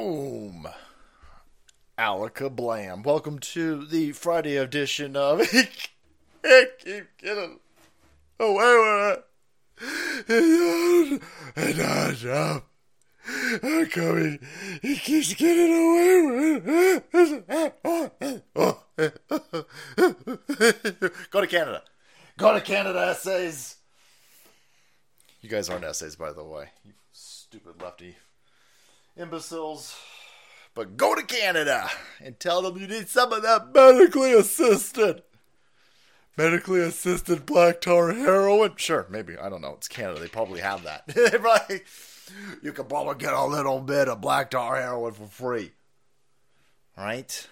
[0.00, 0.66] Boom!
[1.98, 3.02] Alaka Blam.
[3.02, 5.40] Welcome to the Friday edition of
[6.44, 7.60] I keep getting
[8.40, 9.20] away
[10.26, 11.22] with it.
[11.54, 12.64] And not jump.
[13.28, 14.38] Uh, I'm coming.
[14.80, 18.40] He keeps getting away with it.
[21.30, 21.82] Go to Canada.
[22.38, 23.76] Go to Canada, essays.
[25.42, 26.70] You guys aren't essays, by the way.
[26.86, 28.16] You stupid lefty
[29.20, 29.96] imbeciles.
[30.74, 31.90] But go to Canada
[32.22, 35.22] and tell them you need some of that medically assisted.
[36.36, 38.72] Medically assisted black tar heroin?
[38.76, 39.36] Sure, maybe.
[39.36, 39.74] I don't know.
[39.74, 40.20] It's Canada.
[40.20, 41.06] They probably have that.
[41.40, 41.82] Probably-
[42.62, 45.72] you can probably get a little bit of black tar heroin for free.
[46.96, 47.48] Right?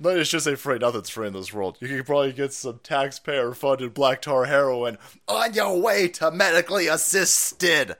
[0.00, 0.78] Let us just say free.
[0.78, 1.78] Nothing's free in this world.
[1.80, 6.86] You can probably get some taxpayer funded black tar heroin on your way to medically
[6.86, 7.96] assisted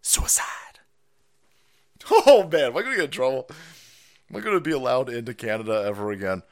[0.00, 0.69] suicide.
[2.26, 3.48] Oh man, am I gonna get in trouble?
[4.30, 6.42] Am I gonna be allowed into Canada ever again?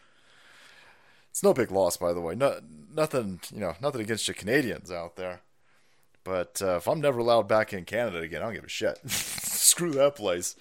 [1.31, 2.35] It's no big loss, by the way.
[2.35, 2.61] No,
[2.95, 5.41] nothing, you know, nothing against you Canadians out there.
[6.25, 8.99] But uh, if I'm never allowed back in Canada again, I don't give a shit.
[9.11, 10.57] Screw that place.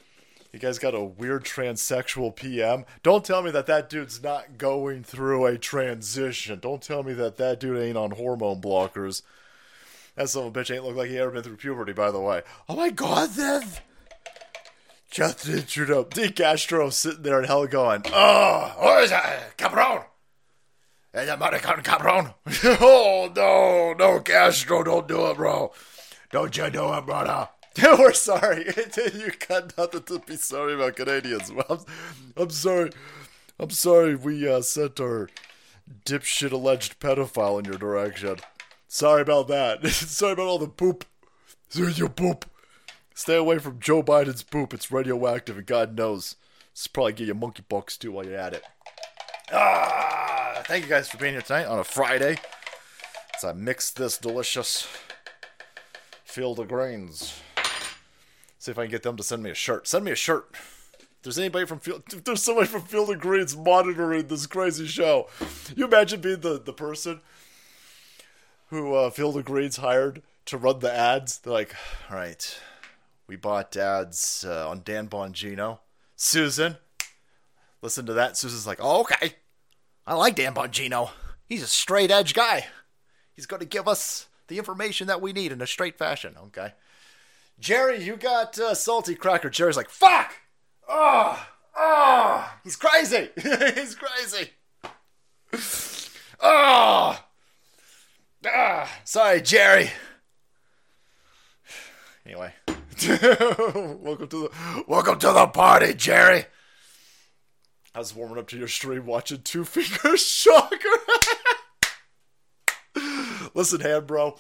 [0.54, 2.86] You guys got a weird transsexual PM.
[3.04, 6.60] Don't tell me that that dude's not going through a transition.
[6.60, 9.24] Don't tell me that that dude ain't on hormone blockers.
[10.16, 12.20] That son of a bitch ain't look like he ever been through puberty, by the
[12.20, 12.44] way.
[12.70, 13.64] Oh my god, then.
[15.10, 16.32] Justin Trudeau, D.
[16.32, 19.58] Castro sitting there in hell going, Oh, what is that?
[19.58, 20.04] Cabron!
[21.14, 22.34] Is American cabron?
[22.64, 25.72] oh, no, no, Castro, don't do it, bro.
[26.32, 27.50] Don't you do it, brother.
[27.84, 28.66] We're sorry.
[29.14, 31.52] you got nothing to be sorry about Canadians.
[31.70, 31.80] I'm,
[32.36, 32.92] I'm sorry.
[33.60, 35.30] I'm sorry we uh, sent our
[36.06, 38.38] dipshit alleged pedophile in your direction.
[38.88, 39.86] Sorry about that.
[39.88, 41.06] sorry about all the poop.
[41.70, 42.46] Sorry, you poop.
[43.18, 44.76] Stay away from Joe Biden's poop.
[44.76, 46.36] It's radioactive, and God knows.
[46.72, 48.64] It's probably give you monkeypox too while you're at it.
[49.52, 52.38] Ah, thank you guys for being here tonight on a Friday.
[53.36, 54.88] As I mix this delicious
[56.26, 57.42] Field of Greens.
[58.60, 59.88] See if I can get them to send me a shirt.
[59.88, 60.56] Send me a shirt.
[61.24, 65.28] There's anybody from Field, if there's somebody from Field of Greens monitoring this crazy show,
[65.76, 67.22] you imagine being the, the person
[68.70, 71.40] who uh, Field of Greens hired to run the ads.
[71.40, 71.74] They're like,
[72.12, 72.60] all right,
[73.28, 75.80] we bought ads uh, on Dan Bongino.
[76.16, 76.78] Susan,
[77.82, 78.38] listen to that.
[78.38, 79.36] Susan's like, oh, okay.
[80.06, 81.12] I like Dan Bongino.
[81.46, 82.66] He's a straight edge guy.
[83.34, 86.74] He's going to give us the information that we need in a straight fashion, okay?
[87.60, 89.50] Jerry, you got uh, salty cracker.
[89.50, 90.34] Jerry's like, fuck!
[90.88, 93.30] Oh, oh, he's crazy.
[93.36, 94.52] he's crazy.
[96.40, 97.20] Oh,
[98.46, 99.92] ah, sorry, Jerry.
[102.26, 102.54] Anyway,
[103.06, 106.46] welcome to the welcome to the party, Jerry.
[107.94, 110.90] I was warming up to your stream watching Two Finger Shocker.
[113.54, 114.36] Listen, hand bro,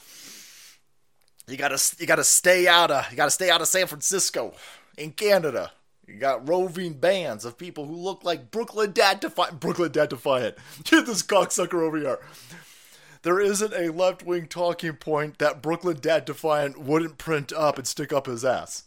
[1.47, 4.55] you gotta you gotta stay out of you gotta stay out of San Francisco
[4.97, 5.71] in Canada.
[6.07, 9.59] You got roving bands of people who look like Brooklyn Dad Defiant.
[9.59, 10.55] Brooklyn Dad Defiant.
[10.85, 12.19] Get this cocksucker over here.
[13.23, 17.87] There isn't a left wing talking point that Brooklyn Dad Defiant wouldn't print up and
[17.87, 18.83] stick up his ass.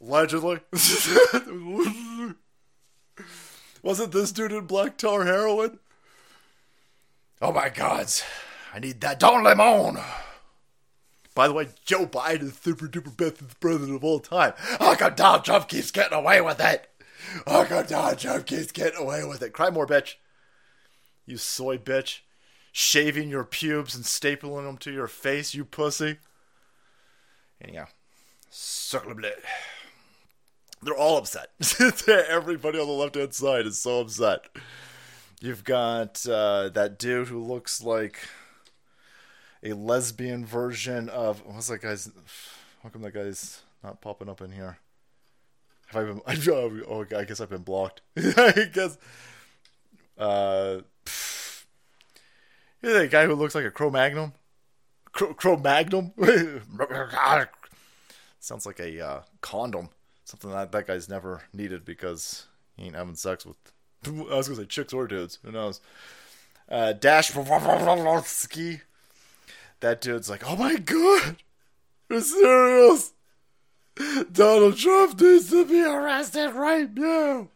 [0.00, 0.60] Allegedly.
[3.82, 5.78] Wasn't this dude in black tar heroin?
[7.40, 8.22] Oh my gods.
[8.74, 9.98] I need that Don Lemon.
[11.34, 14.54] By the way, Joe Biden is super duper best president of all time.
[14.80, 16.88] Oh, How come Donald Trump keeps getting away with it?
[17.46, 19.52] Oh, How come Donald Trump keeps getting away with it?
[19.52, 20.14] Cry more, bitch.
[21.26, 22.20] You soy bitch.
[22.72, 26.18] Shaving your pubes and stapling them to your face, you pussy.
[27.60, 27.86] Anyhow,
[28.94, 29.32] of blood.
[30.82, 31.50] They're all upset.
[32.08, 34.46] Everybody on the left hand side is so upset.
[35.40, 38.20] You've got uh, that dude who looks like
[39.62, 42.10] a lesbian version of what's that guy's?
[42.82, 44.78] How come that guy's not popping up in here?
[45.88, 46.48] Have I been?
[46.88, 48.02] Oh, I guess I've been blocked.
[48.16, 48.98] I guess.
[50.16, 50.80] Uh.
[52.82, 54.32] You know that guy who looks like a Cro-Magnum.
[55.12, 56.12] Cro- Cro-Magnum.
[58.40, 59.90] Sounds like a uh, condom.
[60.24, 62.46] Something that that guy's never needed because
[62.76, 63.56] he ain't having sex with.
[64.06, 65.38] I was gonna say chicks or dudes.
[65.42, 65.80] Who knows?
[66.68, 67.32] Uh, Dash.
[69.80, 71.36] That dude's like, oh my god,
[72.10, 73.12] you're serious?
[74.32, 77.48] Donald Trump needs to be arrested right now.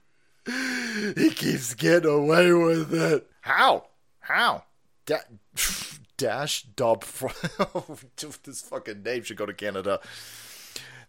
[0.46, 3.28] He keeps getting away with it.
[3.40, 3.86] How?
[4.20, 4.64] How?
[5.06, 5.18] Da-
[6.16, 7.04] Dash Dob.
[8.44, 10.00] this fucking name should go to Canada.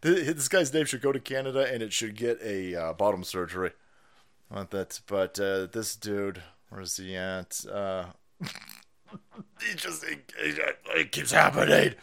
[0.01, 3.71] This guy's name should go to Canada and it should get a uh, bottom surgery.
[4.51, 7.63] I want that, but uh, this dude, where's he at?
[7.71, 8.05] Uh,
[8.41, 11.95] he just it, it, it keeps happening.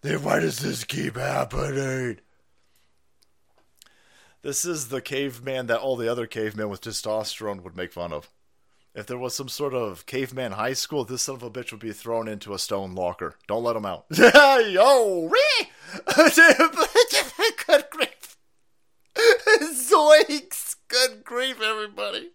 [0.00, 2.20] Then why does this keep happening?
[4.42, 8.28] This is the caveman that all the other cavemen with testosterone would make fun of.
[8.94, 11.80] If there was some sort of caveman high school, this son of a bitch would
[11.80, 13.36] be thrown into a stone locker.
[13.48, 14.04] Don't let him out.
[14.10, 15.70] Yo, re!
[17.66, 18.36] Good grief.
[19.16, 20.76] Zoinks!
[20.88, 22.32] Good grief, everybody.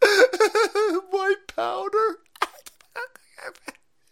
[0.00, 2.20] My powder.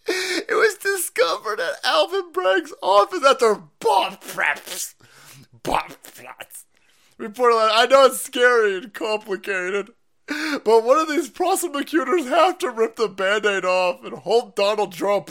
[0.06, 4.94] it was discovered at Alvin Bragg's office after bomb preps.
[5.62, 6.66] Bomb plots.
[7.16, 9.90] Reported I know it's scary and complicated,
[10.26, 15.30] but one of these prosecutors have to rip the band-aid off and hold Donald Trump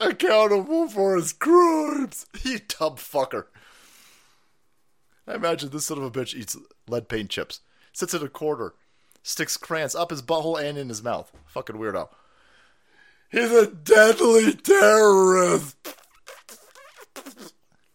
[0.00, 2.26] accountable for his crimes.
[2.44, 3.46] You dumb fucker.
[5.26, 6.56] I imagine this son of a bitch eats
[6.88, 7.60] lead paint chips,
[7.92, 8.74] sits in a corner,
[9.22, 11.30] sticks crayons up his butthole and in his mouth.
[11.46, 12.08] Fucking weirdo.
[13.30, 15.76] He's a deadly terrorist.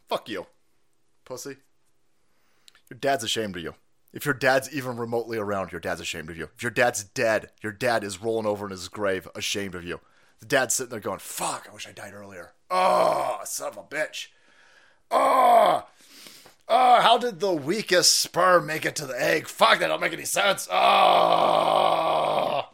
[0.08, 0.46] Fuck you,
[1.26, 1.58] pussy.
[2.90, 3.74] Your dad's ashamed of you.
[4.14, 6.50] If your dad's even remotely around, your dad's ashamed of you.
[6.56, 10.00] If your dad's dead, your dad is rolling over in his grave, ashamed of you.
[10.40, 12.54] The dad's sitting there going, Fuck, I wish I died earlier.
[12.70, 14.28] Oh, son of a bitch.
[15.10, 15.88] Oh,
[16.68, 19.48] oh, how did the weakest sperm make it to the egg?
[19.48, 20.68] Fuck, that don't make any sense.
[20.72, 22.70] Oh.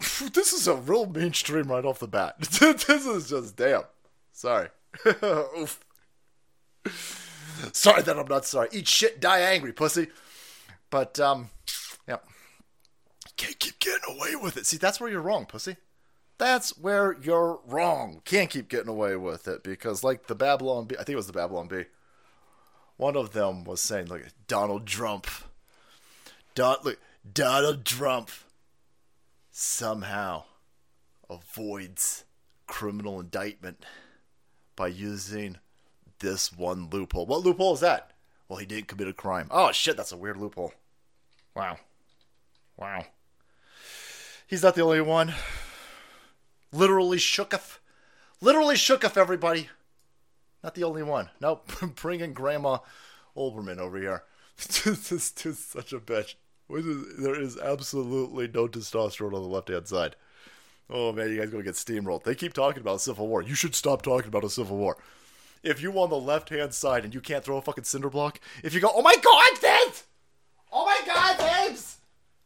[0.32, 2.40] This is a real mainstream right off the bat.
[2.40, 3.82] this is just damn.
[4.32, 4.68] Sorry.
[5.06, 5.80] Oof.
[7.72, 8.68] Sorry that I'm not sorry.
[8.72, 10.08] Eat shit, die angry, pussy.
[10.90, 11.50] But um,
[12.06, 12.18] yeah,
[13.36, 14.66] can't keep getting away with it.
[14.66, 15.76] See, that's where you're wrong, pussy.
[16.38, 18.22] That's where you're wrong.
[18.24, 21.26] Can't keep getting away with it because, like the Babylon Bee, I think it was
[21.26, 21.84] the Babylon Bee.
[22.96, 25.26] One of them was saying, "Look, Donald Trump,
[26.54, 26.98] Don, look,
[27.30, 28.30] Donald Trump
[29.50, 30.44] somehow
[31.28, 32.24] avoids
[32.66, 33.84] criminal indictment
[34.76, 35.58] by using
[36.20, 37.26] this one loophole.
[37.26, 38.12] What loophole is that?
[38.48, 39.48] Well, he didn't commit a crime.
[39.50, 40.72] Oh shit, that's a weird loophole.
[41.54, 41.78] Wow.
[42.76, 43.04] Wow.
[44.46, 45.34] He's not the only one.
[46.72, 47.78] Literally shooketh.
[48.40, 49.68] Literally shooketh everybody.
[50.62, 51.30] Not the only one.
[51.40, 51.70] Nope.
[51.96, 52.78] Bringing Grandma
[53.36, 54.24] Olbermann over here.
[54.56, 56.34] this is such a bitch.
[56.68, 60.16] There is absolutely no testosterone on the left hand side.
[60.88, 62.24] Oh man, you guys gonna get steamrolled.
[62.24, 63.42] They keep talking about a civil war.
[63.42, 64.96] You should stop talking about a civil war.
[65.62, 68.40] If you on the left hand side and you can't throw a fucking cinder block,
[68.62, 70.04] if you go, oh my god, Vince!
[70.72, 71.98] Oh my god, James!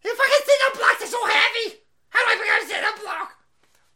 [0.02, 1.76] Your fucking cinder blocks are so heavy!
[2.08, 3.32] How do I pick up a cinder block?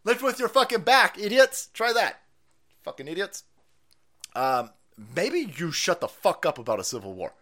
[0.05, 1.69] Lift with your fucking back, idiots.
[1.73, 2.21] Try that.
[2.83, 3.45] Fucking idiots.
[4.35, 4.71] Um,
[5.15, 7.35] maybe you shut the fuck up about a civil war.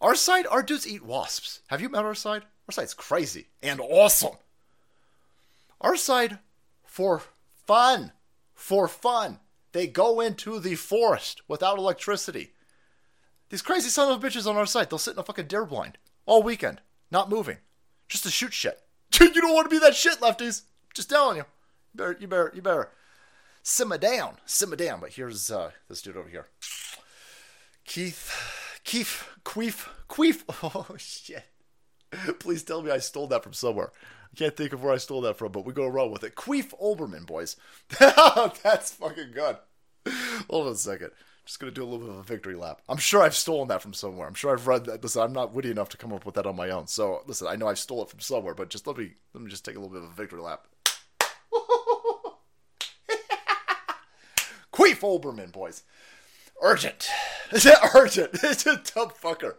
[0.00, 1.60] Our side, our dudes eat wasps.
[1.68, 2.42] Have you met our side?
[2.68, 4.36] Our side's crazy and awesome.
[5.80, 6.38] Our side,
[6.84, 7.22] for
[7.66, 8.12] fun,
[8.54, 9.40] for fun,
[9.72, 12.52] they go into the forest without electricity.
[13.50, 15.98] These crazy son of bitches on our side, they'll sit in a fucking deer blind
[16.24, 16.80] all weekend,
[17.10, 17.58] not moving,
[18.08, 18.80] just to shoot shit.
[19.10, 20.62] Dude, you don't want to be that shit, lefties.
[20.94, 21.44] Just telling you.
[21.92, 22.88] You better, you better, you better
[23.62, 25.00] simmer down, simmer down.
[25.00, 26.46] But here's uh, this dude over here,
[27.84, 30.44] Keith, Keith, Queef, Queef.
[30.62, 31.44] Oh shit!
[32.38, 33.90] Please tell me I stole that from somewhere.
[34.32, 36.36] I can't think of where I stole that from, but we go roll with it.
[36.36, 37.56] Queef Olbermann, boys.
[37.98, 39.56] That's fucking good.
[40.48, 41.10] Hold on a second.
[41.50, 42.80] Just gonna do a little bit of a victory lap.
[42.88, 44.28] I'm sure I've stolen that from somewhere.
[44.28, 45.02] I'm sure I've read that.
[45.02, 46.86] Listen, I'm not witty enough to come up with that on my own.
[46.86, 49.50] So listen, I know I've stole it from somewhere, but just let me let me
[49.50, 50.68] just take a little bit of a victory lap.
[54.72, 55.82] Queef Olbermann, boys.
[56.62, 57.10] Urgent.
[57.50, 58.30] Is it urgent?
[58.44, 59.56] It's a dumb fucker.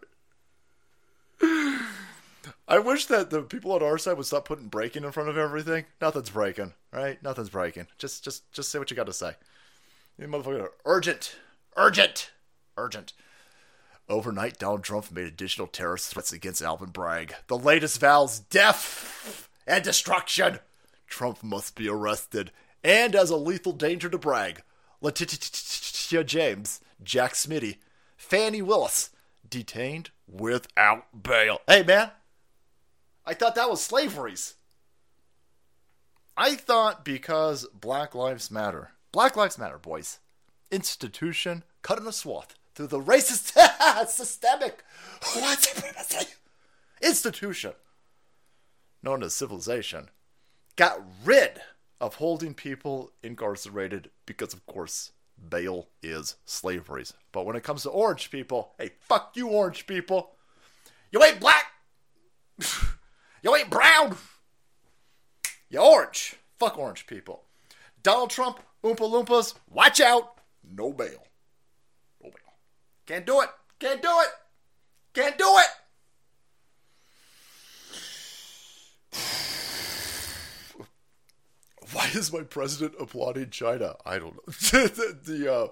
[2.69, 5.37] I wish that the people on our side would stop putting breaking in front of
[5.37, 5.83] everything.
[5.99, 7.21] Nothing's breaking, right?
[7.21, 7.87] Nothing's breaking.
[7.97, 9.33] Just, just, just say what you got to say.
[10.17, 11.35] You motherfucker, urgent,
[11.75, 12.31] urgent,
[12.77, 13.13] urgent.
[14.09, 17.35] Overnight, Donald Trump made additional terrorist threats against Alvin Bragg.
[17.47, 20.59] The latest vows death and destruction.
[21.07, 22.51] Trump must be arrested
[22.83, 24.63] and as a lethal danger to Bragg.
[25.01, 27.77] Letitia James, Jack Smitty,
[28.17, 29.09] Fani Willis,
[29.47, 31.59] detained without bail.
[31.67, 32.11] Hey, man,
[33.25, 34.55] I thought that was slavery's.
[36.37, 38.91] I thought because Black Lives Matter.
[39.11, 40.19] Black Lives Matter, boys.
[40.71, 43.57] Institution cutting a swath through the racist,
[44.07, 44.83] systemic
[45.35, 45.67] white
[47.01, 47.73] institution
[49.03, 50.09] known as civilization
[50.75, 51.61] got rid
[51.99, 55.11] of holding people incarcerated because, of course,
[55.49, 57.05] bail is slavery.
[57.31, 60.31] But when it comes to orange people, hey, fuck you, orange people.
[61.11, 61.65] You ain't black.
[63.43, 64.17] you ain't brown.
[65.69, 66.35] You orange.
[66.57, 67.43] Fuck orange people.
[68.03, 70.40] Donald Trump, Oompa Loompas, watch out.
[70.63, 71.23] No bail.
[72.21, 72.53] No bail.
[73.05, 73.49] Can't do it.
[73.79, 74.29] Can't do it.
[75.13, 75.69] Can't do it.
[81.93, 83.95] Why is my president applauding China?
[84.05, 84.41] I don't know.
[84.47, 85.67] the, the uh,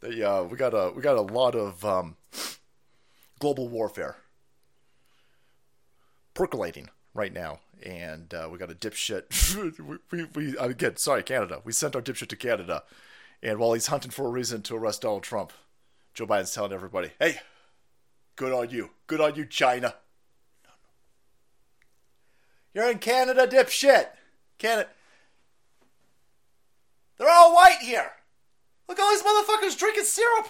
[0.00, 2.16] the uh, we got a we got a lot of um,
[3.38, 4.16] global warfare
[6.34, 9.24] percolating right now, and uh, we got a dipshit.
[9.90, 11.60] we, we, we again, sorry, Canada.
[11.64, 12.84] We sent our dipshit to Canada,
[13.42, 15.52] and while he's hunting for a reason to arrest Donald Trump,
[16.14, 17.40] Joe Biden's telling everybody, "Hey,
[18.36, 19.96] good on you, good on you, China.
[22.72, 24.10] You're in Canada, dipshit."
[24.58, 24.88] Canada.
[27.18, 28.12] They're all white here.
[28.88, 30.48] Look at all these motherfuckers drinking syrup.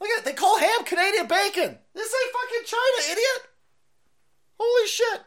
[0.00, 0.24] Look at it.
[0.24, 1.78] They call ham Canadian bacon.
[1.94, 3.50] This ain't fucking China, idiot.
[4.58, 5.20] Holy shit.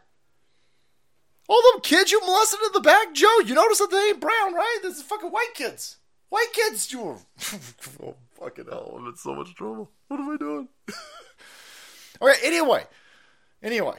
[1.48, 4.54] All them kids you molested in the back, Joe, you notice that they ain't brown,
[4.54, 4.80] right?
[4.84, 5.98] This is fucking white kids.
[6.30, 7.02] White kids, you
[8.04, 9.92] oh, fucking hell, I'm in so much trouble.
[10.08, 10.68] What am I doing?
[12.22, 12.86] okay, anyway.
[13.64, 13.96] Anyway.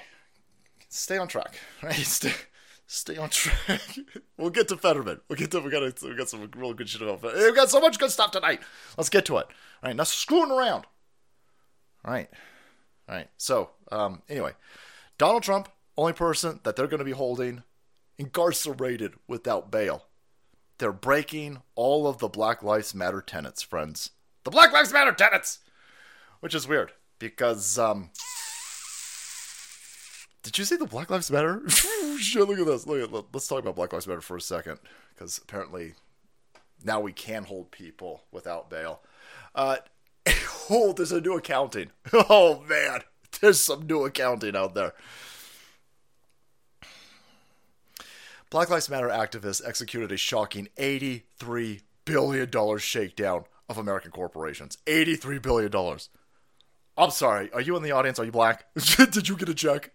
[0.88, 1.94] Stay on track, right?
[1.94, 2.32] Stay
[2.87, 3.80] stay on track.
[4.37, 5.20] we'll get to Fetterman.
[5.28, 7.44] We'll get to we got we got some real good shit about Fetterman.
[7.44, 8.60] We got so much good stuff tonight.
[8.96, 9.46] Let's get to it.
[9.46, 10.87] All right, now screwing around.
[12.04, 12.28] All right,
[13.08, 13.28] all right.
[13.37, 14.52] So um, anyway,
[15.18, 17.62] Donald Trump, only person that they're going to be holding
[18.18, 20.06] incarcerated without bail.
[20.80, 24.12] They're breaking all of the Black Lives Matter tenets, friends.
[24.44, 25.58] The Black Lives Matter tenets,
[26.40, 28.08] which is weird because um
[30.42, 31.60] did you see the Black Lives Matter?
[31.68, 32.87] Shit, look at this.
[32.87, 34.78] Look at, let's talk about Black Lives Matter for a second,
[35.14, 35.92] because apparently
[36.82, 39.02] now we can hold people without bail.
[39.54, 39.76] Uh,
[40.70, 41.90] oh, there's a new accounting.
[42.14, 43.02] Oh man,
[43.42, 44.94] there's some new accounting out there.
[48.50, 54.76] Black Lives Matter activists executed a shocking $83 billion shakedown of American corporations.
[54.87, 55.99] $83 billion.
[56.99, 58.19] I'm sorry, are you in the audience?
[58.19, 58.64] Are you black?
[58.97, 59.92] Did you get a check?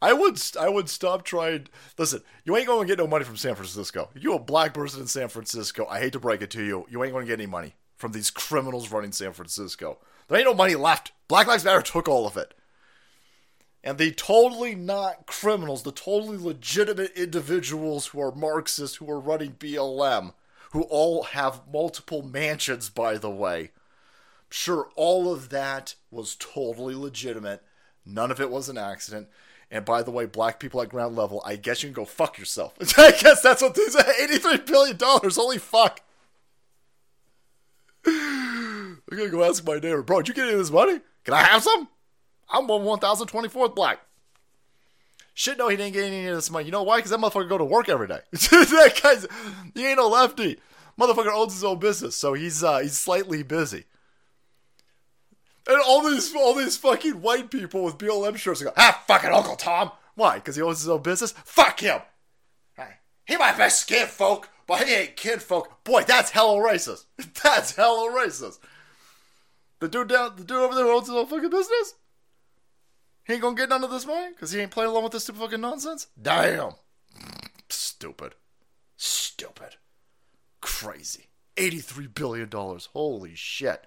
[0.00, 1.66] I would I would stop trying.
[1.98, 4.10] Listen, you ain't going to get no money from San Francisco.
[4.14, 5.84] You a black person in San Francisco.
[5.86, 8.12] I hate to break it to you, you ain't going to get any money from
[8.12, 9.98] these criminals running San Francisco.
[10.28, 11.10] There ain't no money left.
[11.26, 12.54] Black Lives Matter took all of it.
[13.84, 19.56] And the totally not criminals, the totally legitimate individuals who are Marxists, who are running
[19.58, 20.34] BLM,
[20.70, 23.70] who all have multiple mansions, by the way.
[24.50, 27.62] Sure, all of that was totally legitimate.
[28.06, 29.28] None of it was an accident.
[29.70, 32.38] And by the way, black people at ground level, I guess you can go fuck
[32.38, 32.74] yourself.
[32.98, 34.98] I guess that's what these $83 billion.
[35.00, 36.02] Holy fuck.
[38.06, 41.00] I'm gonna go ask my neighbor, bro, did you get any of this money?
[41.24, 41.88] Can I have some?
[42.50, 44.00] I'm one 1024th black.
[45.34, 46.66] Shit, no, he didn't get any of this money.
[46.66, 46.98] You know why?
[46.98, 48.20] Because that motherfucker go to work every day.
[48.32, 49.26] that guy's,
[49.74, 50.58] he ain't no lefty.
[51.00, 53.84] Motherfucker owns his own business, so he's uh, he's slightly busy.
[55.66, 59.56] And all these all these fucking white people with BLM shirts go, ah, fucking Uncle
[59.56, 59.90] Tom.
[60.14, 60.34] Why?
[60.34, 61.32] Because he owns his own business?
[61.32, 62.00] Fuck him.
[63.26, 65.84] He might be skin folk, but he ain't kid folk.
[65.84, 67.04] Boy, that's hella racist.
[67.42, 68.58] That's hella racist.
[69.80, 71.94] The dude down, the dude over there owns his own fucking business.
[73.24, 75.24] He ain't gonna get none of this money because he ain't playing along with this
[75.24, 76.08] stupid fucking nonsense.
[76.20, 76.72] Damn.
[77.68, 78.34] Stupid.
[78.96, 79.76] Stupid.
[80.60, 81.28] Crazy.
[81.56, 82.88] Eighty-three billion dollars.
[82.92, 83.84] Holy shit.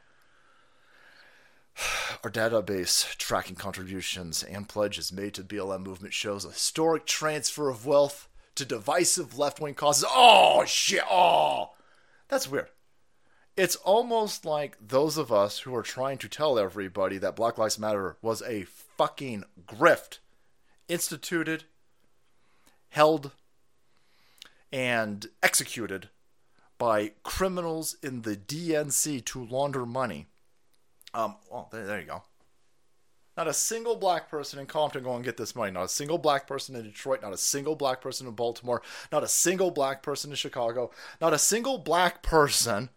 [2.24, 7.86] Our database tracking contributions and pledges made to BLM movement shows a historic transfer of
[7.86, 10.06] wealth to divisive left wing causes.
[10.08, 11.04] Oh, shit.
[11.10, 11.72] Oh,
[12.30, 12.70] that's weird.
[13.58, 17.80] It's almost like those of us who are trying to tell everybody that Black Lives
[17.80, 18.65] Matter was a
[18.98, 20.20] fucking grift
[20.88, 21.66] instituted,
[22.90, 23.32] held,
[24.72, 26.10] and executed
[26.78, 30.28] by criminals in the DNC to launder money
[31.16, 32.24] um, well, there, there you go.
[33.38, 35.72] Not a single black person in Compton going to get this money.
[35.72, 37.22] Not a single black person in Detroit.
[37.22, 38.82] Not a single black person in Baltimore.
[39.12, 40.92] Not a single black person in Chicago.
[41.20, 42.90] Not a single black person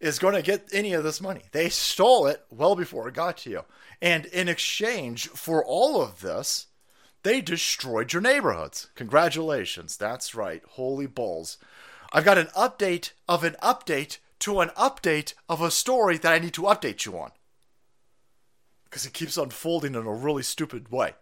[0.00, 1.42] is going to get any of this money.
[1.52, 3.64] They stole it well before it got to you.
[4.02, 6.66] And in exchange for all of this,
[7.22, 8.90] they destroyed your neighborhoods.
[8.94, 9.96] Congratulations.
[9.96, 10.62] That's right.
[10.72, 11.56] Holy balls.
[12.12, 16.38] I've got an update of an update to an update of a story that I
[16.38, 17.30] need to update you on.
[18.84, 21.14] Because it keeps unfolding in a really stupid way.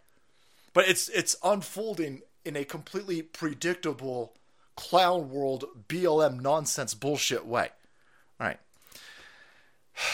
[0.72, 4.34] But it's it's unfolding in a completely predictable,
[4.76, 7.70] clown world BLM nonsense bullshit way.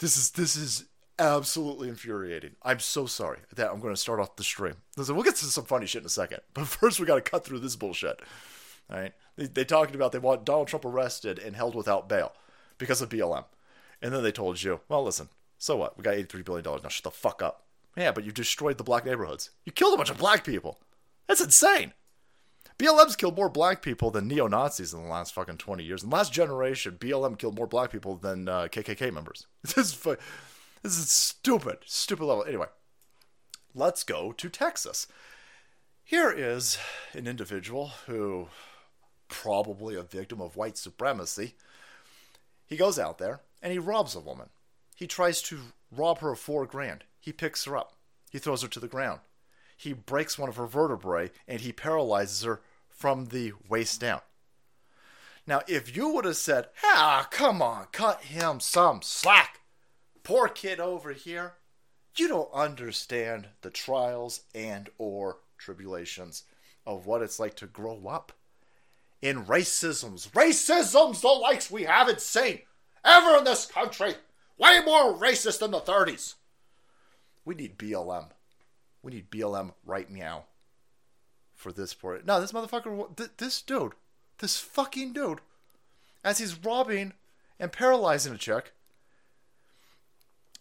[0.00, 0.86] This is this is
[1.18, 2.52] absolutely infuriating.
[2.62, 4.76] I'm so sorry that I'm going to start off the stream.
[4.96, 7.30] Listen, we'll get to some funny shit in a second, but first we got to
[7.30, 8.18] cut through this bullshit.
[8.90, 12.32] All right, they, they talked about they want Donald Trump arrested and held without bail
[12.78, 13.44] because of BLM,
[14.00, 15.98] and then they told you, well, listen, so what?
[15.98, 16.88] We got 83 billion dollars now.
[16.88, 17.66] Shut the fuck up.
[17.94, 19.50] Yeah, but you destroyed the black neighborhoods.
[19.66, 20.78] You killed a bunch of black people.
[21.28, 21.92] That's insane.
[22.80, 26.02] BLM's killed more black people than neo Nazis in the last fucking 20 years.
[26.02, 29.46] In the last generation, BLM killed more black people than uh, KKK members.
[29.62, 29.94] This is,
[30.82, 32.42] this is stupid, stupid level.
[32.42, 32.68] Anyway,
[33.74, 35.06] let's go to Texas.
[36.02, 36.78] Here is
[37.12, 38.48] an individual who,
[39.28, 41.56] probably a victim of white supremacy,
[42.66, 44.48] he goes out there and he robs a woman.
[44.96, 45.60] He tries to
[45.94, 47.04] rob her of four grand.
[47.20, 47.92] He picks her up.
[48.30, 49.20] He throws her to the ground.
[49.76, 52.62] He breaks one of her vertebrae and he paralyzes her
[53.00, 54.20] from the waist down.
[55.46, 59.60] Now, if you would have said, ah, come on, cut him some slack,
[60.22, 61.54] poor kid over here,
[62.16, 66.44] you don't understand the trials and or tribulations
[66.86, 68.32] of what it's like to grow up
[69.22, 70.28] in racisms.
[70.32, 72.60] Racisms the likes we haven't seen
[73.02, 74.14] ever in this country.
[74.58, 76.34] Way more racist than the 30s.
[77.46, 78.28] We need BLM.
[79.02, 80.44] We need BLM right now
[81.60, 82.20] for this poor.
[82.24, 83.92] No, this motherfucker, th- this dude,
[84.38, 85.40] this fucking dude,
[86.24, 87.12] as he's robbing
[87.58, 88.72] and paralyzing a chick,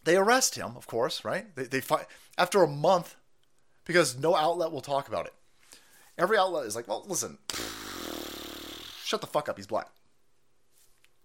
[0.03, 1.56] they arrest him, of course, right?
[1.56, 2.06] They, they find
[2.38, 3.15] after a month
[3.86, 5.34] because no outlet will talk about it.
[6.18, 7.38] Every outlet is like, well, listen,
[9.03, 9.58] shut the fuck up.
[9.58, 9.88] He's black.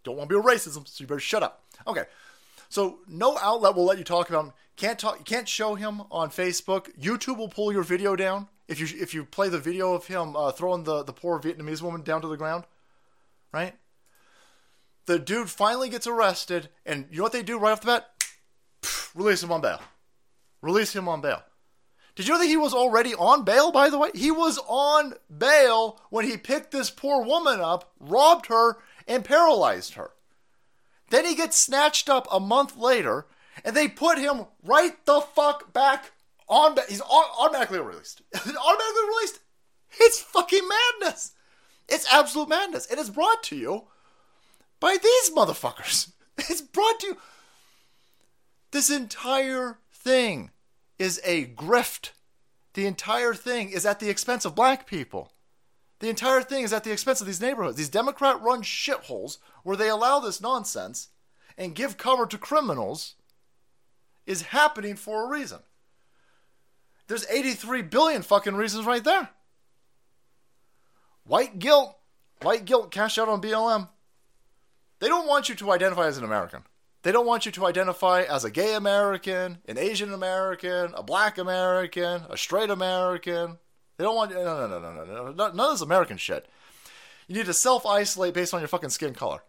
[0.04, 1.64] Don't want to be a racism, so you better shut up.
[1.86, 2.04] Okay.
[2.74, 4.52] So no outlet will let you talk about him.
[4.74, 5.20] Can't talk.
[5.20, 6.92] You can't show him on Facebook.
[7.00, 10.34] YouTube will pull your video down if you if you play the video of him
[10.34, 12.64] uh, throwing the the poor Vietnamese woman down to the ground.
[13.52, 13.76] Right.
[15.06, 18.10] The dude finally gets arrested, and you know what they do right off the bat?
[19.14, 19.80] Release him on bail.
[20.60, 21.44] Release him on bail.
[22.16, 24.10] Did you know that he was already on bail, by the way?
[24.16, 29.94] He was on bail when he picked this poor woman up, robbed her, and paralyzed
[29.94, 30.10] her.
[31.10, 33.26] Then he gets snatched up a month later,
[33.64, 36.12] and they put him right the fuck back
[36.48, 36.76] on.
[36.88, 38.22] He's automatically released.
[38.34, 39.40] automatically released.
[40.00, 40.68] It's fucking
[41.00, 41.32] madness.
[41.88, 42.90] It's absolute madness.
[42.90, 43.84] It is brought to you
[44.80, 46.10] by these motherfuckers.
[46.36, 47.16] It's brought to you.
[48.72, 50.50] This entire thing
[50.98, 52.10] is a grift.
[52.72, 55.30] The entire thing is at the expense of black people.
[56.00, 59.76] The entire thing is at the expense of these neighborhoods, these Democrat run shitholes where
[59.76, 61.08] they allow this nonsense
[61.56, 63.14] and give cover to criminals
[64.26, 65.60] is happening for a reason.
[67.06, 69.30] There's 83 billion fucking reasons right there.
[71.24, 71.96] White guilt,
[72.42, 73.88] white guilt cash out on BLM.
[75.00, 76.62] They don't want you to identify as an American.
[77.02, 81.36] They don't want you to identify as a gay American, an Asian American, a black
[81.36, 83.58] American, a straight American.
[83.96, 86.46] They don't want no no no no no no none of this American shit.
[87.28, 89.42] You need to self isolate based on your fucking skin color.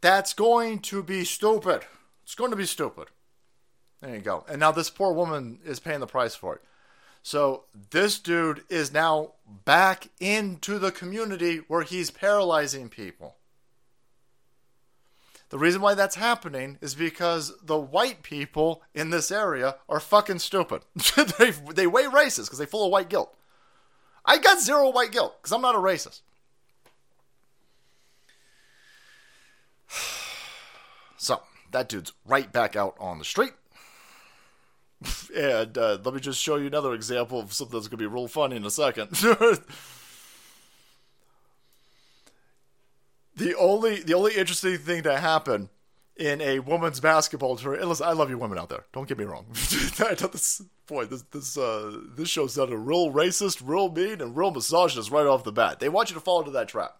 [0.00, 1.82] That's going to be stupid.
[2.22, 3.08] It's going to be stupid.
[4.00, 4.44] There you go.
[4.48, 6.62] And now this poor woman is paying the price for it.
[7.22, 9.32] So this dude is now
[9.64, 13.36] back into the community where he's paralyzing people.
[15.48, 20.40] The reason why that's happening is because the white people in this area are fucking
[20.40, 20.82] stupid.
[21.38, 23.34] they, they way racist because they full of white guilt.
[24.24, 26.20] I got zero white guilt because I'm not a racist.
[31.18, 31.40] So
[31.72, 33.54] that dude's right back out on the street.
[35.34, 38.06] and uh, let me just show you another example of something that's going to be
[38.06, 39.08] real funny in a second.
[43.36, 45.68] the only the only interesting thing to happen
[46.16, 47.88] in a women's basketball tournament.
[47.88, 48.86] Listen, I love you women out there.
[48.92, 49.46] Don't get me wrong.
[49.52, 54.36] I thought this, boy, this this uh, this show sounded real racist, real mean, and
[54.36, 55.80] real misogynist right off the bat.
[55.80, 56.96] They want you to fall into that trap.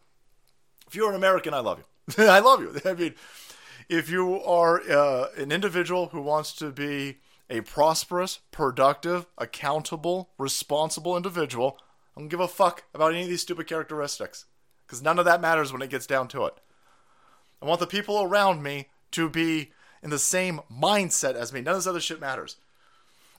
[0.86, 2.24] If you're an American, I love you.
[2.28, 2.78] I love you.
[2.90, 3.14] I mean,
[3.88, 7.18] if you are uh, an individual who wants to be
[7.48, 11.78] a prosperous, productive, accountable, responsible individual,
[12.16, 14.46] I don't give a fuck about any of these stupid characteristics.
[14.86, 16.54] Because none of that matters when it gets down to it.
[17.60, 19.72] I want the people around me to be
[20.02, 21.60] in the same mindset as me.
[21.60, 22.56] None of this other shit matters.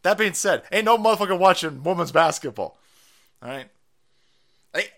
[0.02, 2.78] That being said, ain't no motherfucker watching women's basketball.
[3.44, 3.70] Alright?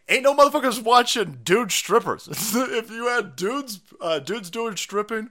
[0.08, 2.28] Ain't no motherfuckers watching dude strippers.
[2.56, 5.30] if you had dudes, uh, dudes doing stripping,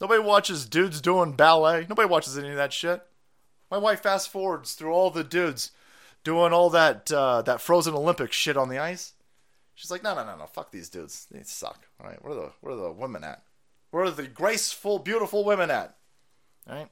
[0.00, 1.86] nobody watches dudes doing ballet.
[1.88, 3.02] Nobody watches any of that shit.
[3.70, 5.72] My wife fast forwards through all the dudes
[6.22, 9.13] doing all that uh, that Frozen Olympic shit on the ice.
[9.74, 11.26] She's like, no, no, no, no, fuck these dudes.
[11.30, 11.86] They suck.
[12.00, 13.42] All right, where are the where are the women at?
[13.90, 15.96] Where are the graceful, beautiful women at?
[16.68, 16.88] All right.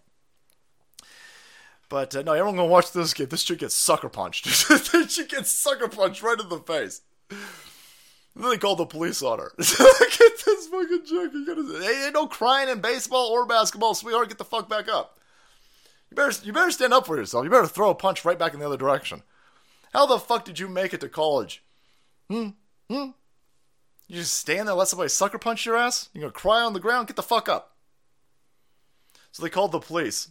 [1.88, 3.30] But uh, no, everyone gonna watch this kid.
[3.30, 4.46] This chick gets sucker punched.
[5.10, 7.02] she gets sucker punched right in the face.
[8.34, 9.52] And then they call the police on her.
[9.58, 11.32] At this fucking chick.
[11.34, 14.28] You gotta, hey, ain't no crying in baseball or basketball, sweetheart.
[14.28, 15.18] Get the fuck back up.
[16.10, 17.44] You better, you better stand up for yourself.
[17.44, 19.22] You better throw a punch right back in the other direction.
[19.92, 21.62] How the fuck did you make it to college?
[22.30, 22.50] Hmm?
[22.92, 23.10] Hmm?
[24.06, 26.10] You just stand there, let somebody sucker punch your ass?
[26.12, 27.06] You're gonna cry on the ground?
[27.06, 27.76] Get the fuck up.
[29.30, 30.28] So they called the police.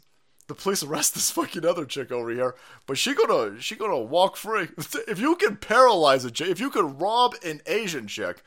[0.48, 4.38] The police arrest this fucking other chick over here, but she gonna she gonna walk
[4.38, 4.68] free.
[5.08, 8.44] If you can paralyze a chick, if you could rob an Asian chick,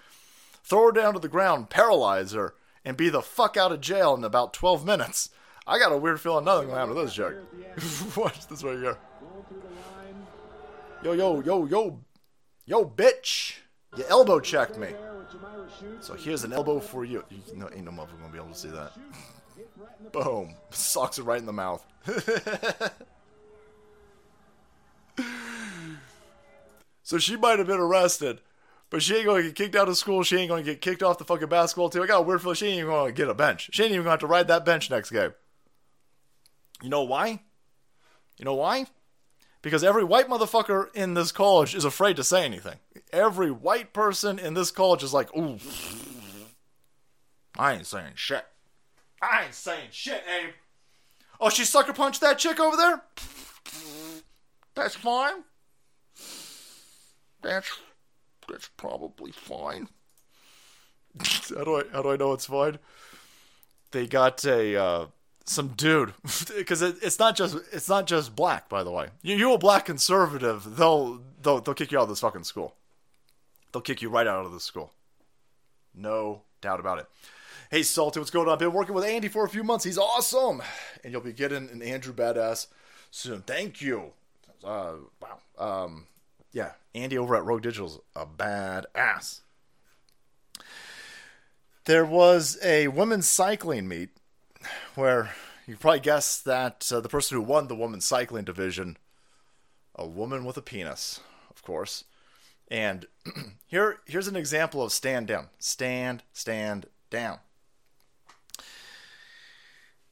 [0.63, 4.15] throw her down to the ground, paralyze her, and be the fuck out of jail
[4.15, 5.31] in about twelve minutes,
[5.67, 7.35] I got a weird feeling nothing gonna happen to this chick.
[8.17, 8.99] Watch this right here.
[11.03, 12.01] Yo yo yo yo
[12.67, 13.57] yo bitch.
[13.97, 14.89] You elbow checked me.
[16.01, 17.25] So here's an elbow for you.
[17.31, 18.93] you no, ain't no motherfucker gonna be able to see that.
[20.13, 20.55] Boom.
[20.71, 21.85] Socks it right in the mouth.
[27.03, 28.41] so she might have been arrested,
[28.91, 30.23] but she ain't gonna get kicked out of school.
[30.23, 32.03] She ain't gonna get kicked off the fucking basketball team.
[32.03, 33.71] I got a weird feeling she ain't even gonna get a bench.
[33.73, 35.33] She ain't even gonna have to ride that bench next game.
[36.83, 37.41] You know why?
[38.39, 38.87] You know why?
[39.63, 42.77] Because every white motherfucker in this college is afraid to say anything.
[43.15, 45.59] Every white person in this college is like, ooh,
[47.57, 48.45] I ain't saying shit.
[49.23, 50.51] I ain't saying shit, Abe.
[51.41, 53.03] Oh, she sucker punched that chick over there?
[54.75, 55.45] That's fine.
[57.41, 57.71] That's
[58.49, 59.89] that's probably fine.
[61.55, 62.81] how do I how do I know it's fine?
[63.93, 65.07] They got a uh,
[65.45, 66.15] some dude
[66.57, 68.69] because it, it's not just it's not just black.
[68.69, 72.09] By the way, you you a black conservative, they'll they'll they'll kick you out of
[72.09, 72.75] this fucking school.
[73.75, 74.93] They'll kick you right out of the school.
[75.97, 77.07] No doubt about it.
[77.73, 78.57] Hey, Salty, what's going on?
[78.57, 79.85] Been working with Andy for a few months.
[79.85, 80.63] He's awesome.
[81.03, 82.69] And you'll be getting an Andrew Badass
[83.11, 83.43] soon.
[83.43, 84.13] Thank you.
[84.63, 85.39] Uh, wow.
[85.59, 86.07] Um,
[86.53, 89.41] yeah, Andy over at Rogue Digital's a badass.
[91.87, 94.11] There was a women's cycling meet
[94.95, 95.35] where
[95.67, 98.99] you probably guess that uh, the person who won the women's cycling division,
[99.97, 101.19] a woman with a penis,
[101.51, 102.05] of course.
[102.75, 103.07] And
[103.69, 105.47] here, here's an example of stand down.
[105.61, 107.39] Stand, stand down.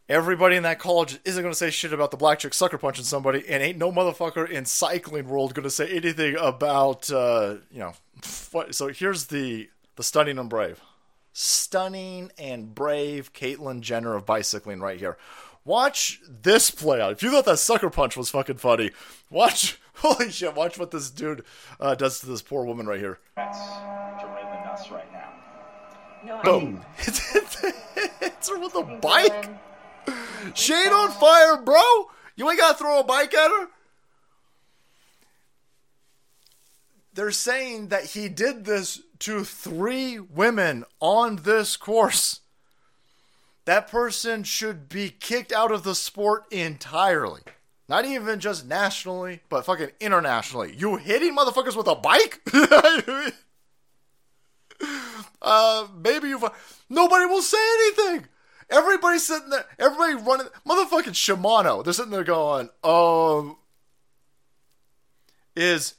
[0.08, 3.04] Everybody in that college isn't going to say shit about the black chick sucker punching
[3.04, 7.80] somebody, and ain't no motherfucker in cycling world going to say anything about, uh, you
[7.80, 7.94] know,
[8.52, 8.76] what.
[8.76, 10.80] So here's the the stunning and brave,
[11.32, 15.18] stunning and brave Caitlyn Jenner of bicycling right here.
[15.64, 17.12] Watch this play out.
[17.12, 18.90] If you thought that sucker punch was fucking funny,
[19.30, 19.78] watch.
[19.96, 20.54] Holy shit!
[20.54, 21.44] Watch what this dude
[21.78, 23.20] uh, does to this poor woman right here.
[24.90, 25.32] right now.
[26.24, 26.84] No, Boom!
[26.98, 29.50] it's her with a bike.
[30.54, 31.80] Shade on fire, bro.
[32.34, 33.68] You ain't gotta throw a bike at her.
[37.14, 42.40] They're saying that he did this to three women on this course.
[43.64, 47.42] That person should be kicked out of the sport entirely.
[47.88, 50.74] Not even just nationally, but fucking internationally.
[50.76, 52.40] You hitting motherfuckers with a bike?
[55.42, 56.40] uh, maybe you.
[56.88, 58.26] Nobody will say anything.
[58.70, 61.84] Everybody's sitting there, everybody running, motherfucking Shimano.
[61.84, 63.58] They're sitting there going, um,
[65.54, 65.94] is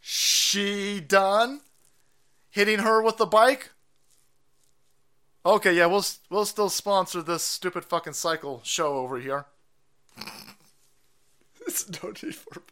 [0.00, 1.60] she done
[2.48, 3.70] hitting her with the bike?
[5.46, 9.46] Okay, yeah, we'll we'll still sponsor this stupid fucking cycle show over here.
[11.66, 12.62] it's no need for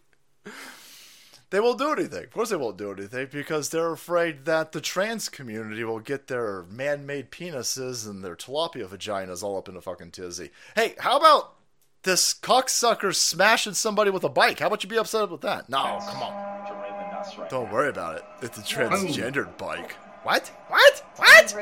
[1.51, 2.25] they won't do anything.
[2.25, 6.27] Of course, they won't do anything because they're afraid that the trans community will get
[6.27, 10.51] their man-made penises and their tilapia vaginas all up in a fucking tizzy.
[10.75, 11.55] Hey, how about
[12.03, 14.59] this cocksucker smashing somebody with a bike?
[14.59, 15.69] How about you be upset with that?
[15.69, 17.49] No, come on.
[17.49, 18.25] Don't worry about it.
[18.43, 19.93] It's a transgendered bike.
[20.25, 20.49] What?
[20.67, 21.05] What?
[21.19, 21.55] What?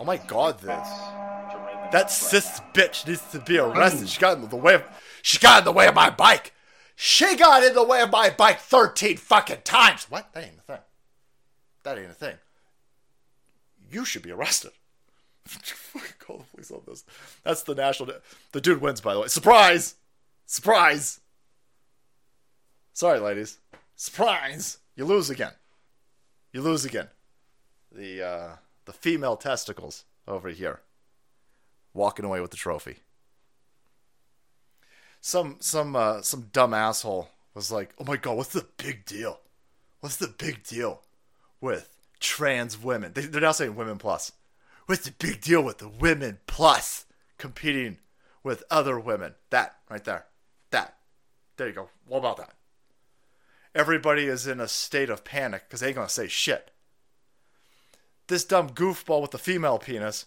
[0.00, 0.88] Oh my god, this.
[1.92, 4.08] That cis bitch needs to be arrested.
[4.08, 4.84] She got in the way of.
[5.20, 6.54] She got in the way of my bike.
[6.96, 10.06] She got in the way of my bike 13 fucking times.
[10.08, 10.32] What?
[10.32, 10.80] That ain't a thing.
[11.82, 12.36] That ain't a thing.
[13.90, 14.70] You should be arrested.
[16.18, 17.04] Call the police on this.
[17.42, 18.12] That's the national.
[18.52, 19.28] The dude wins, by the way.
[19.28, 19.96] Surprise!
[20.46, 21.20] Surprise!
[22.92, 23.58] Sorry, ladies.
[23.96, 24.78] Surprise!
[24.96, 25.52] You lose again.
[26.52, 27.08] You lose again.
[27.92, 28.56] The uh,
[28.90, 30.80] the female testicles over here,
[31.94, 32.98] walking away with the trophy
[35.22, 39.38] some some uh, some dumb asshole was like, "Oh my god, what's the big deal?
[40.00, 41.02] What's the big deal?
[41.60, 43.12] with trans women?
[43.14, 44.32] They, they're now saying women plus.
[44.86, 47.04] What's the big deal with the women plus
[47.38, 47.98] competing
[48.42, 49.34] with other women?
[49.50, 50.26] That right there.
[50.70, 50.96] That.
[51.56, 51.90] There you go.
[52.06, 52.54] What about that?
[53.74, 56.72] Everybody is in a state of panic because they ain't to say shit.
[58.30, 60.26] This dumb goofball with the female penis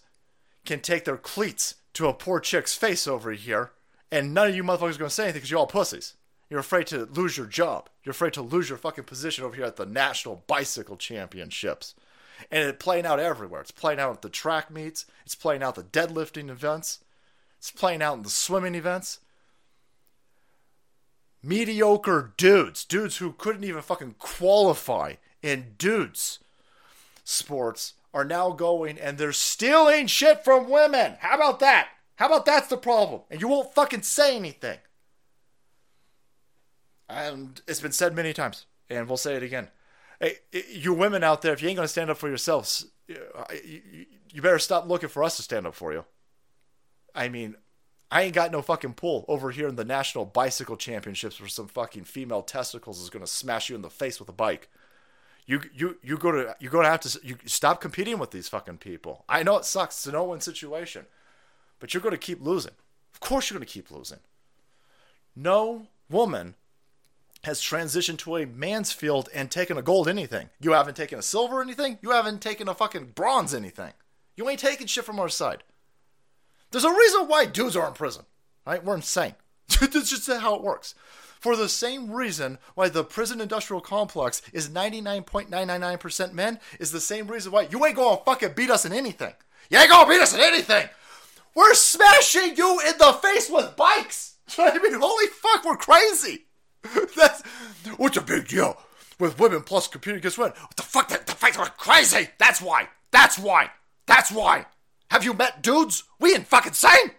[0.66, 3.72] can take their cleats to a poor chick's face over here,
[4.12, 6.12] and none of you motherfuckers are to say anything because you're all pussies.
[6.50, 7.88] You're afraid to lose your job.
[8.02, 11.94] You're afraid to lose your fucking position over here at the National Bicycle Championships.
[12.50, 13.62] And it's playing out everywhere.
[13.62, 17.02] It's playing out at the track meets, it's playing out the deadlifting events,
[17.56, 19.20] it's playing out in the swimming events
[21.42, 26.40] mediocre dudes, dudes who couldn't even fucking qualify and dudes
[27.24, 31.16] sports are now going and they're stealing shit from women.
[31.18, 31.88] How about that?
[32.16, 33.22] How about that's the problem?
[33.28, 34.78] And you won't fucking say anything.
[37.08, 39.68] And it's been said many times, and we'll say it again.
[40.20, 40.38] Hey,
[40.70, 44.88] you women out there, if you ain't gonna stand up for yourselves, you better stop
[44.88, 46.04] looking for us to stand up for you.
[47.14, 47.56] I mean,
[48.10, 51.66] I ain't got no fucking pull over here in the National Bicycle Championships where some
[51.66, 54.68] fucking female testicles is gonna smash you in the face with a bike.
[55.46, 58.78] You you you go to you're gonna have to you stop competing with these fucking
[58.78, 59.24] people.
[59.28, 59.96] I know it sucks.
[59.96, 61.06] It's a no-win situation,
[61.80, 62.72] but you're gonna keep losing.
[63.12, 64.20] Of course, you're gonna keep losing.
[65.36, 66.54] No woman
[67.44, 70.48] has transitioned to a man's field and taken a gold anything.
[70.60, 71.98] You haven't taken a silver anything.
[72.00, 73.92] You haven't taken a fucking bronze anything.
[74.36, 75.62] You ain't taking shit from our side.
[76.70, 78.24] There's a reason why dudes are in prison,
[78.66, 78.82] right?
[78.82, 79.34] We're insane.
[79.80, 80.94] That's just how it works.
[81.40, 87.26] For the same reason why the prison industrial complex is 99.999% men is the same
[87.26, 89.34] reason why you ain't gonna fucking beat us in anything.
[89.68, 90.88] You ain't gonna beat us in anything.
[91.54, 94.36] We're smashing you in the face with bikes.
[94.58, 96.46] I mean, holy fuck, we're crazy.
[97.16, 97.42] That's
[97.96, 98.78] what's a big deal
[99.18, 100.18] with women plus computer.
[100.18, 100.50] against men.
[100.50, 101.08] What the fuck?
[101.08, 102.28] The, the fights are crazy.
[102.38, 102.88] That's why.
[103.10, 103.70] That's why.
[104.06, 104.66] That's why.
[105.10, 106.04] Have you met dudes?
[106.18, 107.12] We ain't fucking sane.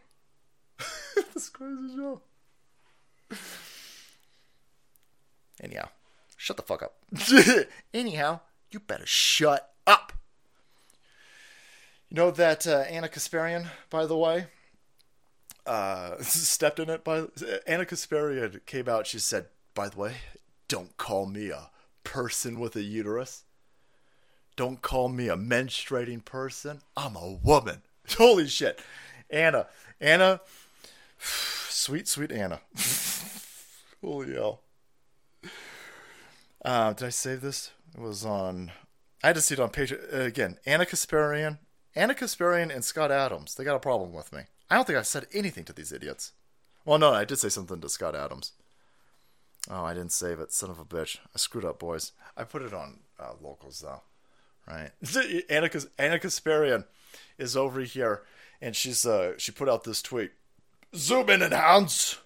[1.33, 2.21] this crazy show.
[5.61, 5.87] Anyhow,
[6.37, 6.95] shut the fuck up.
[7.93, 10.13] Anyhow, you better shut up.
[12.09, 14.47] You know that uh, Ana Kasparian, by the way,
[15.65, 17.03] uh, stepped in it.
[17.03, 17.25] By
[17.67, 19.07] Ana Kasparian came out.
[19.07, 20.15] She said, "By the way,
[20.67, 21.69] don't call me a
[22.03, 23.43] person with a uterus.
[24.55, 26.81] Don't call me a menstruating person.
[26.95, 27.81] I'm a woman.
[28.17, 28.79] Holy shit.
[29.29, 29.67] Anna,
[29.99, 30.41] Ana.
[31.75, 32.61] Sweet, sweet Anna.
[34.01, 34.61] Holy hell.
[36.63, 37.71] Uh, did I save this?
[37.93, 38.71] It was on.
[39.21, 39.91] I had to see it on page.
[39.91, 41.57] Uh, again, Ana Kasparian.
[41.93, 43.55] Ana Kasparian and Scott Adams.
[43.55, 44.43] They got a problem with me.
[44.69, 46.31] I don't think I said anything to these idiots.
[46.85, 48.53] Well, no, I did say something to Scott Adams.
[49.69, 50.53] Oh, I didn't save it.
[50.53, 51.17] Son of a bitch.
[51.35, 52.13] I screwed up, boys.
[52.37, 54.01] I put it on uh, locals, though
[54.67, 54.91] right?
[55.49, 56.85] Ana, Ana Kasparian
[57.37, 58.23] is over here,
[58.61, 60.31] and she's uh she put out this tweet.
[60.95, 62.19] Zoom in and hounds.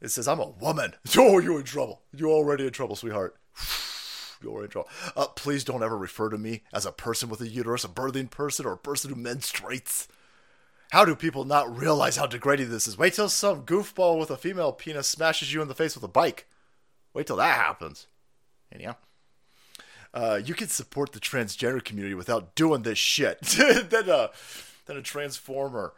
[0.00, 2.02] It says, "I'm a woman." Oh, you're in trouble.
[2.14, 3.36] You're already in trouble, sweetheart.
[4.42, 4.90] You're in trouble.
[5.16, 8.30] Uh, please don't ever refer to me as a person with a uterus, a birthing
[8.30, 10.08] person, or a person who menstruates.
[10.90, 12.98] How do people not realize how degrading this is?
[12.98, 16.08] Wait till some goofball with a female penis smashes you in the face with a
[16.08, 16.46] bike.
[17.14, 18.08] Wait till that happens.
[18.70, 18.96] Anyhow
[20.16, 23.40] uh, you can support the transgender community without doing this shit.
[23.42, 24.28] then, uh,
[24.86, 25.92] then a transformer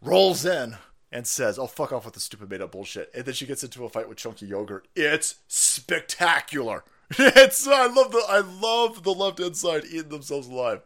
[0.00, 0.76] rolls in
[1.10, 3.64] and says, "Oh, fuck off with the stupid made up bullshit," and then she gets
[3.64, 4.88] into a fight with Chunky Yogurt.
[4.94, 6.84] It's spectacular.
[7.18, 10.82] It's I love the I love the left inside eating themselves alive.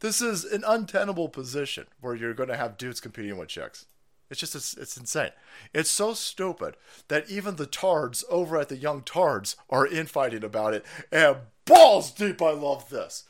[0.00, 3.86] This is an untenable position where you're going to have dudes competing with chicks.
[4.30, 5.30] It's just it's, it's insane.
[5.72, 6.76] It's so stupid
[7.08, 12.10] that even the tards over at the Young Tards are infighting about it, and balls
[12.10, 12.42] deep.
[12.42, 13.24] I love this.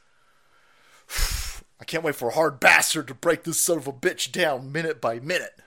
[1.80, 4.72] I can't wait for a hard bastard to break this son of a bitch down
[4.72, 5.60] minute by minute.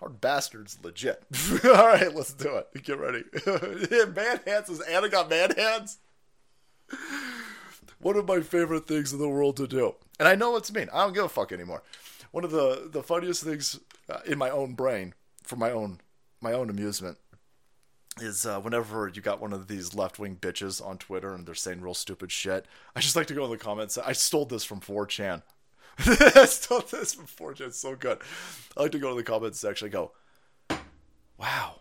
[0.00, 1.22] Hard bastard's legit.
[1.64, 2.82] All right, let's do it.
[2.82, 3.22] Get ready.
[4.14, 5.98] man hands is Anna got man hands.
[8.00, 10.88] One of my favorite things in the world to do, and I know it's mean.
[10.92, 11.82] I don't give a fuck anymore.
[12.30, 16.00] One of the the funniest things uh, in my own brain for my own
[16.40, 17.18] my own amusement
[18.20, 21.54] is uh, whenever you got one of these left wing bitches on Twitter and they're
[21.54, 23.98] saying real stupid shit, I just like to go in the comments.
[23.98, 25.42] I stole this from 4chan.
[26.06, 27.60] I stole this 4chan.
[27.68, 28.18] It's so good.
[28.76, 30.12] I like to go to the comments section and go,
[31.36, 31.80] wow,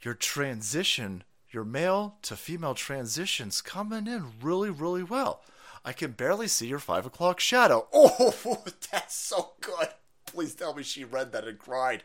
[0.00, 5.42] your transition, your male to female transitions coming in really, really well.
[5.84, 7.88] I can barely see your five o'clock shadow.
[7.94, 9.88] Oh, that's so good.
[10.26, 12.04] Please tell me she read that and cried.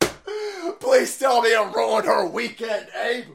[0.80, 3.26] Please tell me it ruined her weekend, Abe.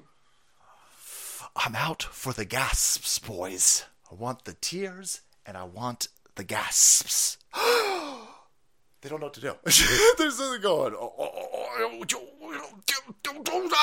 [1.56, 3.86] I'm out for the gasps, boys.
[4.12, 7.38] I want the tears, and I want the gasps.
[9.02, 9.54] they don't know what to do.
[10.18, 11.62] They're sitting going, oh, oh, oh, oh,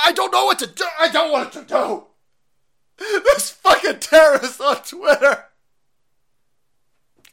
[0.05, 0.85] I don't know what to do.
[1.01, 2.05] I don't want to do.
[2.99, 5.45] This fucking terrorist on Twitter.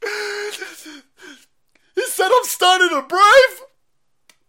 [1.95, 3.63] He said I'm stunning and brave,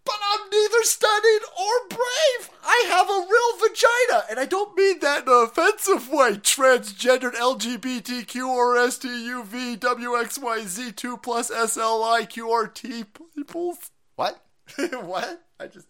[0.06, 2.50] but I'm neither stunning or brave.
[2.64, 6.34] I have a real vagina, and I don't mean that in an offensive way.
[6.34, 13.90] Transgendered LGBTQ or STUV WXYZ2 plus SLI QRT peoples.
[14.14, 14.42] What?
[14.78, 15.42] what?
[15.58, 15.88] I just,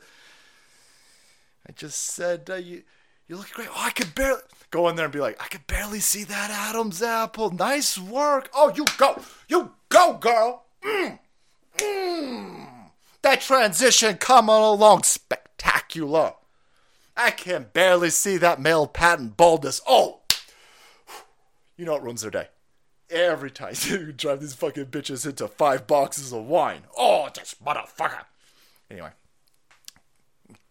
[1.68, 2.82] I just said uh, you.
[3.28, 3.68] You look great.
[3.70, 6.50] Oh, I could barely go in there and be like, I could barely see that
[6.50, 7.50] Adam's apple.
[7.50, 8.48] Nice work.
[8.54, 9.20] Oh, you go.
[9.48, 10.64] You go, girl.
[10.84, 11.18] Mm.
[11.78, 12.75] Mm.
[13.26, 16.34] That transition coming along spectacular.
[17.16, 19.80] I can barely see that male patent baldness.
[19.84, 20.20] Oh,
[21.76, 22.46] you know what ruins their day?
[23.10, 26.82] Every time you drive these fucking bitches into five boxes of wine.
[26.96, 28.26] Oh, this motherfucker.
[28.88, 29.10] Anyway,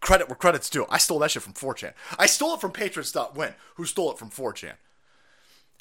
[0.00, 0.86] credit where credit's due.
[0.88, 1.92] I stole that shit from 4chan.
[2.18, 4.76] I stole it from Patriots.win, who stole it from 4chan.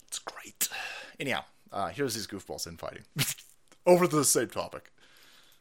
[0.10, 0.68] It's great.
[1.22, 3.04] Anyhow, uh, here's these goofballs infighting.
[3.86, 4.92] Over to the same topic.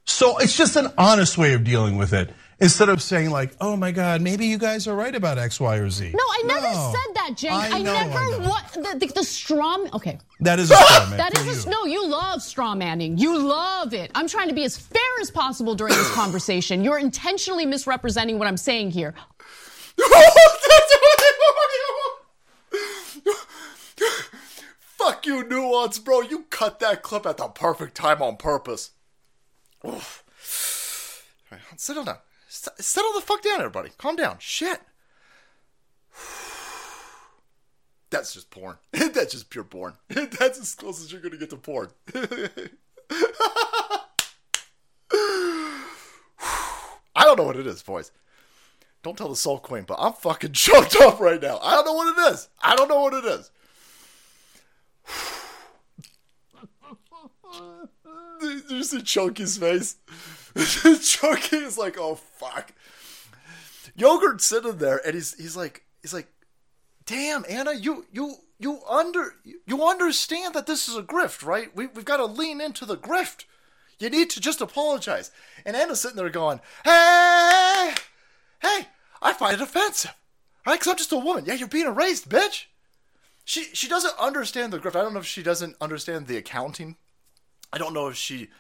[0.06, 2.30] So it's just an honest way of dealing with it.
[2.60, 5.76] Instead of saying like, "Oh my God, maybe you guys are right about X, Y,
[5.76, 6.92] or Z." No, I never No.
[6.94, 7.50] said that, Jake.
[7.50, 8.48] I I, know, I never know.
[8.48, 9.76] what the, the, the straw.
[9.92, 11.74] Okay, That is a straw man that is a, you.
[11.74, 11.84] no.
[11.84, 13.18] You love straw manning.
[13.18, 14.12] You love it.
[14.14, 16.84] I'm trying to be as fair as possible during this conversation.
[16.84, 19.14] You're intentionally misrepresenting what I'm saying here.
[24.80, 26.20] Fuck you, nuance, bro.
[26.22, 28.90] You cut that clip at the perfect time on purpose.
[29.86, 31.24] Oof.
[31.52, 32.18] All right, settle down.
[32.48, 33.90] S- settle the fuck down, everybody.
[33.98, 34.36] Calm down.
[34.38, 34.80] Shit.
[38.10, 38.76] That's just porn.
[38.92, 39.94] That's just pure porn.
[40.08, 41.90] That's as close as you're gonna get to porn.
[47.16, 48.10] I don't know what it is, boys.
[49.02, 51.58] Don't tell the Soul Queen, but I'm fucking choked up right now.
[51.62, 52.48] I don't know what it is.
[52.62, 53.50] I don't know what it is.
[58.70, 59.96] you see Chunky's face?
[61.02, 62.72] Chunky is like, oh fuck.
[63.96, 66.28] Yogurt's sitting there and he's he's like he's like,
[67.06, 69.34] damn Ana, you you you under
[69.66, 71.74] you understand that this is a grift, right?
[71.74, 73.44] We we've got to lean into the grift.
[73.98, 75.30] You need to just apologize.
[75.64, 77.94] And Ana's sitting there going, hey,
[78.60, 78.88] hey,
[79.22, 80.14] I find it offensive.
[80.66, 80.74] Right?
[80.74, 81.44] Because I'm just a woman.
[81.46, 82.64] Yeah, you're being erased, bitch.
[83.44, 84.96] She she doesn't understand the grift.
[84.96, 86.96] I don't know if she doesn't understand the accounting.
[87.74, 88.50] I don't know if she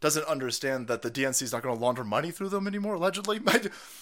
[0.00, 2.94] doesn't understand that the DNC is not going to launder money through them anymore.
[2.94, 3.40] Allegedly,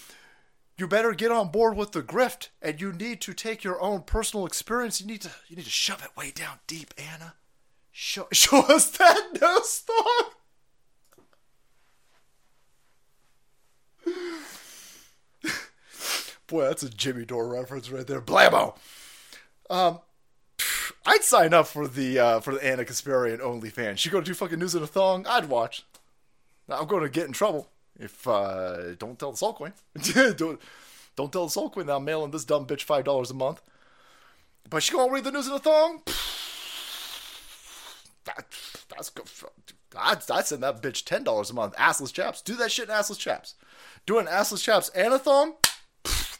[0.77, 4.03] you better get on board with the grift, and you need to take your own
[4.03, 5.01] personal experience.
[5.01, 7.33] You need to you need to shove it way down deep, Ana.
[7.91, 10.23] Show show us that no song.
[16.45, 18.21] Boy, that's a Jimmy Dore reference right there.
[18.21, 18.77] Blammo.
[19.67, 19.99] Um,
[21.05, 23.97] I'd sign up for the uh, for the Ana Kasparian OnlyFans.
[23.97, 25.25] She go to do fucking news in a thong.
[25.27, 25.85] I'd watch.
[26.67, 27.67] I'm going to get in trouble
[27.99, 29.73] if uh, don't tell the Soul Queen.
[30.35, 30.59] don't
[31.15, 33.61] don't tell the Soul Queen that I'm mailing this dumb bitch five dollars a month.
[34.69, 36.01] But she gonna read the news in a thong.
[38.25, 38.45] That,
[38.89, 39.25] that's good.
[39.97, 41.73] I'd, I'd send that bitch ten dollars a month.
[41.77, 42.43] Assless chaps.
[42.43, 43.55] Do that shit in assless chaps.
[44.05, 45.55] Doing assless chaps and a thong.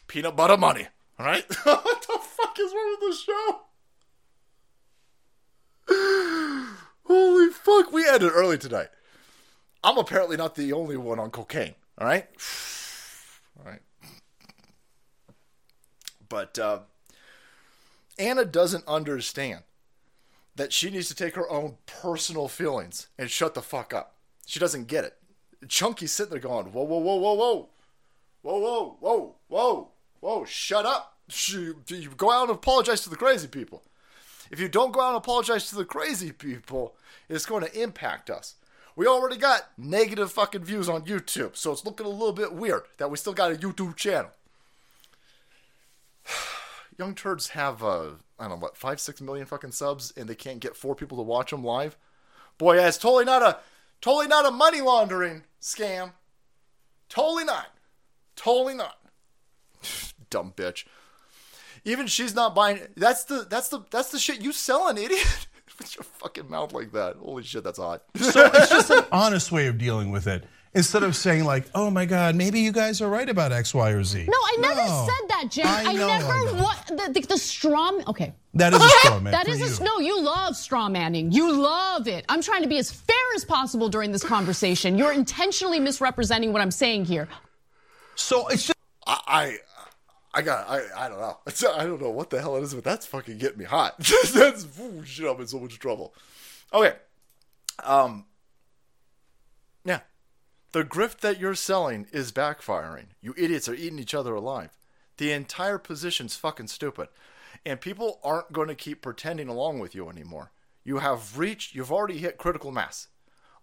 [0.06, 0.86] Peanut butter money.
[1.18, 1.44] All right.
[1.64, 3.60] what the fuck is wrong with the show?
[7.04, 8.88] Holy fuck, we ended early tonight.
[9.82, 12.26] I'm apparently not the only one on cocaine, all right?
[13.58, 13.82] All right.
[16.30, 16.80] But uh,
[18.18, 19.64] Ana doesn't understand
[20.56, 24.14] that she needs to take her own personal feelings and shut the fuck up.
[24.46, 25.16] She doesn't get it.
[25.68, 27.68] Chunky's sitting there going, whoa, whoa, whoa, whoa, whoa.
[28.42, 29.88] Whoa, whoa, whoa, whoa,
[30.20, 31.18] whoa, shut up.
[31.28, 33.82] You, you go out and apologize to the crazy people.
[34.50, 36.96] If you don't go out and apologize to the crazy people,
[37.28, 38.56] it's going to impact us.
[38.96, 42.82] We already got negative fucking views on YouTube, so it's looking a little bit weird
[42.98, 44.32] that we still got a YouTube channel.
[46.98, 50.34] Young turds have, uh, I don't know, what, five, six million fucking subs, and they
[50.34, 51.96] can't get four people to watch them live?
[52.58, 53.58] Boy, it's totally not a,
[54.00, 56.12] totally not a money laundering scam.
[57.08, 57.68] Totally not.
[58.36, 58.98] Totally not.
[60.30, 60.84] Dumb bitch.
[61.84, 62.80] Even she's not buying.
[62.96, 65.46] That's the that's the that's the shit you selling, idiot.
[65.78, 67.16] With your fucking mouth like that.
[67.16, 68.02] Holy shit, that's hot.
[68.14, 70.44] So it's just an honest way of dealing with it.
[70.74, 73.90] instead of saying like, "Oh my God, maybe you guys are right about X, Y,
[73.90, 75.08] or Z." No, I never No.
[75.08, 75.62] said that, Jay.
[75.62, 76.62] I I, know, never know.
[76.62, 77.92] what the, the, the straw.
[78.08, 78.34] Okay.
[78.52, 79.70] That is a straw man That for is a you.
[79.70, 80.00] s- no.
[80.00, 81.32] You love straw manning.
[81.32, 82.26] You love it.
[82.28, 84.98] I'm trying to be as fair as possible during this conversation.
[84.98, 87.26] You're intentionally misrepresenting what I'm saying here.
[88.16, 88.76] So it's just
[89.06, 89.56] I, I,
[90.32, 91.38] I got, I, I don't know.
[91.74, 93.98] I don't know what the hell it is, but that's fucking getting me hot.
[94.34, 95.28] that's ooh, shit.
[95.28, 96.14] I'm in so much trouble.
[96.72, 96.94] Okay.
[97.84, 98.26] Um.
[99.84, 100.00] Yeah,
[100.72, 103.06] the grift that you're selling is backfiring.
[103.20, 104.76] You idiots are eating each other alive.
[105.16, 107.08] The entire position's fucking stupid,
[107.64, 110.52] and people aren't going to keep pretending along with you anymore.
[110.84, 111.74] You have reached.
[111.74, 113.08] You've already hit critical mass.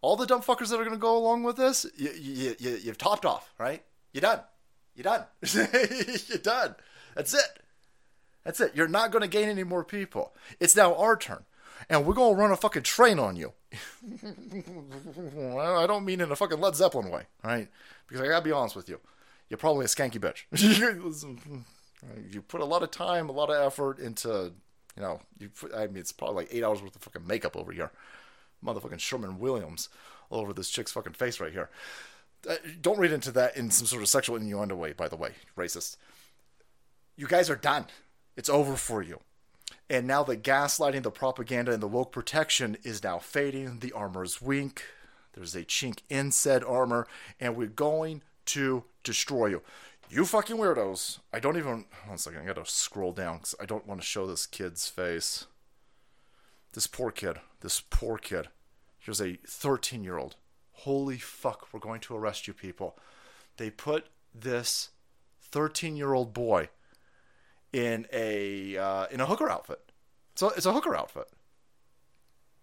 [0.02, 2.80] All the dumb fuckers that are going to go along with this, you, you, you,
[2.84, 3.84] you've topped off, right?
[4.14, 4.42] You're done.
[4.98, 5.26] You're done.
[6.28, 6.76] You're done.
[7.16, 7.62] That's it.
[8.44, 8.72] That's it.
[8.76, 10.34] You're not going to gain any more people.
[10.60, 11.46] It's now our turn.
[11.88, 13.54] And we're going to run a fucking train on you.
[15.62, 17.68] I don't mean in a fucking Led Zeppelin way, right?
[18.08, 19.00] Because I got to be honest with you.
[19.50, 20.46] You're probably a skanky bitch.
[22.32, 24.52] you put a lot of time, a lot of effort into,
[24.96, 27.56] you know, you put, I mean, it's probably like eight hours worth of fucking makeup
[27.56, 27.92] over here.
[28.66, 29.90] Motherfucking Sherwin-Williams
[30.32, 31.70] all over this chick's fucking face right here.
[32.48, 35.32] Uh, don't read into that in some sort of sexual innuendo way, by the way,
[35.58, 35.98] racist.
[37.16, 37.88] You guys are done.
[38.36, 39.20] It's over for you.
[39.90, 43.80] And now the gaslighting, the propaganda, and the woke protection is now fading.
[43.80, 44.84] The armor's weak.
[45.34, 47.08] There's a chink in said armor,
[47.40, 49.62] and we're going to destroy you.
[50.10, 51.20] You fucking weirdos.
[51.34, 51.86] I don't even.
[52.06, 55.46] One second, I gotta scroll down because I don't want to show this kid's face.
[56.74, 57.38] This poor kid.
[57.62, 58.48] This poor kid.
[59.00, 60.36] Here's a 13 year old.
[60.82, 62.98] Holy fuck, we're going to arrest you people.
[63.58, 64.90] They put this
[65.42, 66.70] 13 year old boy
[67.74, 69.92] in a uh, in a hooker outfit.
[70.36, 71.28] So it's a hooker outfit.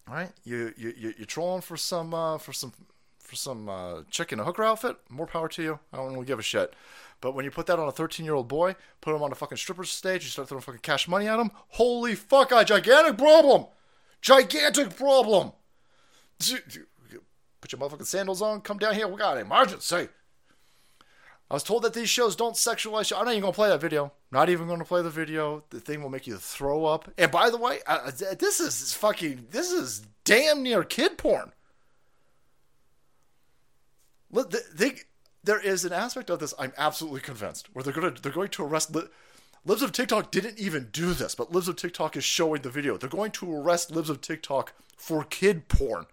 [0.09, 2.73] Right, you you you you're trolling for some uh, for some
[3.19, 4.97] for some uh, chick in a hooker outfit.
[5.09, 5.81] More power to you.
[5.93, 6.73] I don't really give a shit.
[7.21, 9.35] But when you put that on a 13 year old boy, put him on a
[9.35, 11.51] fucking stripper stage, you start throwing fucking cash money at him.
[11.71, 13.67] Holy fuck, a gigantic problem,
[14.21, 15.53] gigantic problem.
[17.65, 18.61] Put your motherfucking sandals on.
[18.61, 19.09] Come down here.
[19.09, 20.09] We got an emergency.
[21.51, 23.11] I was told that these shows don't sexualize.
[23.11, 24.13] I'm not even gonna play that video.
[24.31, 25.65] Not even gonna play the video.
[25.71, 27.11] The thing will make you throw up.
[27.17, 27.79] And by the way,
[28.39, 29.47] this is fucking.
[29.51, 31.53] This is damn near kid porn.
[34.31, 34.97] Look, they,
[35.43, 38.65] there is an aspect of this I'm absolutely convinced where they're gonna they're going to
[38.65, 38.95] arrest.
[38.95, 39.09] Li-
[39.65, 42.99] Libs of TikTok didn't even do this, but Libs of TikTok is showing the video.
[42.99, 46.05] They're going to arrest Libs of TikTok for kid porn,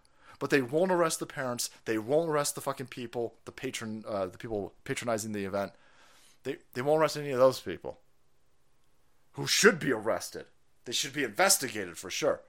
[0.42, 1.70] but they won't arrest the parents.
[1.86, 5.72] They won't arrest the fucking people, the patron, uh, the people patronizing the event.
[6.44, 8.00] They they won't arrest any of those people
[9.34, 10.46] who should be arrested.
[10.86, 12.42] They should be investigated for sure.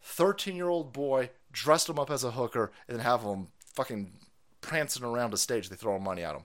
[0.00, 4.12] 13 year old boy dressed him up as a hooker and have him fucking
[4.62, 5.68] prancing around a stage.
[5.68, 6.44] They throw money at him.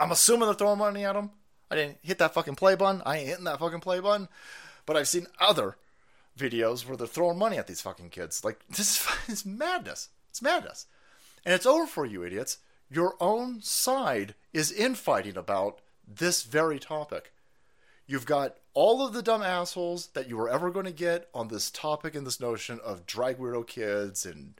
[0.00, 1.30] I'm assuming they're throwing money at him.
[1.70, 3.00] I didn't hit that fucking play button.
[3.06, 4.26] I ain't hitting that fucking play button.
[4.86, 5.76] But I've seen other
[6.40, 8.44] videos where they're throwing money at these fucking kids.
[8.44, 10.08] Like, this is madness.
[10.30, 10.86] It's madness.
[11.44, 12.58] And it's over for you idiots.
[12.90, 17.32] Your own side is infighting about this very topic.
[18.06, 21.48] You've got all of the dumb assholes that you were ever going to get on
[21.48, 24.54] this topic and this notion of drag weirdo kids and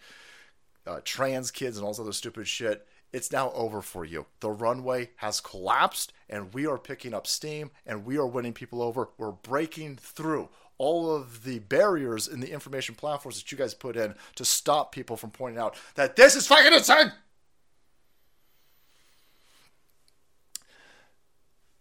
[0.87, 2.87] uh, trans kids and all this other stupid shit.
[3.13, 4.27] It's now over for you.
[4.39, 8.83] The runway has collapsed, and we are picking up steam, and we are winning people
[8.83, 9.09] over.
[9.19, 10.49] We're breaking through
[10.81, 14.93] all of the barriers in the information platforms that you guys put in to stop
[14.93, 17.13] people from pointing out that this is fucking insane.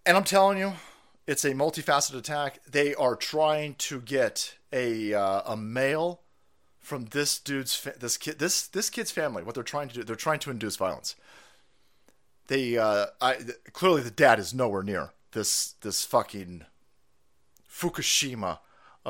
[0.05, 0.73] And I'm telling you,
[1.27, 2.59] it's a multifaceted attack.
[2.69, 6.19] They are trying to get a uh, a male
[6.81, 9.43] from this dude's fa- this kid this this kid's family.
[9.43, 11.15] What they're trying to do, they're trying to induce violence.
[12.47, 13.37] They uh, I
[13.71, 16.65] clearly the dad is nowhere near this this fucking
[17.71, 18.59] Fukushima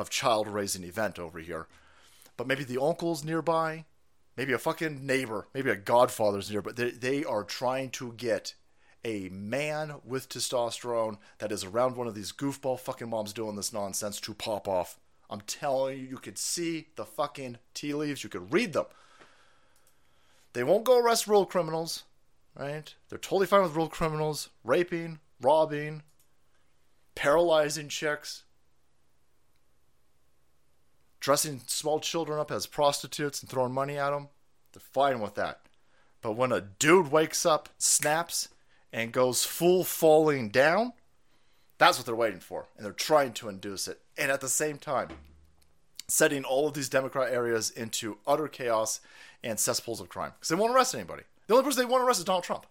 [0.00, 1.66] of child raising event over here.
[2.36, 3.84] But maybe the uncle's nearby,
[4.36, 6.72] maybe a fucking neighbor, maybe a godfather's nearby.
[6.72, 8.54] They they are trying to get
[9.04, 13.72] a man with testosterone that is around one of these goofball fucking moms doing this
[13.72, 14.98] nonsense to pop off.
[15.30, 18.24] I'm telling you, you could see the fucking tea leaves.
[18.24, 18.86] You could read them.
[20.52, 22.02] They won't go arrest real criminals,
[22.58, 22.92] right?
[23.08, 26.02] They're totally fine with real criminals, raping, robbing,
[27.14, 28.42] paralyzing chicks,
[31.20, 34.28] dressing small children up as prostitutes and throwing money at them.
[34.72, 35.60] They're fine with that.
[36.22, 38.48] But when a dude wakes up, snaps,
[38.92, 40.92] and goes full falling down,
[41.78, 42.66] that's what they're waiting for.
[42.76, 44.00] And they're trying to induce it.
[44.18, 45.08] And at the same time,
[46.08, 49.00] setting all of these Democrat areas into utter chaos
[49.42, 50.32] and cesspools of crime.
[50.36, 51.22] Because they won't arrest anybody.
[51.46, 52.66] The only person they want to arrest is Donald Trump.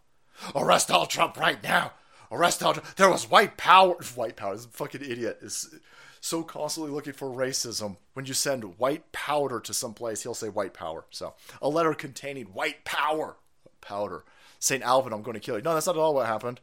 [0.55, 1.93] Arrest Donald Trump right now.
[2.31, 2.95] Arrest Donald Trump.
[2.95, 3.95] There was white power.
[4.15, 4.55] White power.
[4.55, 5.73] This fucking idiot is
[6.21, 7.97] so constantly looking for racism.
[8.13, 11.05] When you send white powder to some place, he'll say white power.
[11.09, 13.37] So a letter containing white power
[13.81, 14.23] powder.
[14.59, 14.83] St.
[14.83, 15.61] Alvin, I'm going to kill you.
[15.61, 16.59] No, that's not at all what happened.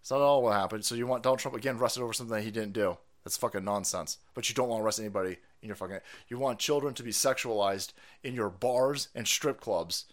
[0.00, 0.84] It's not at all what happened.
[0.84, 2.98] So you want Donald Trump again arrested over something that he didn't do.
[3.24, 4.18] That's fucking nonsense.
[4.34, 6.00] But you don't want to arrest anybody in your fucking.
[6.28, 7.92] You want children to be sexualized
[8.22, 10.06] in your bars and strip clubs.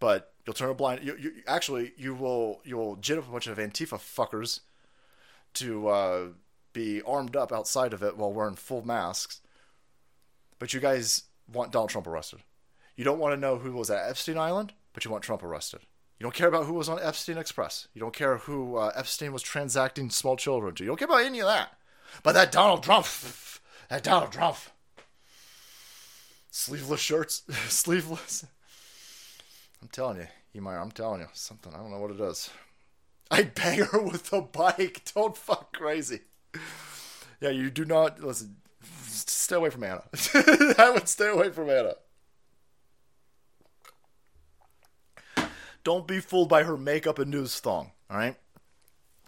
[0.00, 1.04] But you'll turn a blind.
[1.04, 4.60] You, you actually you will you will gin up a bunch of Antifa fuckers
[5.54, 6.26] to uh,
[6.78, 9.40] be armed up outside of it while wearing full masks.
[10.60, 12.40] But you guys want Donald Trump arrested.
[12.96, 15.80] You don't want to know who was at Epstein Island, but you want Trump arrested.
[16.18, 17.88] You don't care about who was on Epstein Express.
[17.94, 20.84] You don't care who uh, Epstein was transacting small children to.
[20.84, 21.70] You don't care about any of that.
[22.22, 23.06] But that Donald Trump,
[23.88, 24.56] that Donald Trump,
[26.50, 28.46] sleeveless shirts, sleeveless.
[29.82, 31.72] I'm telling you, Emire, I'm telling you something.
[31.74, 32.50] I don't know what it is.
[33.30, 35.02] I'd bang her with a bike.
[35.14, 36.20] Don't fuck crazy.
[37.40, 38.56] Yeah, you do not listen.
[39.06, 40.02] Stay away from Ana.
[40.76, 41.94] I would stay away from Ana.
[45.84, 47.92] Don't be fooled by her makeup and news thong.
[48.10, 48.36] All right.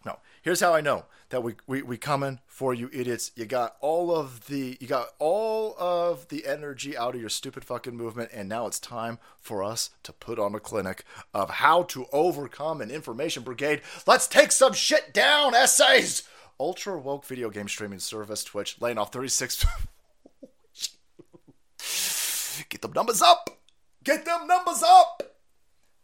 [0.05, 0.18] No.
[0.43, 3.31] Here's how I know that we we we coming for you idiots.
[3.35, 7.64] You got all of the you got all of the energy out of your stupid
[7.64, 11.85] fucking movement, and now it's time for us to put on a clinic of how
[11.85, 13.81] to overcome an information brigade.
[14.07, 16.24] Let's take some shit down, essays.
[16.61, 19.64] Ultra woke video game streaming service Twitch laying off 36.
[22.68, 23.58] Get them numbers up.
[24.04, 25.22] Get them numbers up.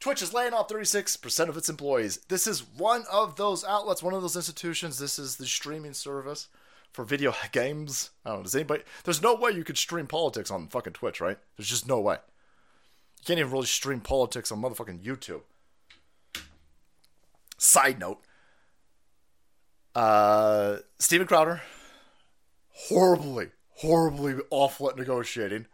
[0.00, 2.20] Twitch is laying off 36% of its employees.
[2.28, 4.98] This is one of those outlets, one of those institutions.
[4.98, 6.48] This is the streaming service
[6.90, 8.10] for video games.
[8.24, 8.44] I don't know.
[8.44, 8.82] Does anybody?
[9.04, 11.38] There's no way you could stream politics on fucking Twitch, right?
[11.58, 12.14] There's just no way.
[12.14, 15.42] You can't even really stream politics on motherfucking YouTube.
[17.58, 18.22] Side note.
[19.96, 21.62] Uh, Steven Crowder,
[22.70, 25.64] horribly, horribly awful at negotiating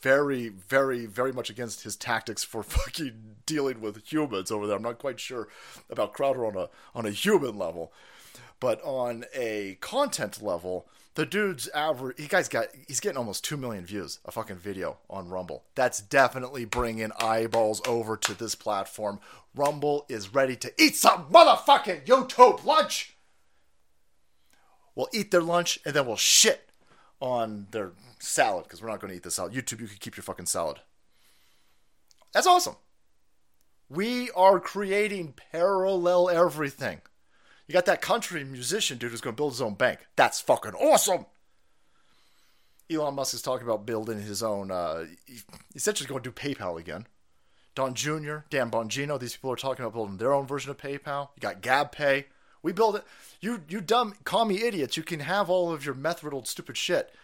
[0.00, 4.76] very, very, very much against his tactics for fucking dealing with humans over there.
[4.76, 5.48] I'm not quite sure
[5.90, 7.92] about Crowder on a on a human level,
[8.60, 12.18] but on a content level, the dude's average.
[12.18, 15.64] He guys got he's getting almost two million views a fucking video on Rumble.
[15.74, 19.20] That's definitely bringing eyeballs over to this platform.
[19.54, 23.15] Rumble is ready to eat some motherfucking YouTube lunch.
[24.96, 26.70] We'll eat their lunch and then we'll shit
[27.20, 29.52] on their salad because we're not going to eat the salad.
[29.52, 30.80] YouTube, you can keep your fucking salad.
[32.32, 32.76] That's awesome.
[33.88, 37.02] We are creating parallel everything.
[37.68, 40.00] You got that country musician dude who's going to build his own bank.
[40.16, 41.26] That's fucking awesome.
[42.90, 44.70] Elon Musk is talking about building his own.
[44.70, 45.06] Uh,
[45.74, 47.06] essentially, going to do PayPal again.
[47.74, 51.28] Don Jr., Dan Bongino, these people are talking about building their own version of PayPal.
[51.36, 52.24] You got GabPay.
[52.66, 53.04] We build it.
[53.40, 54.96] You, you dumb commie idiots.
[54.96, 57.14] You can have all of your meth riddled stupid shit.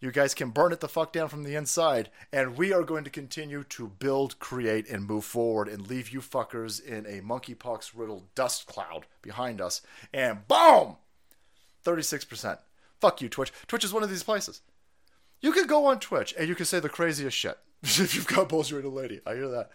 [0.00, 3.04] You guys can burn it the fuck down from the inside, and we are going
[3.04, 7.92] to continue to build, create, and move forward and leave you fuckers in a monkeypox
[7.94, 9.82] riddled dust cloud behind us.
[10.12, 10.96] And boom!
[11.84, 12.58] 36%.
[13.00, 13.52] Fuck you, Twitch.
[13.68, 14.62] Twitch is one of these places.
[15.40, 17.56] You could go on Twitch and you could say the craziest shit.
[17.84, 19.20] if you've got balls, you're lady.
[19.24, 19.70] I hear that.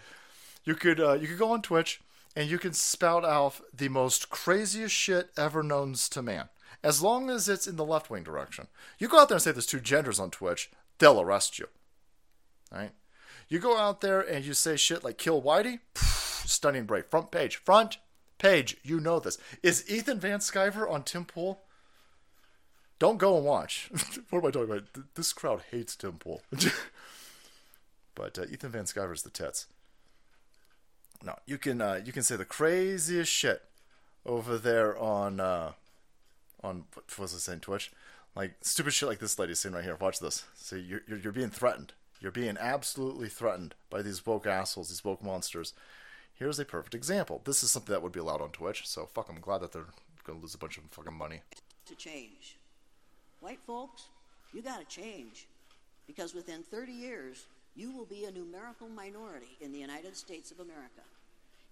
[0.65, 2.01] You could uh, you could go on Twitch
[2.35, 6.49] and you can spout out the most craziest shit ever known to man
[6.83, 8.67] as long as it's in the left wing direction.
[8.97, 11.67] You go out there and say there's two genders on Twitch, they'll arrest you.
[12.71, 12.91] Right?
[13.47, 17.09] You go out there and you say shit like kill Whitey, stunning break.
[17.09, 17.57] Front page.
[17.57, 17.97] Front
[18.37, 18.77] page.
[18.83, 19.37] You know this.
[19.61, 21.59] Is Ethan Van Sciver on Tim Pool?
[22.97, 23.89] Don't go and watch.
[24.29, 24.83] what am I talking about?
[25.15, 26.41] This crowd hates Tim Pool.
[28.15, 29.67] but uh, Ethan Van Sciver's the tits.
[31.23, 33.63] No, you can uh, you can say the craziest shit
[34.25, 35.73] over there on uh,
[36.63, 37.91] on what was it saying Twitch,
[38.35, 39.95] like stupid shit like this lady's saying right here.
[39.95, 40.45] Watch this.
[40.55, 41.93] See, you're, you're you're being threatened.
[42.19, 45.73] You're being absolutely threatened by these woke assholes, these woke monsters.
[46.33, 47.41] Here's a perfect example.
[47.45, 48.87] This is something that would be allowed on Twitch.
[48.87, 49.85] So fuck, I'm glad that they're
[50.23, 51.41] gonna lose a bunch of fucking money.
[51.87, 52.57] To change,
[53.41, 54.05] white folks,
[54.53, 55.47] you gotta change,
[56.07, 57.45] because within 30 years
[57.75, 61.01] you will be a numerical minority in the United States of America,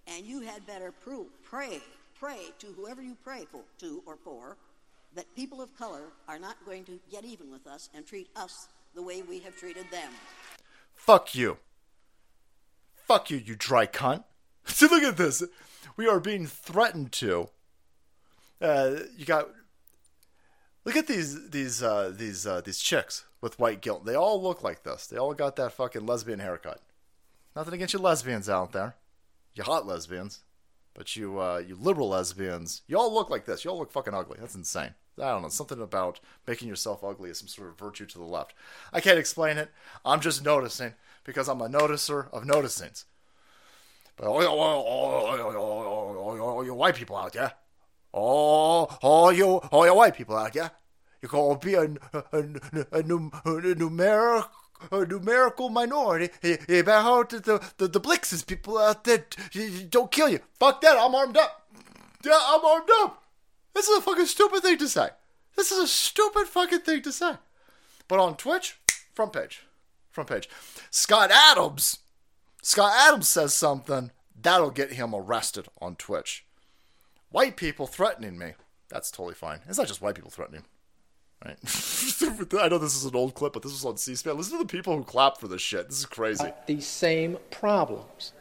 [0.06, 1.80] and you had better prove, pray,
[2.18, 4.56] pray to whoever you pray for, to or for
[5.14, 8.68] that people of color are not going to get even with us and treat us
[8.94, 10.12] the way we have treated them.
[10.94, 11.58] Fuck you.
[13.06, 14.24] Fuck you, you dry cunt.
[14.66, 15.42] See, look at this.
[15.96, 17.48] We are being threatened to.
[18.60, 19.48] Uh, you got.
[20.84, 24.06] Look at these these uh, these uh, these chicks with white guilt.
[24.06, 25.06] They all look like this.
[25.06, 26.80] They all got that fucking lesbian haircut.
[27.54, 28.94] Nothing against you lesbians out there.
[29.54, 30.40] You hot lesbians.
[30.94, 33.64] But you uh, you liberal lesbians, you all look like this.
[33.64, 34.38] You all look fucking ugly.
[34.40, 34.94] That's insane.
[35.18, 35.48] I don't know.
[35.48, 38.54] Something about making yourself ugly is some sort of virtue to the left.
[38.92, 39.70] I can't explain it.
[40.04, 43.04] I'm just noticing because I'm a noticer of noticings.
[44.16, 44.86] But oh, oh, oh,
[45.26, 47.52] oh, oh, oh, oh, you white people out there.
[48.12, 50.70] Oh, oh, you, oh, you white people out there.
[51.22, 51.88] You gonna be a, a,
[52.32, 53.02] a, a, a
[53.74, 54.48] numeric,
[54.90, 56.30] a numerical minority.
[56.42, 59.26] Better hope the, the, the Blixes people out there
[59.90, 60.40] don't kill you.
[60.58, 61.68] Fuck that, I'm armed up.
[62.24, 63.22] Yeah, I'm armed up.
[63.74, 65.10] This is a fucking stupid thing to say.
[65.56, 67.34] This is a stupid fucking thing to say.
[68.08, 68.78] But on Twitch,
[69.14, 69.62] front page.
[70.10, 70.48] Front page.
[70.90, 71.98] Scott Adams.
[72.62, 76.44] Scott Adams says something that'll get him arrested on Twitch.
[77.30, 78.54] White people threatening me.
[78.88, 79.60] That's totally fine.
[79.68, 80.64] It's not just white people threatening.
[81.44, 81.56] Right?
[82.60, 84.36] I know this is an old clip, but this was on C-SPAN.
[84.36, 85.88] Listen to the people who clap for this shit.
[85.88, 86.52] This is crazy.
[86.66, 88.32] These same problems.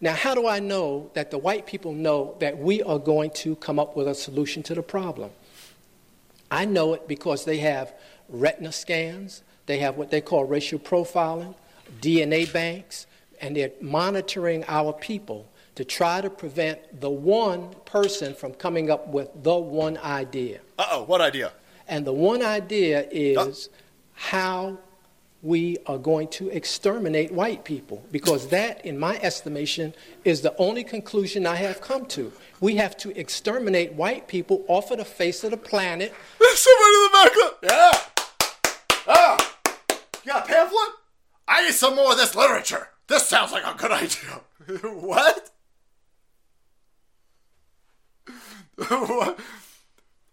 [0.00, 3.56] Now, how do I know that the white people know that we are going to
[3.56, 5.30] come up with a solution to the problem?
[6.50, 7.92] I know it because they have
[8.28, 11.54] retina scans, they have what they call racial profiling,
[12.00, 13.06] DNA banks,
[13.40, 19.08] and they're monitoring our people to try to prevent the one person from coming up
[19.08, 20.60] with the one idea.
[20.78, 21.52] Uh oh, what idea?
[21.88, 23.68] And the one idea is
[24.14, 24.78] how
[25.42, 29.94] we are going to exterminate white people because that, in my estimation,
[30.24, 32.32] is the only conclusion I have come to.
[32.60, 36.12] We have to exterminate white people off of the face of the planet.
[36.38, 37.32] There's somebody in the back.
[37.62, 37.90] Yeah.
[39.08, 39.56] Ah.
[40.24, 40.88] You got a pamphlet?
[41.48, 42.88] I need some more of this literature.
[43.06, 44.40] This sounds like a good idea.
[44.92, 45.50] what?
[48.26, 48.69] what?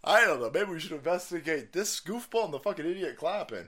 [0.03, 0.51] I don't know.
[0.53, 3.67] Maybe we should investigate this goofball and the fucking idiot clapping.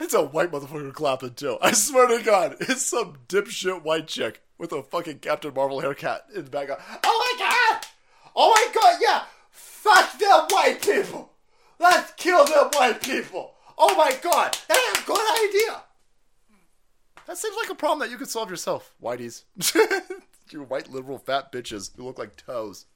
[0.00, 1.58] It's a white motherfucker clapping too.
[1.62, 6.26] I swear to God, it's some dipshit white chick with a fucking Captain Marvel haircut
[6.34, 6.82] in the background.
[7.04, 7.86] Oh my God!
[8.34, 8.98] Oh my God!
[9.00, 11.32] Yeah, fuck them white people.
[11.78, 13.54] Let's kill them white people.
[13.78, 15.82] Oh my God, that's a good idea.
[17.26, 19.44] That seems like a problem that you could solve yourself, whiteys.
[20.50, 22.86] you white liberal fat bitches who look like toes.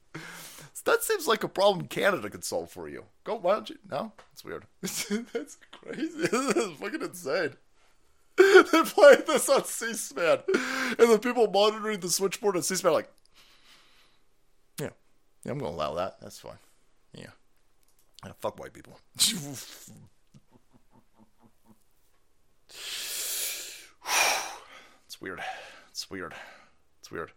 [0.83, 3.05] That seems like a problem Canada could solve for you.
[3.23, 3.77] Go, why don't you?
[3.89, 4.65] No, it's weird.
[4.81, 6.27] That's crazy.
[6.31, 7.53] That's fucking insane.
[8.37, 10.39] They're playing this on C-SPAN,
[10.97, 13.11] and the people monitoring the switchboard on C-SPAN like,
[14.79, 14.89] yeah,
[15.43, 16.19] yeah, I'm gonna allow that.
[16.21, 16.57] That's fine.
[17.13, 17.27] Yeah,
[18.25, 18.97] yeah fuck white people.
[19.15, 19.91] it's
[25.19, 25.41] weird.
[25.89, 26.33] It's weird.
[27.01, 27.31] It's weird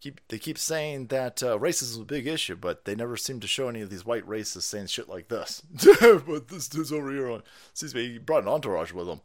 [0.00, 3.40] keep they keep saying that uh, racism is a big issue, but they never seem
[3.40, 5.62] to show any of these white racists saying shit like this.
[6.00, 9.20] but this dude's over here on Excuse me, he brought an entourage with him.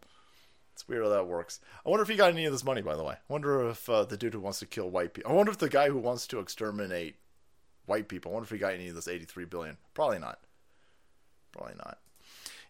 [0.73, 1.61] It's weird how that works.
[1.85, 3.13] I wonder if he got any of this money, by the way.
[3.13, 5.31] I wonder if uh, the dude who wants to kill white people.
[5.31, 7.15] I wonder if the guy who wants to exterminate
[7.85, 8.31] white people.
[8.31, 9.77] I wonder if he got any of this 83 billion.
[9.93, 10.39] Probably not.
[11.53, 11.99] Probably not.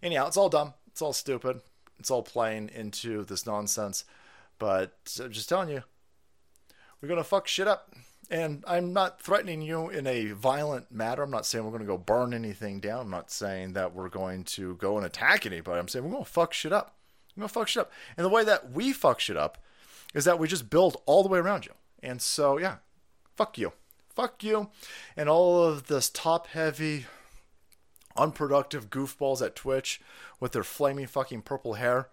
[0.04, 0.76] Anyhow, it's all dumb.
[0.88, 1.62] It's all stupid.
[1.98, 4.06] It's all playing into this nonsense.
[4.60, 5.82] But I'm just telling you,
[7.06, 7.92] we're going to fuck shit up.
[8.32, 11.22] And I'm not threatening you in a violent matter.
[11.22, 13.02] I'm not saying we're going to go burn anything down.
[13.02, 15.78] I'm not saying that we're going to go and attack anybody.
[15.78, 16.96] I'm saying we're going to fuck shit up.
[17.36, 17.92] We're going to fuck shit up.
[18.18, 19.60] And the way that we fuck shit up
[20.16, 21.74] is that we just build all the way around you.
[22.02, 22.78] And so, yeah,
[23.36, 23.74] fuck you.
[24.10, 24.70] Fuck you.
[25.16, 27.06] And all of this top heavy,
[28.18, 30.02] unproductive goofballs at Twitch
[30.40, 32.10] with their flaming fucking purple hair.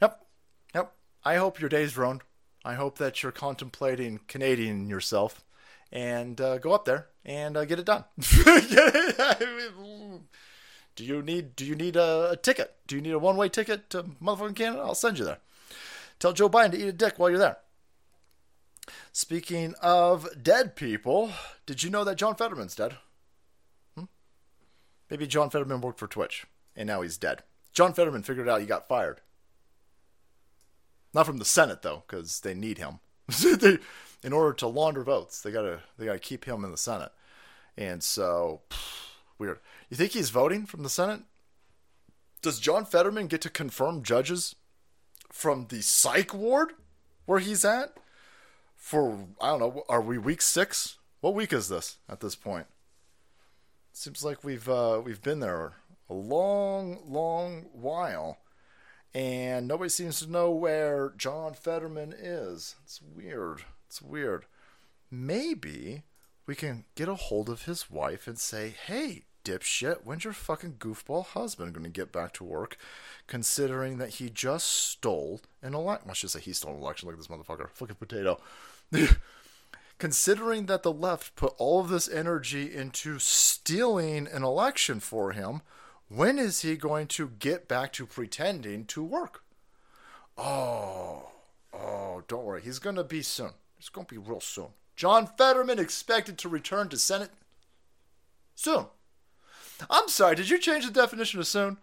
[0.00, 0.26] Yep.
[0.74, 0.92] Yep.
[1.24, 2.22] I hope your day's ruined.
[2.64, 5.44] I hope that you're contemplating Canadian yourself
[5.90, 8.04] and uh, go up there and uh, get it done.
[10.96, 12.74] do you need Do you need a, a ticket?
[12.86, 14.82] Do you need a one way ticket to motherfucking Canada?
[14.82, 15.38] I'll send you there.
[16.18, 17.58] Tell Joe Biden to eat a dick while you're there.
[19.12, 21.32] Speaking of dead people,
[21.66, 22.96] did you know that John Fetterman's dead?
[23.96, 24.04] Hmm?
[25.10, 26.46] Maybe John Fetterman worked for Twitch
[26.76, 27.42] and now he's dead.
[27.72, 29.20] John Fetterman figured out he got fired
[31.14, 33.00] not from the Senate though, because they need him.
[33.42, 33.78] they,
[34.22, 37.12] in order to launder votes, they gotta they gotta keep him in the Senate.
[37.76, 39.58] And so, pff, weird.
[39.88, 41.22] You think he's voting from the Senate?
[42.42, 44.56] Does John Fetterman get to confirm judges
[45.30, 46.72] from the psych ward
[47.26, 47.96] where he's at?
[48.76, 49.84] For I don't know.
[49.88, 50.98] Are we week six?
[51.20, 52.66] What week is this at this point?
[53.92, 55.74] Seems like we've uh, we've been there
[56.08, 58.38] a long, long while
[59.14, 62.76] and nobody seems to know where John Fetterman is.
[62.84, 63.64] It's weird.
[63.86, 64.46] It's weird.
[65.10, 66.02] Maybe
[66.46, 70.76] we can get a hold of his wife and say, hey, dipshit, when's your fucking
[70.78, 72.76] goofball husband going to get back to work?
[73.26, 76.10] Considering that he just stole an election.
[76.10, 77.06] I should say he stole an election.
[77.06, 77.70] Look at this motherfucker.
[77.70, 78.40] Fucking potato.
[79.98, 85.60] Considering that the left put all of this energy into stealing an election for him,
[86.14, 89.44] when is he going to get back to pretending to work?
[90.36, 91.30] Oh,
[91.72, 92.62] oh, don't worry.
[92.62, 93.50] He's going to be soon.
[93.78, 94.68] It's going to be real soon.
[94.96, 97.30] John Fetterman expected to return to Senate
[98.54, 98.86] soon.
[99.90, 101.78] I'm sorry, did you change the definition of soon?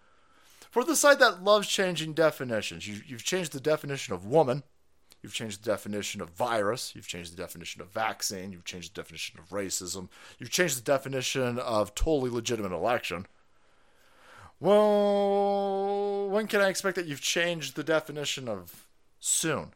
[0.69, 4.63] For the side that loves changing definitions, you, you've changed the definition of woman,
[5.21, 9.01] you've changed the definition of virus, you've changed the definition of vaccine, you've changed the
[9.01, 10.07] definition of racism,
[10.37, 13.25] you've changed the definition of totally legitimate election.
[14.59, 18.87] Well, when can I expect that you've changed the definition of
[19.19, 19.73] soon?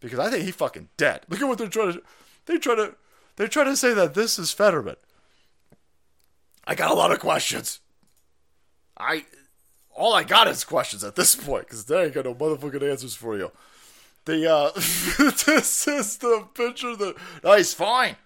[0.00, 1.22] Because I think he fucking dead.
[1.28, 2.02] Look at what they're trying to.
[2.46, 2.94] They try to.
[3.36, 4.96] They try to say that this is Fetterman.
[6.66, 7.80] I got a lot of questions.
[8.96, 9.26] I.
[9.94, 13.14] All I got is questions at this point because they ain't got no motherfucking answers
[13.14, 13.50] for you.
[14.24, 17.16] The uh, this is the picture that.
[17.42, 18.16] No, fine.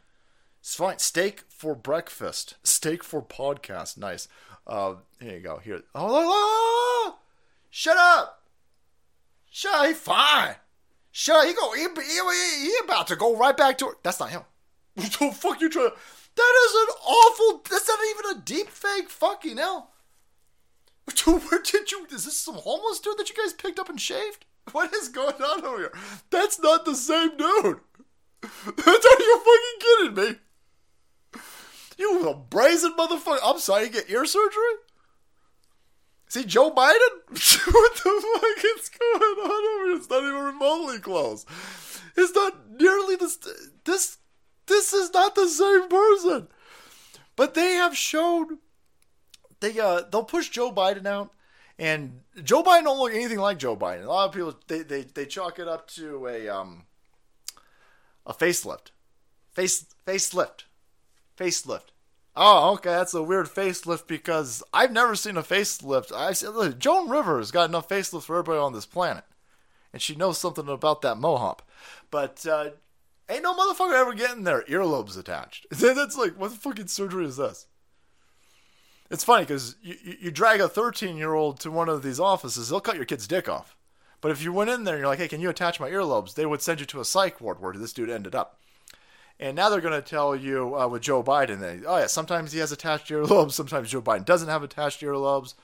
[0.60, 0.98] It's fine.
[0.98, 2.56] Steak for breakfast.
[2.62, 3.98] Steak for podcast.
[3.98, 4.28] Nice.
[4.66, 5.58] Uh, here you go.
[5.58, 5.82] Here.
[5.94, 7.18] Oh,
[7.70, 8.42] shut up.
[9.50, 9.74] Shut.
[9.74, 9.86] Up.
[9.86, 10.56] He fine.
[11.12, 11.36] Shut.
[11.36, 11.46] Up.
[11.46, 11.72] He go.
[11.72, 14.02] He, he, he about to go right back to work.
[14.02, 14.42] That's not him.
[14.94, 15.90] What the fuck you trying?
[16.36, 17.62] That is an awful.
[17.68, 19.08] That's not even a deep fake.
[19.10, 19.90] Fucking hell.
[21.24, 22.06] Where did you?
[22.10, 24.44] Is this some homeless dude that you guys picked up and shaved?
[24.72, 25.92] What is going on over here?
[26.30, 27.80] That's not the same dude.
[28.42, 30.38] That's Are you fucking kidding me?
[31.96, 33.38] You a brazen motherfucker.
[33.44, 34.74] I'm sorry, you get ear surgery?
[36.28, 36.94] See Joe Biden?
[37.28, 39.96] what the fuck is going on over here?
[39.96, 41.46] It's not even remotely close.
[42.16, 43.38] It's not nearly this.
[43.84, 44.18] This
[44.66, 46.48] this is not the same person.
[47.36, 48.58] But they have shown
[49.60, 51.32] they uh they'll push Joe Biden out,
[51.78, 54.04] and Joe Biden don't look anything like Joe Biden.
[54.04, 56.84] A lot of people they they, they chalk it up to a um
[58.26, 58.90] a facelift,
[59.52, 60.64] face facelift,
[61.36, 61.90] facelift.
[62.36, 66.34] Oh, okay, that's a weird facelift because I've never seen a facelift.
[66.34, 69.24] Seen look, Joan Rivers got enough facelifts for everybody on this planet,
[69.92, 71.64] and she knows something about that mohawk.
[72.10, 72.70] But uh,
[73.28, 75.66] ain't no motherfucker ever getting their earlobes attached.
[75.70, 77.66] That's like, what the fucking surgery is this?
[79.10, 82.68] It's funny because you, you drag a 13 year old to one of these offices,
[82.68, 83.76] they'll cut your kid's dick off.
[84.20, 86.34] But if you went in there and you're like, hey, can you attach my earlobes?
[86.34, 88.58] They would send you to a psych ward where this dude ended up.
[89.40, 92.52] And now they're going to tell you uh, with Joe Biden, they, oh yeah, sometimes
[92.52, 95.54] he has attached earlobes, sometimes Joe Biden doesn't have attached earlobes.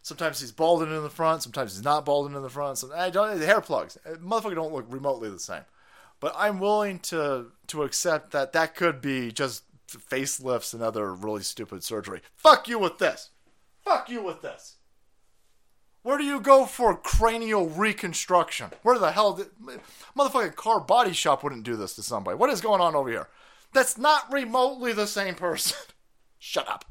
[0.00, 2.82] Sometimes he's balding in the front, sometimes he's not balding in the front.
[2.94, 5.64] I don't, the hair plugs, uh, motherfucker, don't look remotely the same.
[6.20, 11.42] But I'm willing to to accept that that could be just facelifts and other really
[11.42, 12.22] stupid surgery.
[12.34, 13.30] Fuck you with this.
[13.84, 14.77] Fuck you with this.
[16.08, 18.70] Where do you go for cranial reconstruction?
[18.80, 19.48] Where the hell did
[20.16, 22.38] motherfucking car body shop wouldn't do this to somebody?
[22.38, 23.28] What is going on over here?
[23.74, 25.76] That's not remotely the same person.
[26.38, 26.86] Shut up.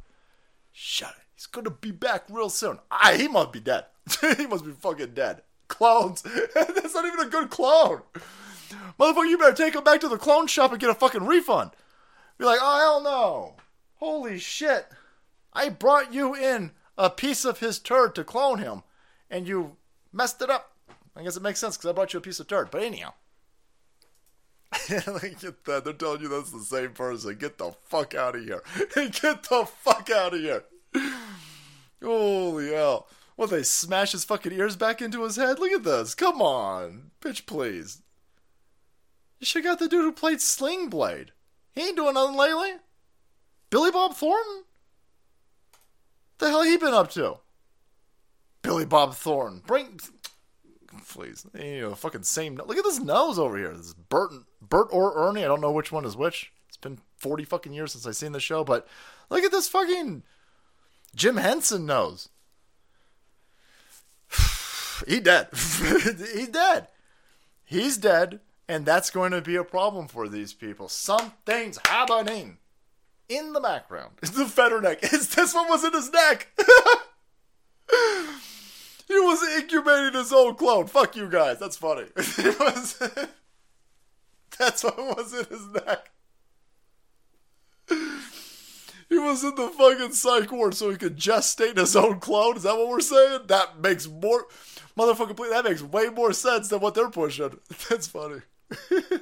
[0.72, 1.24] Shut it.
[1.34, 2.78] He's gonna be back real soon.
[2.92, 3.86] Ah, he must be dead.
[4.38, 5.42] he must be fucking dead.
[5.68, 6.22] Clones.
[6.54, 8.04] That's not even a good clone.
[9.00, 11.72] Motherfucker, you better take him back to the clone shop and get a fucking refund.
[12.38, 13.56] Be like, oh hell no.
[13.96, 14.86] Holy shit.
[15.54, 18.84] I brought you in a piece of his turd to clone him
[19.30, 19.76] and you
[20.12, 20.72] messed it up.
[21.16, 22.70] I guess it makes sense because I brought you a piece of dirt.
[22.72, 23.14] But anyhow,
[24.88, 25.82] get that.
[25.84, 27.36] They're telling you that's the same person.
[27.36, 28.62] Get the fuck out of here.
[28.96, 30.64] Get the fuck out of here.
[32.04, 33.08] Holy hell.
[33.36, 35.60] What, they smash his fucking ears back into his head?
[35.60, 36.16] Look at this.
[36.16, 37.12] Come on.
[37.22, 38.02] Bitch, please.
[39.40, 41.32] You should got the dude who played Sling Blade.
[41.74, 42.74] He ain't doing nothing lately.
[43.70, 44.64] Billy Bob Thornton?
[46.40, 47.38] The hell he been up to?
[48.68, 49.62] Billy Bob Thornton.
[49.66, 49.98] Bring,
[51.08, 52.56] please, you know, fucking same.
[52.56, 53.72] Look at this nose over here.
[53.72, 55.46] This is Bert, Bert or Ernie.
[55.46, 56.52] I don't know which one is which.
[56.68, 58.86] It's been forty fucking years since I've seen the show, but
[59.30, 60.24] look at this fucking
[61.16, 62.28] Jim Henson nose.
[65.08, 65.48] he dead.
[65.54, 66.90] He's dead.
[67.64, 70.90] He's dead, and that's going to be a problem for these people.
[70.90, 72.58] Something's happening
[73.30, 74.16] in the background.
[74.22, 75.04] It's the feather neck.
[75.14, 76.48] Is this one was in his neck?
[79.08, 80.88] He was incubating his own clone.
[80.88, 81.60] Fuck you guys.
[81.60, 82.08] That's funny.
[82.16, 83.00] was,
[84.58, 86.12] that's what was in his neck.
[89.10, 92.58] He was in the fucking psych ward so he could gestate his own clone.
[92.58, 93.44] Is that what we're saying?
[93.48, 94.48] That makes more
[94.98, 97.58] motherfucking please, that makes way more sense than what they're pushing.
[97.90, 98.42] That's funny.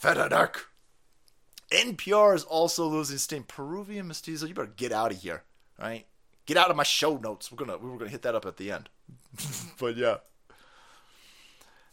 [0.00, 0.56] Fetanek
[1.72, 3.42] NPR is also losing steam.
[3.42, 5.42] Peruvian mestizo, you better get out of here,
[5.84, 6.06] right?
[6.46, 7.50] Get out of my show notes.
[7.50, 8.88] We're gonna we were gonna hit that up at the end,
[9.78, 10.16] but yeah,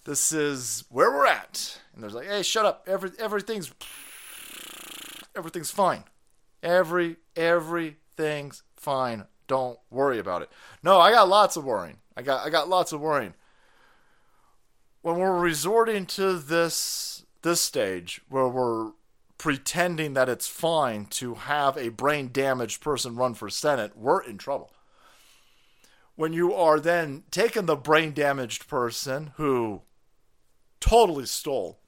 [0.06, 1.80] this is where we're at.
[1.94, 2.88] And there's like, hey, shut up.
[2.88, 3.72] Every everything's
[5.36, 6.06] everything's fine.
[6.64, 9.26] Every everything's fine.
[9.48, 10.50] Don't worry about it.
[10.84, 11.98] No, I got lots of worrying.
[12.16, 13.34] I got I got lots of worrying.
[15.02, 18.92] When we're resorting to this this stage where we're
[19.42, 24.38] pretending that it's fine to have a brain damaged person run for Senate, we're in
[24.38, 24.72] trouble.
[26.16, 29.82] When you are then taking the brain damaged person who
[30.80, 31.80] totally stole,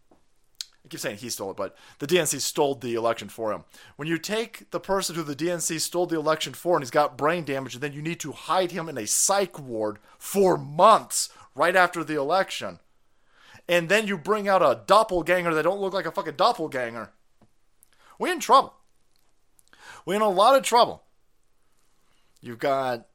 [0.83, 3.65] I keep saying he stole it, but the DNC stole the election for him.
[3.97, 7.19] When you take the person who the DNC stole the election for and he's got
[7.19, 11.29] brain damage, and then you need to hide him in a psych ward for months
[11.53, 12.79] right after the election,
[13.69, 17.11] and then you bring out a doppelganger that don't look like a fucking doppelganger
[18.20, 18.74] we're in trouble.
[20.05, 21.03] We're in a lot of trouble.
[22.41, 23.07] You've got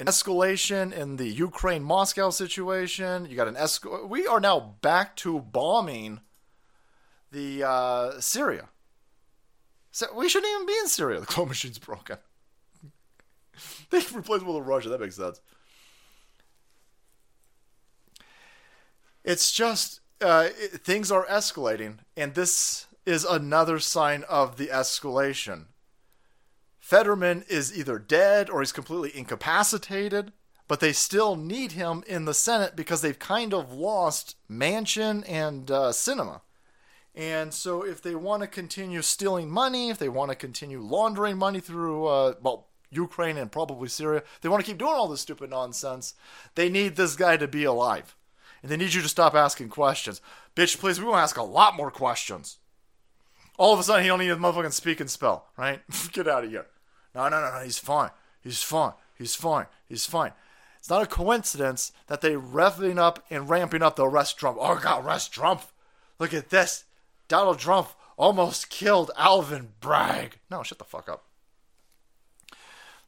[0.00, 3.26] an escalation in the Ukraine Moscow situation.
[3.26, 4.08] You got an escal.
[4.08, 6.20] We are now back to bombing
[7.30, 8.68] the uh, Syria.
[9.90, 11.20] So we shouldn't even be in Syria.
[11.20, 12.18] The claw machine's broken.
[13.90, 14.88] they replace it with Russia.
[14.88, 15.40] That makes sense.
[19.22, 25.66] It's just uh, it, things are escalating, and this is another sign of the escalation.
[26.78, 30.32] Fetterman is either dead or he's completely incapacitated,
[30.68, 35.70] but they still need him in the Senate because they've kind of lost Manchin and
[35.70, 36.40] uh, Sinema.
[37.14, 41.38] And so, if they want to continue stealing money, if they want to continue laundering
[41.38, 45.20] money through, uh, well, Ukraine and probably Syria, they want to keep doing all this
[45.20, 46.14] stupid nonsense,
[46.54, 48.16] they need this guy to be alive.
[48.62, 50.20] And they need you to stop asking questions.
[50.56, 52.58] Bitch, please, we want to ask a lot more questions.
[53.56, 55.80] All of a sudden, he don't a motherfucking speak and spell, right?
[56.12, 56.66] Get out of here.
[57.14, 57.64] No, no, no, no.
[57.64, 58.10] He's fine.
[58.42, 58.92] He's fine.
[59.16, 59.66] He's fine.
[59.88, 60.32] He's fine.
[60.78, 64.58] It's not a coincidence that they revving up and ramping up the arrest Trump.
[64.60, 65.62] Oh God, arrest Trump!
[66.18, 66.84] Look at this.
[67.26, 67.88] Donald Trump
[68.18, 70.40] almost killed Alvin Bragg.
[70.50, 71.24] No, shut the fuck up.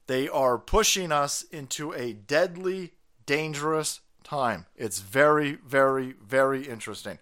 [0.07, 2.93] They are pushing us into a deadly,
[3.27, 4.67] dangerous time.
[4.77, 7.19] It's very, very, very interesting.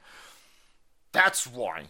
[1.13, 1.87] That's why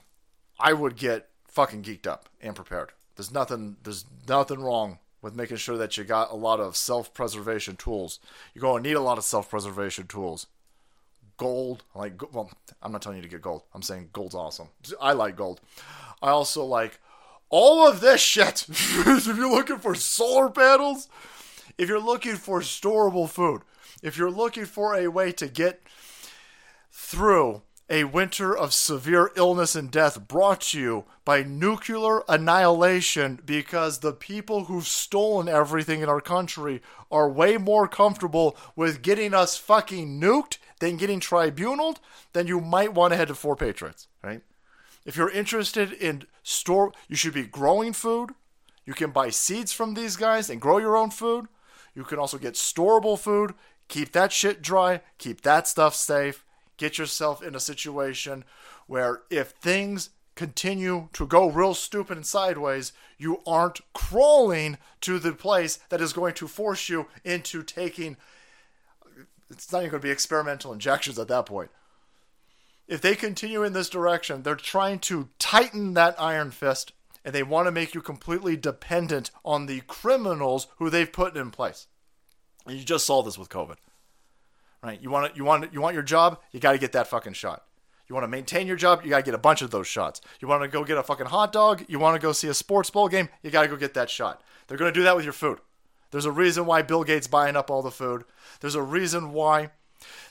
[0.59, 2.93] I would get fucking geeked up and prepared.
[3.17, 7.77] There's nothing there's nothing wrong with making sure that you got a lot of self-preservation
[7.77, 8.21] tools.
[8.53, 10.47] You're going to need a lot of self-preservation tools.
[11.37, 12.51] Gold, like well,
[12.83, 13.63] I'm not telling you to get gold.
[13.75, 14.69] I'm saying gold's awesome.
[15.01, 15.61] I like gold.
[16.23, 17.01] I also like
[17.51, 18.67] all of this shit.
[18.69, 21.09] if you're looking for solar panels,
[21.79, 23.63] if you're looking for storable food,
[24.03, 25.83] if you're looking for a way to get
[26.91, 34.13] through a winter of severe illness and death brought you by nuclear annihilation because the
[34.13, 36.81] people who've stolen everything in our country
[37.11, 42.01] are way more comfortable with getting us fucking nuked than getting tribunaled,
[42.33, 44.41] then you might want to head to Four Patriots, right?
[45.05, 48.31] If you're interested in store, you should be growing food.
[48.87, 51.47] You can buy seeds from these guys and grow your own food.
[51.95, 53.55] You can also get storable food.
[53.89, 55.03] Keep that shit dry.
[55.19, 56.44] Keep that stuff safe
[56.77, 58.45] get yourself in a situation
[58.87, 65.33] where if things continue to go real stupid and sideways, you aren't crawling to the
[65.33, 68.17] place that is going to force you into taking.
[69.51, 71.71] It's not even going to be experimental injections at that point.
[72.87, 76.93] If they continue in this direction, they're trying to tighten that iron fist
[77.25, 81.51] and they want to make you completely dependent on the criminals who they've put in
[81.51, 81.87] place.
[82.67, 83.77] And you just saw this with COVID
[84.85, 85.01] right?
[85.01, 87.65] You want you want you want your job, you got to get that fucking shot.
[88.07, 90.21] You want to maintain your job, you got to get a bunch of those shots.
[90.41, 92.55] You want to go get a fucking hot dog, you want to go see a
[92.55, 94.43] sports bowl game, you got to go get that shot.
[94.67, 95.61] They're going to do that with your food.
[96.11, 98.25] There's a reason why Bill Gates buying up all the food.
[98.61, 99.71] There's a reason why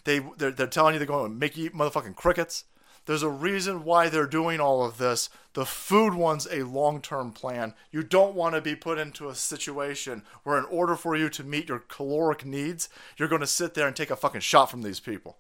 [0.04, 2.66] they they're, they're telling you they're going to make you eat motherfucking crickets.
[3.06, 5.30] There's a reason why they're doing all of this.
[5.54, 7.74] The food one's a long term plan.
[7.92, 11.44] You don't want to be put into a situation where, in order for you to
[11.44, 14.82] meet your caloric needs, you're going to sit there and take a fucking shot from
[14.82, 15.38] these people.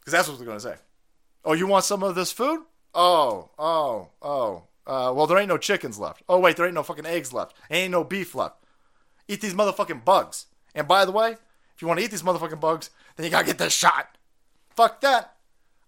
[0.00, 0.76] Because that's what they're going to say.
[1.44, 2.64] Oh, you want some of this food?
[2.94, 4.64] Oh, oh, oh.
[4.84, 6.22] Uh, well, there ain't no chickens left.
[6.28, 7.56] Oh, wait, there ain't no fucking eggs left.
[7.70, 8.56] Ain't no beef left.
[9.28, 10.46] Eat these motherfucking bugs.
[10.74, 11.36] And by the way,
[11.74, 14.18] if you want to eat these motherfucking bugs, then you gotta get this shot.
[14.74, 15.36] Fuck that.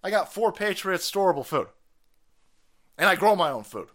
[0.05, 1.69] I got four Patriots storable food.
[2.99, 3.89] And I grow my own food.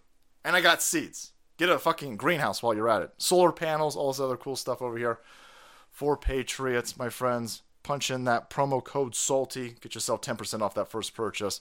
[0.44, 1.32] And I got seeds.
[1.56, 3.12] Get a fucking greenhouse while you're at it.
[3.16, 5.20] Solar panels, all this other cool stuff over here.
[5.90, 7.62] Four Patriots, my friends.
[7.82, 11.60] punch in that promo code salty, get yourself 10% off that first purchase.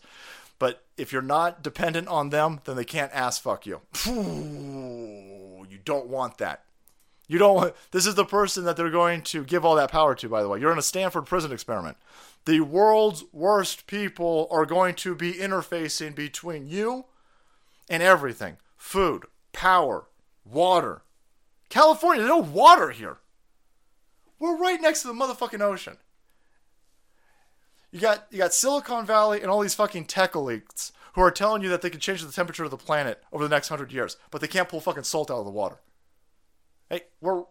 [0.58, 3.82] But if you're not dependent on them, then they can't ass fuck you.
[4.06, 6.64] You don't want that.
[7.30, 10.16] You don't want this is the person that they're going to give all that power
[10.16, 10.60] to, by the way.
[10.60, 11.96] You're in a Stanford prison experiment.
[12.46, 17.06] The world's worst people are going to be interfacing between you
[17.88, 18.58] and everything.
[18.76, 20.08] Food, power,
[20.44, 21.04] water.
[21.70, 23.20] California, there's no water here.
[24.40, 25.98] We're right next to the motherfucking ocean.
[27.92, 31.62] You got you got Silicon Valley and all these fucking tech elites who are telling
[31.62, 34.18] you that they can change the temperature of the planet over the next hundred years,
[34.32, 35.78] but they can't pull fucking salt out of the water.
[36.90, 37.44] Hey, we're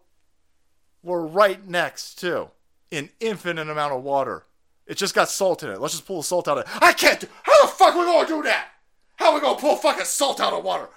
[1.01, 2.49] we're right next to
[2.91, 4.45] an infinite amount of water.
[4.85, 5.79] It just got salt in it.
[5.79, 6.83] Let's just pull the salt out of it.
[6.83, 8.67] I can't do how the fuck are we gonna do that?
[9.15, 10.89] How are we gonna pull fucking salt out of water?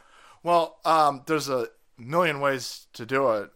[0.42, 3.50] Well, um, there's a million ways to do it.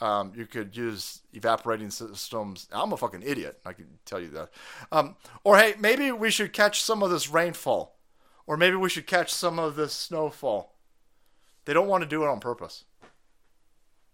[0.00, 2.66] Um, you could use evaporating systems.
[2.72, 3.60] I'm a fucking idiot.
[3.66, 4.48] I can tell you that.
[4.90, 7.98] Um, or hey, maybe we should catch some of this rainfall,
[8.46, 10.78] or maybe we should catch some of this snowfall.
[11.66, 12.84] They don't want to do it on purpose.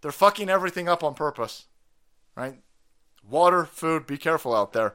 [0.00, 1.66] They're fucking everything up on purpose,
[2.36, 2.60] right?
[3.28, 4.06] Water, food.
[4.06, 4.94] Be careful out there.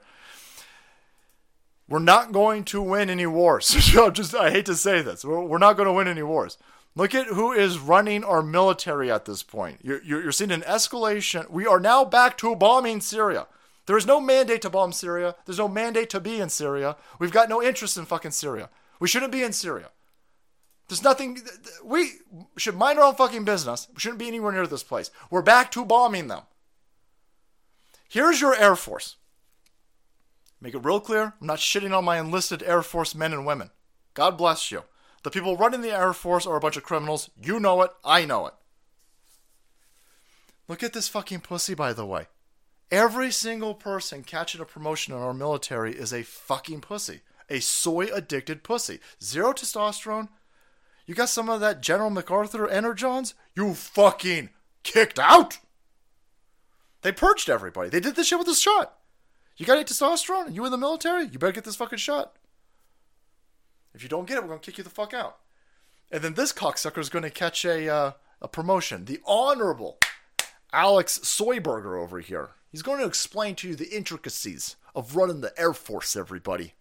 [1.88, 3.70] We're not going to win any wars.
[4.14, 5.26] Just I hate to say this.
[5.26, 6.58] We're, not going to win any wars.
[6.96, 9.80] Look at who is running our military at this point.
[9.84, 11.50] You're, you're seeing an escalation.
[11.50, 13.48] We are now back to bombing Syria.
[13.88, 15.36] There is no mandate to bomb Syria.
[15.46, 16.96] There's no mandate to be in Syria.
[17.20, 18.70] We've got no interest in fucking Syria.
[19.00, 19.90] We shouldn't be in Syria.
[20.92, 21.40] There's nothing.
[21.86, 22.16] We
[22.58, 23.88] should mind our own fucking business.
[23.94, 25.10] We shouldn't be anywhere near this place.
[25.30, 26.42] We're back to bombing them.
[28.10, 29.16] Here's your Air Force.
[30.60, 33.70] Make it real clear I'm not shitting on my enlisted Air Force men and women.
[34.16, 34.84] God bless you.
[35.24, 37.30] The people running the Air Force are a bunch of criminals.
[37.42, 37.92] You know it.
[38.04, 38.54] I know it.
[40.68, 42.28] Look at this fucking pussy, by the way.
[42.92, 47.22] Every single person catching a promotion in our military is a fucking pussy.
[47.50, 49.00] A soy addicted pussy.
[49.24, 50.28] Zero testosterone.
[51.06, 53.34] You got some of that General MacArthur energons?
[53.56, 54.50] You fucking
[54.84, 55.60] kicked out.
[57.02, 57.90] They purged everybody.
[57.90, 58.98] They did this shit with this shot.
[59.58, 60.54] You got any testosterone?
[60.54, 61.26] You in the military?
[61.26, 62.36] You better get this fucking shot.
[63.94, 65.38] If you don't get it, we're gonna kick you the fuck out.
[66.12, 69.06] And then this cocksucker is gonna catch a uh, a promotion.
[69.06, 69.98] The honorable
[70.74, 72.52] Alex Soyberger over here.
[72.72, 76.16] He's going to explain to you the intricacies of running the Air Force.
[76.16, 76.74] Everybody,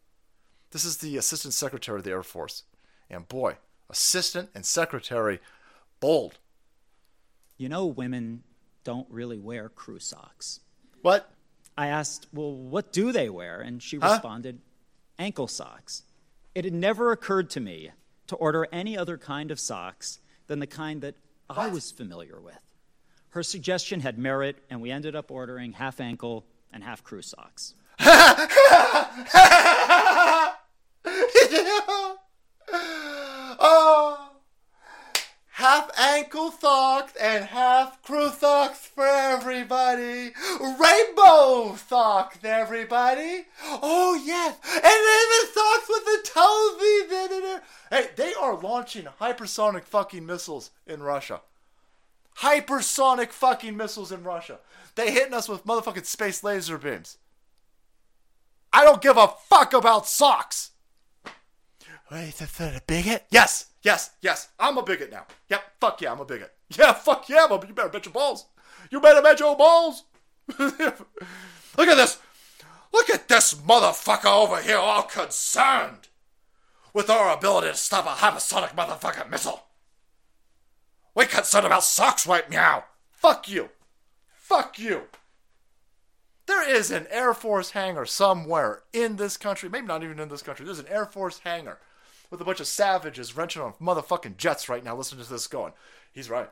[0.71, 2.63] this is the Assistant Secretary of the Air Force,
[3.09, 3.57] and boy,
[3.91, 5.41] Assistant and Secretary,
[6.01, 6.39] bold.
[7.57, 8.43] You know, women
[8.85, 10.61] don't really wear crew socks.
[11.03, 11.31] What?
[11.77, 13.61] I asked, well, what do they wear?
[13.61, 14.11] And she Huh?
[14.13, 14.61] responded,
[15.19, 16.03] ankle socks.
[16.55, 17.91] It had never occurred to me
[18.27, 21.15] to order any other kind of socks than the kind that
[21.49, 22.59] I was familiar with.
[23.31, 27.75] Her suggestion had merit, and we ended up ordering half ankle and half crew socks.
[32.73, 34.31] oh,
[35.71, 40.33] half ankle socks and half crew socks for everybody.
[40.61, 43.45] Rainbow socks, everybody.
[43.65, 46.19] Oh yes, and then the socks with the
[47.53, 47.61] toesies.
[47.89, 51.41] Hey, they are launching hypersonic fucking missiles in Russia.
[52.39, 54.59] Hypersonic fucking missiles in Russia.
[54.97, 57.19] They hitting us with motherfucking space laser beams.
[58.73, 60.73] I don't give a fuck about socks.
[62.11, 63.27] Wait, is that a bigot?
[63.31, 64.49] Yes, yes, yes.
[64.59, 65.27] I'm a bigot now.
[65.49, 66.53] Yep, fuck yeah, I'm a bigot.
[66.79, 68.47] Yeah, fuck yeah, I'm a, you better bet your balls.
[68.91, 70.05] You better bet your balls.
[70.59, 70.79] Look
[71.89, 72.19] at this.
[72.93, 76.09] Look at this motherfucker over here, all concerned
[76.93, 79.65] with our ability to stop a hypersonic motherfucking missile.
[81.15, 82.85] We concerned about socks right now.
[83.11, 83.71] Fuck you.
[84.33, 85.03] Fuck you.
[86.47, 90.43] There is an Air Force hangar somewhere in this country, maybe not even in this
[90.43, 90.65] country.
[90.65, 91.79] There's an Air Force hangar
[92.31, 95.73] with a bunch of savages wrenching on motherfucking jets right now listening to this going.
[96.13, 96.49] He's right.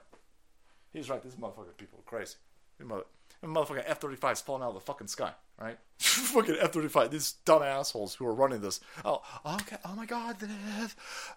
[0.92, 1.22] He's right.
[1.22, 2.36] These motherfucking people are crazy.
[2.82, 3.04] Mother-
[3.44, 5.78] motherfucking F 35s falling out of the fucking sky, right?
[5.98, 7.10] fucking F 35.
[7.10, 8.80] These dumb assholes who are running this.
[9.04, 9.76] Oh, okay.
[9.84, 10.36] Oh my god.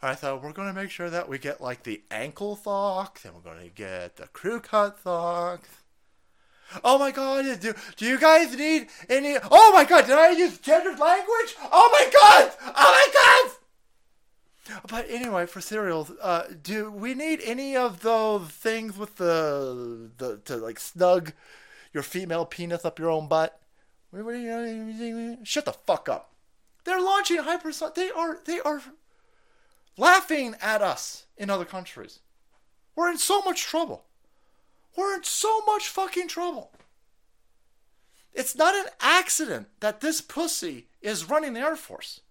[0.01, 3.33] I thought we're going to make sure that we get like the ankle thock, then
[3.33, 5.61] we're going to get the crew cut thock.
[6.85, 9.35] Oh my god, do, do you guys need any?
[9.51, 11.55] Oh my god, did I use gendered language?
[11.69, 12.51] Oh my god!
[12.65, 13.57] Oh my god!
[14.87, 20.37] But anyway, for cereals, uh, do we need any of those things with the the
[20.45, 21.33] to like snug
[21.93, 23.59] your female penis up your own butt?
[25.43, 26.33] Shut the fuck up!
[26.83, 27.95] They're launching hypersonic.
[27.95, 28.81] They are they are
[29.97, 32.19] laughing at us in other countries.
[32.95, 34.05] We're in so much trouble.
[34.95, 36.71] We're in so much fucking trouble.
[38.33, 42.21] It's not an accident that this pussy is running the Air Force.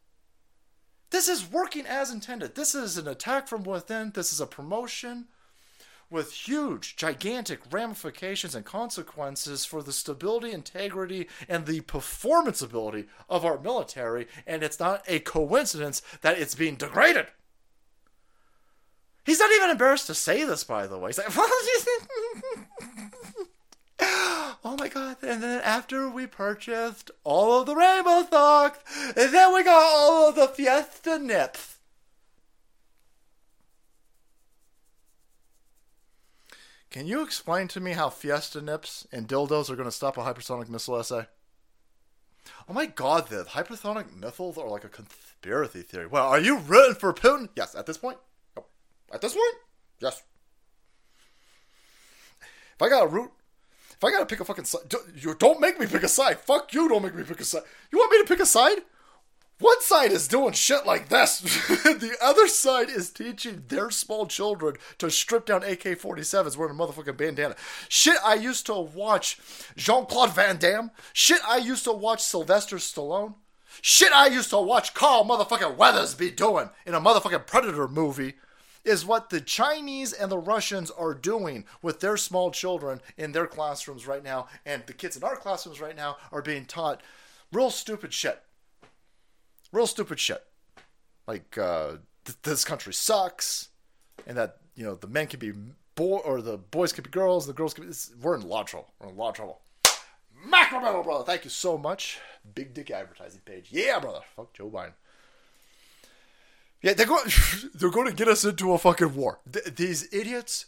[1.10, 2.54] This is working as intended.
[2.54, 4.12] This is an attack from within.
[4.14, 5.26] This is a promotion
[6.10, 13.44] with huge, gigantic ramifications and consequences for the stability, integrity, and the performance ability of
[13.44, 14.26] our military.
[14.46, 17.26] And it's not a coincidence that it's being degraded.
[19.24, 21.10] He's not even embarrassed to say this, by the way.
[21.10, 21.28] He's like,
[24.70, 25.16] oh my god.
[25.22, 28.78] And then after we purchased all of the rainbow socks,
[29.16, 31.78] and then we got all of the Fiesta nips.
[36.88, 40.22] Can you explain to me how Fiesta nips and dildos are going to stop a
[40.22, 41.26] hypersonic missile essay?
[42.68, 46.06] Oh my god, the hypersonic missiles are like a conspiracy theory.
[46.06, 47.48] Well, are you rooting for Putin?
[47.56, 48.18] Yes, at this point.
[49.12, 49.54] At this point?
[50.00, 50.22] Yes.
[52.40, 53.30] If I got a root,
[54.00, 56.08] if I got to pick a fucking side, don't, you don't make me pick a
[56.08, 56.40] side.
[56.40, 57.64] Fuck you, don't make me pick a side.
[57.92, 58.78] You want me to pick a side?
[59.58, 61.40] One side is doing shit like this.
[61.68, 66.78] the other side is teaching their small children to strip down AK 47s wearing a
[66.78, 67.56] motherfucking bandana.
[67.90, 69.38] Shit, I used to watch
[69.76, 70.92] Jean Claude Van Damme.
[71.12, 73.34] Shit, I used to watch Sylvester Stallone.
[73.82, 78.36] Shit, I used to watch Carl motherfucking Weathers be doing in a motherfucking Predator movie
[78.84, 83.46] is what the Chinese and the Russians are doing with their small children in their
[83.46, 84.48] classrooms right now.
[84.64, 87.02] And the kids in our classrooms right now are being taught
[87.52, 88.42] real stupid shit
[89.72, 90.42] real stupid shit,
[91.26, 93.68] like uh, th- this country sucks,
[94.26, 95.52] and that you know the men can be
[95.94, 97.94] boy or the boys can be girls, the girls can be.
[98.20, 98.92] We're in a lot of trouble.
[99.00, 99.60] We're in a lot of trouble.
[100.44, 101.24] Macro brother.
[101.24, 102.18] Thank you so much.
[102.54, 103.68] Big dick advertising page.
[103.70, 104.20] Yeah, brother.
[104.36, 104.92] Fuck Joe Biden.
[106.82, 107.30] Yeah, they're going.
[107.74, 109.40] They're going to get us into a fucking war.
[109.50, 110.66] Th- these idiots.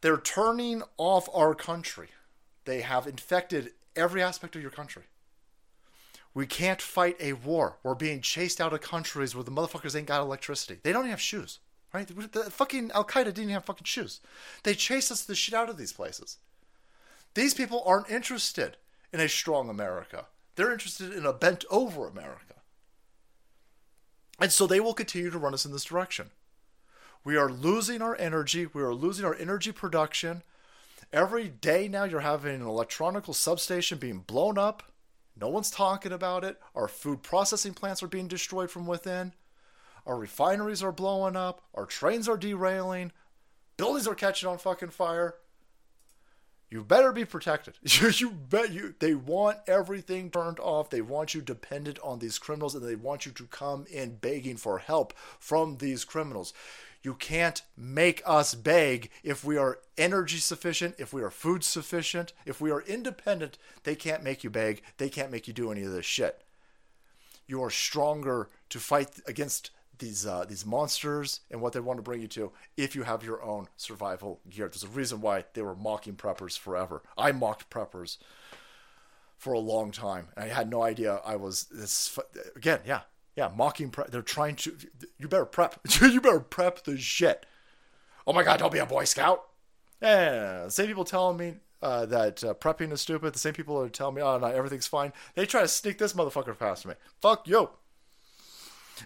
[0.00, 2.08] They're turning off our country.
[2.64, 5.04] They have infected every aspect of your country.
[6.34, 7.78] We can't fight a war.
[7.82, 10.78] We're being chased out of countries where the motherfuckers ain't got electricity.
[10.82, 11.58] They don't even have shoes,
[11.92, 12.06] right?
[12.06, 14.20] The fucking Al Qaeda didn't have fucking shoes.
[14.62, 16.36] They chase us the shit out of these places.
[17.34, 18.76] These people aren't interested
[19.12, 20.26] in a strong America.
[20.54, 22.54] They're interested in a bent over America.
[24.38, 26.30] And so they will continue to run us in this direction.
[27.24, 28.66] We are losing our energy.
[28.66, 30.42] We are losing our energy production.
[31.12, 34.82] Every day now, you're having an electronical substation being blown up
[35.40, 36.60] no one's talking about it.
[36.74, 39.32] Our food processing plants are being destroyed from within.
[40.06, 41.62] Our refineries are blowing up.
[41.74, 43.12] Our trains are derailing.
[43.76, 45.36] Buildings are catching on fucking fire.
[46.70, 47.74] You better be protected.
[48.20, 50.90] you bet you they want everything turned off.
[50.90, 54.56] They want you dependent on these criminals and they want you to come in begging
[54.56, 56.52] for help from these criminals.
[57.02, 62.32] You can't make us beg if we are energy sufficient, if we are food sufficient,
[62.44, 63.56] if we are independent.
[63.84, 64.82] They can't make you beg.
[64.98, 66.42] They can't make you do any of this shit.
[67.46, 72.02] You are stronger to fight against these uh, these monsters and what they want to
[72.02, 74.68] bring you to if you have your own survival gear.
[74.68, 77.02] There's a reason why they were mocking preppers forever.
[77.16, 78.18] I mocked preppers
[79.36, 82.18] for a long time, and I had no idea I was this.
[82.56, 83.02] Again, yeah,
[83.36, 84.10] yeah, mocking prep.
[84.10, 84.76] They're trying to.
[85.18, 85.80] You better prep.
[86.00, 87.46] you better prep the shit.
[88.26, 89.44] Oh my god, don't be a Boy Scout.
[90.02, 93.34] Yeah, same people telling me uh, that uh, prepping is stupid.
[93.34, 95.12] The same people are telling me, oh, no, everything's fine.
[95.34, 96.94] They try to sneak this motherfucker past me.
[97.20, 97.70] Fuck you.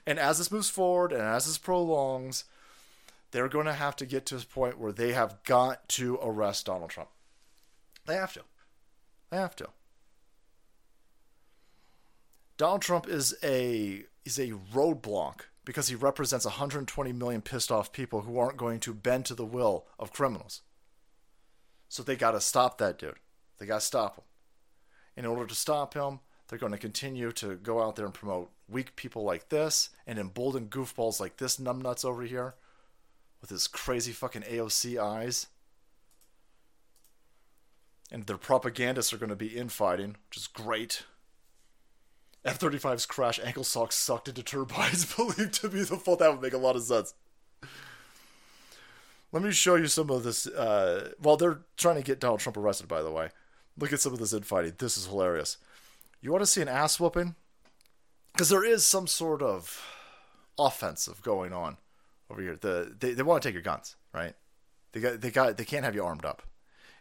[0.07, 2.45] And as this moves forward and as this prolongs,
[3.31, 6.67] they're going to have to get to a point where they have got to arrest
[6.67, 7.09] Donald Trump.
[8.07, 8.43] They have to.
[9.31, 9.69] They have to.
[12.57, 18.23] Donald Trump is a is a roadblock because he represents 120 million pissed off people
[18.23, 20.63] who aren't going to bend to the will of criminals.
[21.89, 23.17] So they got to stop that dude.
[23.59, 24.25] They got to stop him.
[25.17, 26.21] In order to stop him,
[26.53, 30.19] they're going to continue to go out there and promote weak people like this and
[30.19, 32.57] embolden goofballs like this numbnuts over here
[33.41, 35.47] with his crazy fucking AOC eyes.
[38.11, 41.05] And their propagandists are going to be infighting, which is great.
[42.45, 46.19] F 35's crash ankle socks sucked into turbines believed to be the fault.
[46.19, 47.15] That would make a lot of sense.
[49.33, 50.47] Let me show you some of this.
[50.47, 53.31] Uh, well, they're trying to get Donald Trump arrested, by the way.
[53.79, 54.75] Look at some of this infighting.
[54.77, 55.57] This is hilarious.
[56.23, 57.35] You want to see an ass whooping?
[58.33, 59.85] Because there is some sort of
[60.59, 61.77] offensive going on
[62.31, 62.57] over here.
[62.57, 64.35] The they, they want to take your guns, right?
[64.93, 66.43] They got they got they can't have you armed up.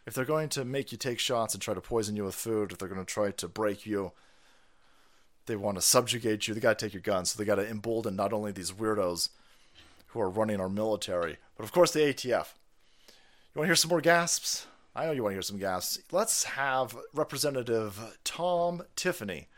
[0.04, 2.72] If they're going to make you take shots and try to poison you with food,
[2.72, 4.10] if they're going to try to break you,
[5.46, 6.54] they want to subjugate you.
[6.54, 7.30] They got to take your guns.
[7.30, 9.28] So they got to embolden not only these weirdos
[10.08, 12.48] who are running our military, but of course the ATF.
[13.54, 14.66] You want to hear some more gasps?
[14.94, 15.98] I know you want to hear some gas.
[16.10, 19.48] Let's have Representative Tom Tiffany.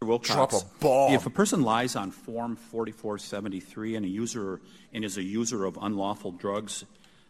[0.00, 1.12] Wilcox, Drop a bomb.
[1.12, 4.60] If a person lies on Form 4473 and a user
[4.92, 6.84] and is a user of unlawful drugs,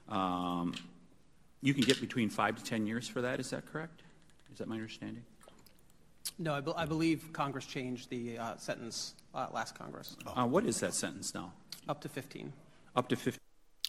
[0.08, 0.74] um,
[1.60, 3.40] you can get between five to ten years for that.
[3.40, 4.02] Is that correct?
[4.52, 5.22] Is that my understanding?
[6.38, 10.64] No, I, be- I believe Congress changed the uh, sentence uh, last Congress, Uh, what
[10.64, 11.52] is that sentence now?
[11.88, 12.52] up to 15.
[12.94, 13.38] Up to 15.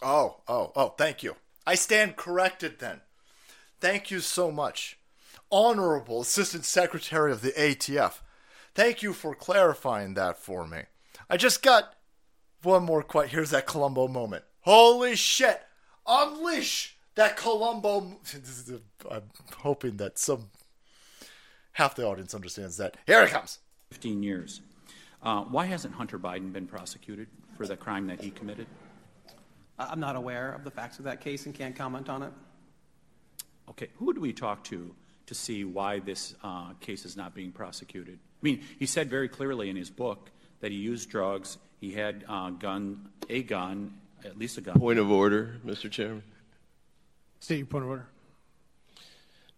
[0.01, 1.35] Oh, oh, oh, thank you.
[1.65, 3.01] I stand corrected then.
[3.79, 4.97] Thank you so much.
[5.51, 8.19] Honorable Assistant Secretary of the ATF.
[8.75, 10.83] Thank you for clarifying that for me.
[11.29, 11.93] I just got
[12.63, 13.29] one more quite.
[13.29, 14.43] Here's that Columbo moment.
[14.61, 15.61] Holy shit!
[16.07, 18.19] Unleash that Columbo.
[19.11, 19.23] I'm
[19.57, 20.49] hoping that some
[21.73, 22.97] half the audience understands that.
[23.05, 23.59] Here it comes.
[23.91, 24.61] 15 years.
[25.21, 28.67] Uh, why hasn't Hunter Biden been prosecuted for the crime that he committed?
[29.79, 32.31] I- I'm not aware of the facts of that case and can't comment on it.
[33.69, 34.93] Okay, who would we talk to
[35.25, 38.15] to see why this uh, case is not being prosecuted?
[38.15, 40.29] I mean, he said very clearly in his book
[40.59, 43.93] that he used drugs, he had uh, gun, a gun,
[44.25, 44.77] at least a gun.
[44.79, 45.89] Point of order, Mr.
[45.89, 46.23] Chairman.
[47.39, 48.07] State your point of order.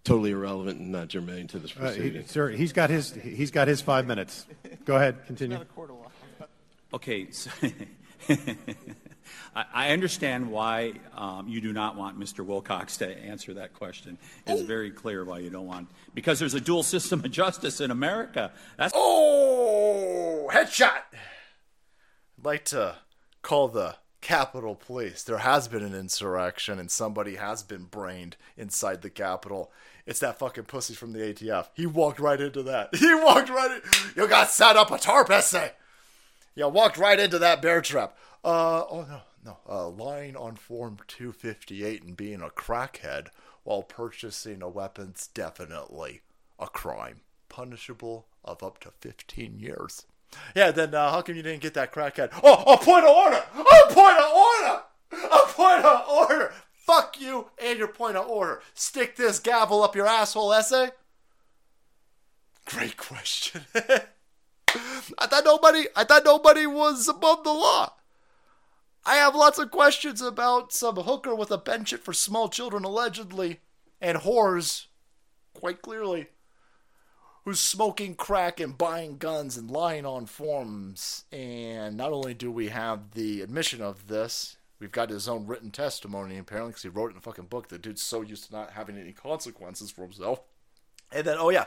[0.04, 2.28] Totally irrelevant and not germane to this Uh, he, proceeding.
[2.28, 4.46] sir, he's got his he's got his five minutes.
[4.86, 5.58] Go ahead, continue.
[6.94, 7.50] Okay, so
[9.56, 12.46] I, I understand why um, you do not want Mr.
[12.46, 14.18] Wilcox to answer that question.
[14.48, 17.92] It's very clear why you don't want, because there's a dual system of justice in
[17.92, 18.52] America.
[18.78, 21.04] That's Oh, headshot!
[22.40, 22.96] I'd like to
[23.42, 25.24] call the Capitol Police.
[25.24, 29.72] There has been an insurrection and somebody has been brained inside the Capitol.
[30.08, 31.68] It's that fucking pussy from the ATF.
[31.74, 32.90] He walked right into that.
[32.96, 33.82] He walked right in.
[34.16, 35.74] You got set up a tarp essay.
[36.56, 38.18] You walked right into that bear trap.
[38.46, 39.58] Uh, oh no, no.
[39.68, 43.30] Uh, lying on Form 258 and being a crackhead
[43.64, 46.22] while purchasing a weapon's definitely
[46.60, 47.22] a crime.
[47.50, 50.06] Punishable of up to 15 years.
[50.56, 52.30] Yeah, then uh, how come you didn't get that crackhead?
[52.44, 53.44] Oh, a point of order!
[53.56, 54.84] A point of order!
[55.12, 56.54] A point of order!
[56.72, 58.62] Fuck you and your point of order.
[58.76, 60.92] Stick this gavel up your asshole, essay.
[62.66, 63.62] Great question.
[63.74, 67.94] I thought nobody I thought nobody was above the law.
[69.06, 73.60] I have lots of questions about some hooker with a penchant for small children allegedly
[74.02, 74.88] and whores
[75.54, 76.28] quite clearly
[77.44, 82.70] who's smoking crack and buying guns and lying on forms and not only do we
[82.70, 87.12] have the admission of this we've got his own written testimony apparently because he wrote
[87.12, 90.02] it in a fucking book the dude's so used to not having any consequences for
[90.02, 90.42] himself
[91.12, 91.66] and then, oh yeah,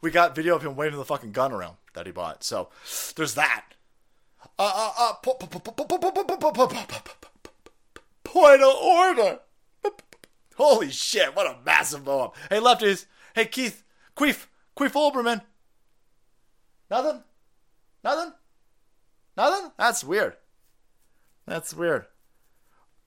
[0.00, 2.42] we got video of him waving the fucking gun around that he bought.
[2.42, 2.70] So
[3.16, 3.66] there's that
[8.24, 9.38] point of order.
[10.56, 12.30] Holy shit, what a massive poem.
[12.50, 13.06] Hey, lefties.
[13.34, 13.84] Hey, Keith.
[14.16, 14.46] Queef.
[14.76, 15.42] Queef Olbermann.
[16.90, 17.22] Nothing?
[18.02, 18.32] Nothing?
[19.36, 19.70] Nothing?
[19.78, 20.36] That's weird.
[21.46, 22.06] That's weird.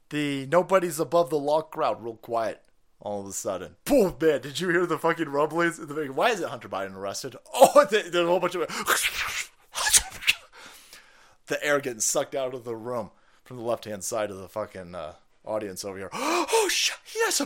[0.10, 2.62] The nobody's above the law crowd real quiet
[3.02, 3.76] all of a sudden.
[3.86, 5.80] Boom, man, did you hear the fucking rumblings?
[5.80, 7.36] Why is it Hunter Biden arrested?
[7.54, 8.62] Oh, there's a whole bunch of
[11.52, 13.12] the air getting sucked out of the room
[13.44, 15.14] from the left hand side of the fucking uh,
[15.46, 16.10] audience over here.
[16.54, 16.98] Oh, shit.
[17.16, 17.42] Yes,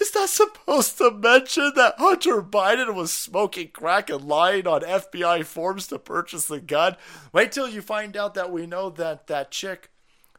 [0.00, 5.44] is that supposed to mention that Hunter Biden was smoking crack and lying on FBI
[5.44, 6.96] forms to purchase the gun?
[7.32, 9.90] Wait till you find out that we know that that chick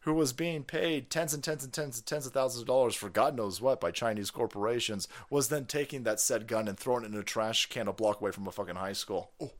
[0.01, 2.95] who was being paid tens and tens and tens and tens of thousands of dollars
[2.95, 7.03] for God knows what by Chinese corporations was then taking that said gun and throwing
[7.03, 9.31] it in a trash can a block away from a fucking high school.
[9.39, 9.51] Oh,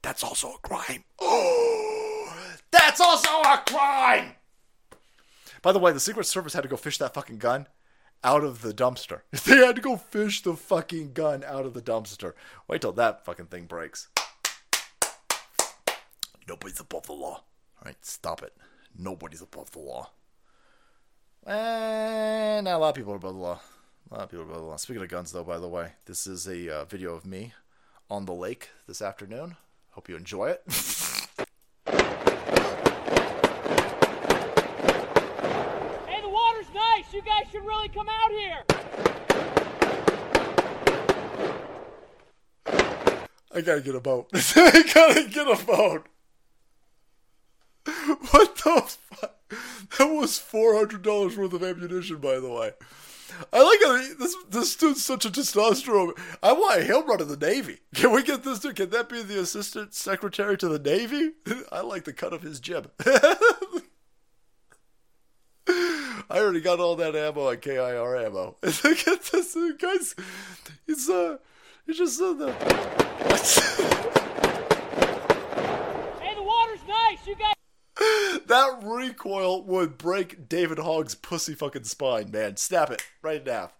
[0.00, 1.04] that's also a crime.
[1.18, 1.65] Oh,
[2.70, 4.32] that's also a crime.
[5.62, 7.66] By the way, the Secret Service had to go fish that fucking gun
[8.22, 9.22] out of the dumpster.
[9.44, 12.34] They had to go fish the fucking gun out of the dumpster.
[12.68, 14.08] Wait till that fucking thing breaks.
[16.48, 17.42] Nobody's above the law.
[17.78, 18.52] All right, stop it.
[18.96, 20.10] Nobody's above the law.
[21.44, 23.60] And not a lot of people are above the law.
[24.10, 24.76] A lot of people are above the law.
[24.76, 27.52] Speaking of guns, though, by the way, this is a uh, video of me
[28.08, 29.56] on the lake this afternoon.
[29.90, 30.62] Hope you enjoy it.
[36.06, 36.28] Hey, the
[37.06, 37.14] nice.
[37.14, 38.64] You guys should really come out here.
[43.52, 44.28] I gotta get a boat.
[44.34, 46.06] I gotta get a boat.
[48.30, 49.34] What the fuck?
[49.98, 52.72] That was four hundred dollars worth of ammunition, by the way.
[53.52, 56.18] I like how this this dude's such a testosterone.
[56.42, 57.78] I want him running the Navy.
[57.94, 58.76] Can we get this dude?
[58.76, 61.32] Can that be the assistant secretary to the Navy?
[61.72, 62.90] I like the cut of his jib.
[66.30, 68.56] I already got all that ammo on KIR ammo.
[68.62, 70.14] And look at this guys.
[70.86, 71.38] He's uh,
[71.86, 73.02] he just said that.
[76.20, 77.26] Hey, the water's nice.
[77.26, 77.54] You guys.
[78.46, 82.56] that recoil would break David Hogg's pussy fucking spine, man.
[82.56, 83.72] Snap it right in half.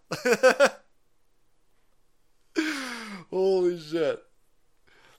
[3.29, 4.23] Holy shit.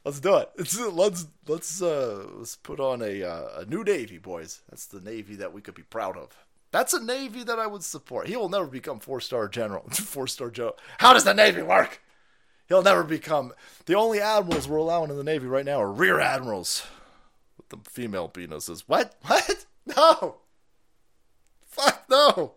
[0.04, 0.50] Let's do it.
[0.56, 4.62] It's, let's let's uh let's put on a uh, a new navy, boys.
[4.70, 6.46] That's the navy that we could be proud of.
[6.70, 8.28] That's a navy that I would support.
[8.28, 9.82] He will never become four star general.
[9.90, 10.76] four star Joe.
[10.98, 12.02] How does the navy work?
[12.68, 13.52] He'll never become.
[13.86, 16.86] The only admirals we're allowing in the navy right now are rear admirals
[17.56, 18.84] with the female penises.
[18.86, 19.14] What?
[19.26, 19.64] What?
[19.86, 20.36] No.
[21.64, 22.54] Fuck no.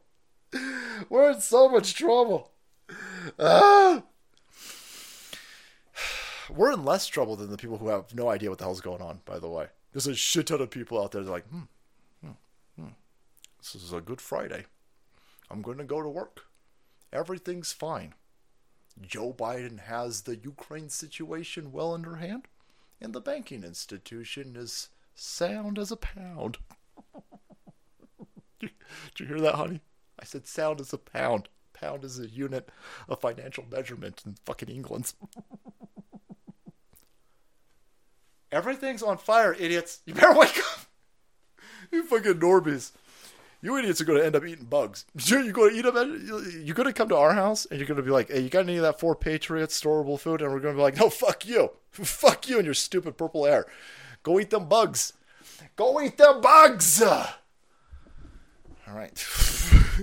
[1.09, 2.51] We're in so much trouble.
[3.39, 4.03] Ah.
[6.49, 9.01] We're in less trouble than the people who have no idea what the hell's going
[9.01, 9.67] on, by the way.
[9.93, 11.61] There's a shit ton of people out there that are like, hmm.
[13.61, 14.65] This is a good Friday.
[15.49, 16.45] I'm going to go to work.
[17.13, 18.15] Everything's fine.
[18.99, 22.47] Joe Biden has the Ukraine situation well under hand,
[22.99, 26.57] and the banking institution is sound as a pound.
[28.59, 28.71] Did
[29.19, 29.81] you hear that, honey?
[30.19, 31.47] I said sound as a pound.
[31.73, 32.69] Pound is a unit
[33.07, 35.13] of financial measurement in fucking England.
[38.51, 40.01] Everything's on fire, idiots.
[40.05, 40.65] You better wake up.
[41.91, 42.91] You fucking Norbies.
[43.61, 45.05] You idiots are going to end up eating bugs.
[45.15, 46.43] You're going to eat them.
[46.63, 48.49] You're going to come to our house and you're going to be like, hey, you
[48.49, 50.41] got any of that Four Patriots storable food?
[50.41, 51.71] And we're going to be like, no, fuck you.
[51.91, 53.65] fuck you and your stupid purple hair.
[54.23, 55.13] Go eat them bugs.
[55.75, 57.01] Go eat them bugs.
[57.01, 57.27] All
[58.87, 59.27] right.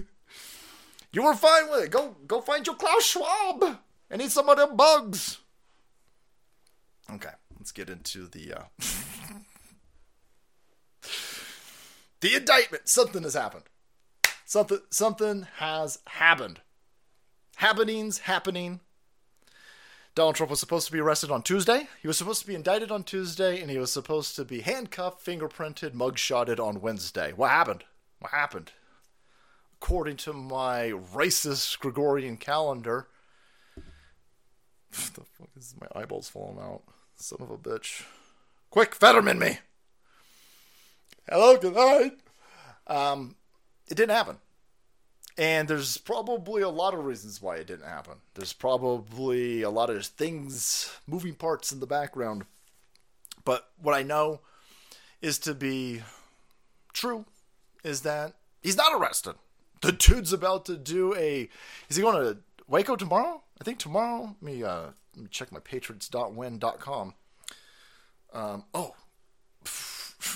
[1.12, 1.90] you were fine with it.
[1.90, 3.78] Go, go find your Klaus Schwab
[4.10, 5.38] and eat some of them bugs.
[7.10, 8.62] Okay, let's get into the uh,
[12.20, 12.88] the indictment.
[12.88, 13.64] Something has happened.
[14.44, 16.60] Something something has happened.
[17.56, 18.80] Happenings happening.
[20.14, 21.86] Donald Trump was supposed to be arrested on Tuesday.
[22.02, 25.24] He was supposed to be indicted on Tuesday, and he was supposed to be handcuffed,
[25.24, 27.32] fingerprinted, mugshotted on Wednesday.
[27.32, 27.84] What happened?
[28.18, 28.72] What happened?
[29.80, 33.06] According to my racist Gregorian calendar,
[34.90, 36.82] the fuck is my eyeballs falling out?
[37.14, 38.02] Son of a bitch.
[38.70, 39.58] Quick, Fetterman me!
[41.30, 42.18] Hello, good night.
[42.86, 43.36] Um,
[43.86, 44.38] it didn't happen.
[45.36, 48.14] And there's probably a lot of reasons why it didn't happen.
[48.34, 52.46] There's probably a lot of things, moving parts in the background.
[53.44, 54.40] But what I know
[55.20, 56.02] is to be
[56.94, 57.26] true
[57.84, 58.32] is that
[58.62, 59.34] he's not arrested.
[59.82, 61.48] The dude's about to do a.
[61.90, 63.42] Is he going to Waco tomorrow?
[63.60, 64.34] I think tomorrow.
[64.40, 67.14] Let me, uh, let me check my patriots.win.com.
[68.32, 68.94] Um, oh,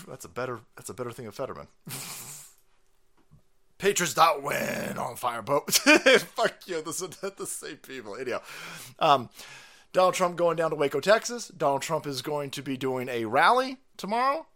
[0.09, 1.69] that's a better that's a better thing of Fetterman.
[3.78, 5.73] Patriots dot win on fireboat.
[5.74, 8.14] Fuck you, this is the same people.
[8.14, 8.40] Anyhow,
[9.01, 9.28] um,
[9.93, 11.48] Donald Trump going down to Waco, Texas.
[11.48, 14.47] Donald Trump is going to be doing a rally tomorrow,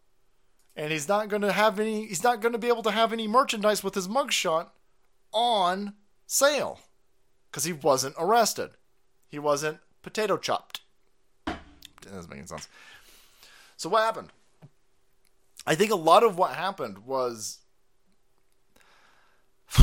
[0.77, 2.07] and he's not going to have any.
[2.07, 4.69] He's not to be able to have any merchandise with his mugshot
[5.33, 5.95] on
[6.27, 6.81] sale
[7.51, 8.71] because he wasn't arrested.
[9.29, 10.83] He wasn't potato chopped.
[11.47, 11.59] That
[12.05, 12.69] doesn't make any sense.
[13.77, 14.29] So what happened?
[15.67, 17.59] I think a lot of what happened was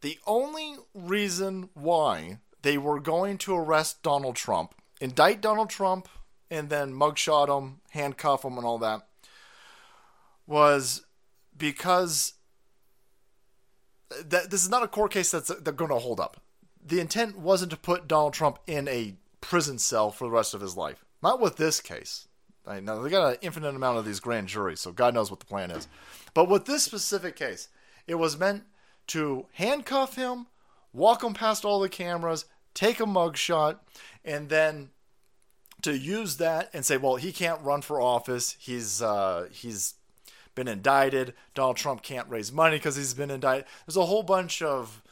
[0.00, 6.08] the only reason why they were going to arrest Donald Trump, indict Donald Trump,
[6.50, 9.06] and then mugshot him, handcuff him, and all that
[10.46, 11.04] was
[11.56, 12.34] because
[14.24, 16.40] that this is not a court case that's they're going to hold up.
[16.84, 20.60] The intent wasn't to put Donald Trump in a prison cell for the rest of
[20.60, 21.04] his life.
[21.22, 22.28] Not with this case.
[22.66, 25.40] I know they got an infinite amount of these grand juries, so God knows what
[25.40, 25.88] the plan is.
[26.34, 27.68] But with this specific case,
[28.06, 28.64] it was meant
[29.08, 30.46] to handcuff him,
[30.92, 32.44] walk him past all the cameras,
[32.74, 33.78] take a mugshot,
[34.24, 34.90] and then
[35.82, 38.56] to use that and say, well, he can't run for office.
[38.60, 39.94] He's uh, he's
[40.54, 41.34] been indicted.
[41.54, 43.66] Donald Trump can't raise money because he's been indicted.
[43.86, 45.02] There's a whole bunch of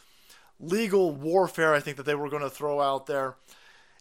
[0.61, 3.37] legal warfare I think that they were going to throw out there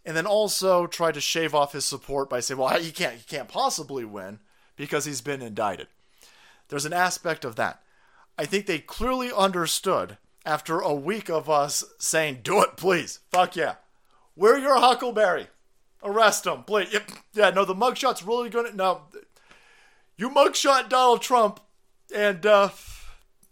[0.05, 3.23] and then also try to shave off his support by saying, "Well, he can't, he
[3.23, 4.39] can't possibly win
[4.75, 5.87] because he's been indicted."
[6.69, 7.81] There's an aspect of that.
[8.37, 13.55] I think they clearly understood after a week of us saying, "Do it, please, fuck
[13.55, 13.75] yeah,
[14.35, 15.47] we're your Huckleberry,
[16.03, 17.11] arrest him, please." Yep.
[17.33, 19.01] Yeah, no, the mugshot's really gonna no.
[20.17, 21.59] You mugshot Donald Trump,
[22.13, 22.69] and uh,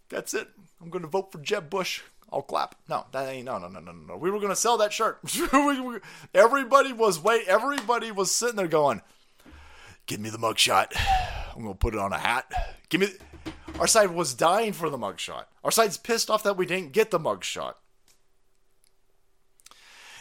[0.08, 0.48] that's it.
[0.80, 2.02] I'm to vote for Jeb Bush.
[2.32, 2.74] I'll clap.
[2.88, 3.46] No, that ain't.
[3.46, 4.16] No, no, no, no, no.
[4.16, 5.18] We were gonna sell that shirt.
[6.34, 7.46] everybody was wait.
[7.48, 9.02] Everybody was sitting there going,
[10.06, 10.92] "Give me the mugshot.
[11.56, 12.50] I'm gonna put it on a hat.
[12.88, 13.08] Give me."
[13.78, 15.44] Our side was dying for the mugshot.
[15.62, 17.74] Our side's pissed off that we didn't get the mugshot.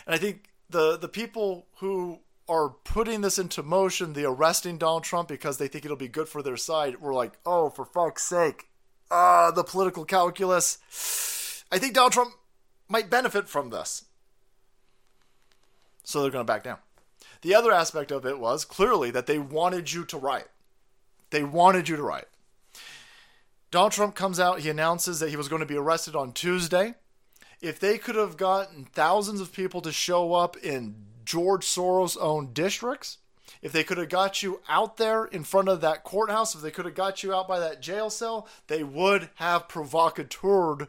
[0.06, 2.20] And I think the the people who
[2.50, 6.30] are putting this into motion, the arresting Donald Trump because they think it'll be good
[6.30, 8.70] for their side, were like, oh, for fuck's sake,
[9.12, 10.78] ah, the political calculus.
[11.72, 12.34] I think Donald Trump
[12.88, 14.06] might benefit from this.
[16.04, 16.78] So they're going to back down.
[17.42, 20.50] The other aspect of it was clearly that they wanted you to riot.
[21.30, 22.30] They wanted you to riot.
[23.70, 26.96] Donald Trump comes out, he announces that he was going to be arrested on Tuesday.
[27.60, 30.96] If they could have gotten thousands of people to show up in
[31.26, 33.18] George Soros own districts,
[33.62, 36.72] if they could have got you out there in front of that courthouse, if they
[36.72, 40.88] could have got you out by that jail cell, they would have provocateured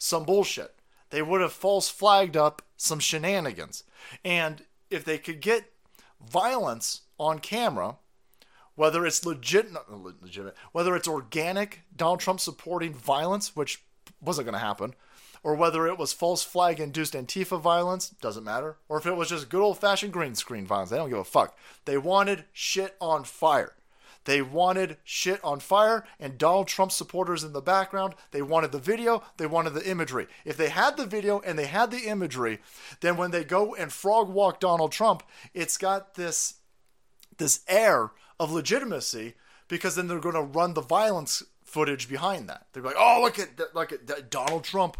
[0.00, 0.74] some bullshit.
[1.10, 3.84] They would have false flagged up some shenanigans.
[4.24, 5.72] And if they could get
[6.20, 7.96] violence on camera,
[8.74, 9.68] whether it's legit,
[10.22, 13.82] legitimate, whether it's organic Donald Trump supporting violence, which
[14.20, 14.94] wasn't going to happen,
[15.42, 19.28] or whether it was false flag induced Antifa violence, doesn't matter, or if it was
[19.28, 21.58] just good old fashioned green screen violence, they don't give a fuck.
[21.84, 23.74] They wanted shit on fire.
[24.24, 28.14] They wanted shit on fire, and Donald Trump supporters in the background.
[28.30, 30.26] They wanted the video, they wanted the imagery.
[30.44, 32.60] If they had the video and they had the imagery,
[33.00, 35.22] then when they go and frog walk Donald Trump,
[35.54, 36.54] it's got this
[37.38, 39.34] this air of legitimacy
[39.68, 42.66] because then they're going to run the violence footage behind that.
[42.72, 44.96] They're like, "Oh, look at look at that, Donald Trump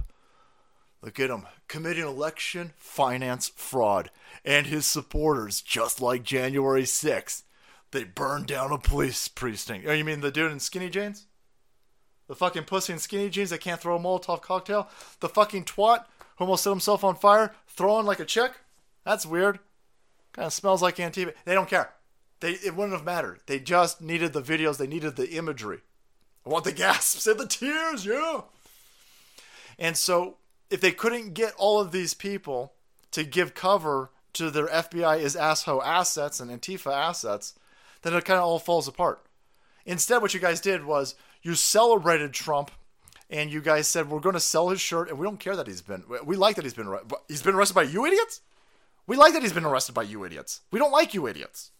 [1.03, 4.11] Look at him committing election finance fraud
[4.45, 7.43] and his supporters, just like January 6th.
[7.93, 9.87] They burned down a police precinct.
[9.89, 11.27] Oh, you mean the dude in skinny jeans?
[12.29, 14.89] The fucking pussy in skinny jeans that can't throw a Molotov cocktail?
[15.19, 16.05] The fucking twat
[16.37, 18.53] who almost set himself on fire throwing like a chick?
[19.05, 19.59] That's weird.
[20.33, 21.35] Kind of smells like Antifa.
[21.45, 21.93] They don't care.
[22.39, 23.41] They it wouldn't have mattered.
[23.47, 24.79] They just needed the videos.
[24.79, 25.81] They needed the imagery.
[26.47, 28.43] I want the gasps and the tears, yeah.
[29.79, 30.37] And so
[30.71, 32.73] if they couldn't get all of these people
[33.11, 37.55] to give cover to their FBI is asshole assets and Antifa assets,
[38.03, 39.21] then it kind of all falls apart.
[39.87, 42.71] Instead, what you guys did was you celebrated Trump
[43.31, 45.67] and you guys said we're going to sell his shirt and we don't care that
[45.67, 46.93] he's been we like that he's been
[47.29, 48.41] he's been arrested by you idiots
[49.07, 51.71] we like that he's been arrested by you idiots we don't like you idiots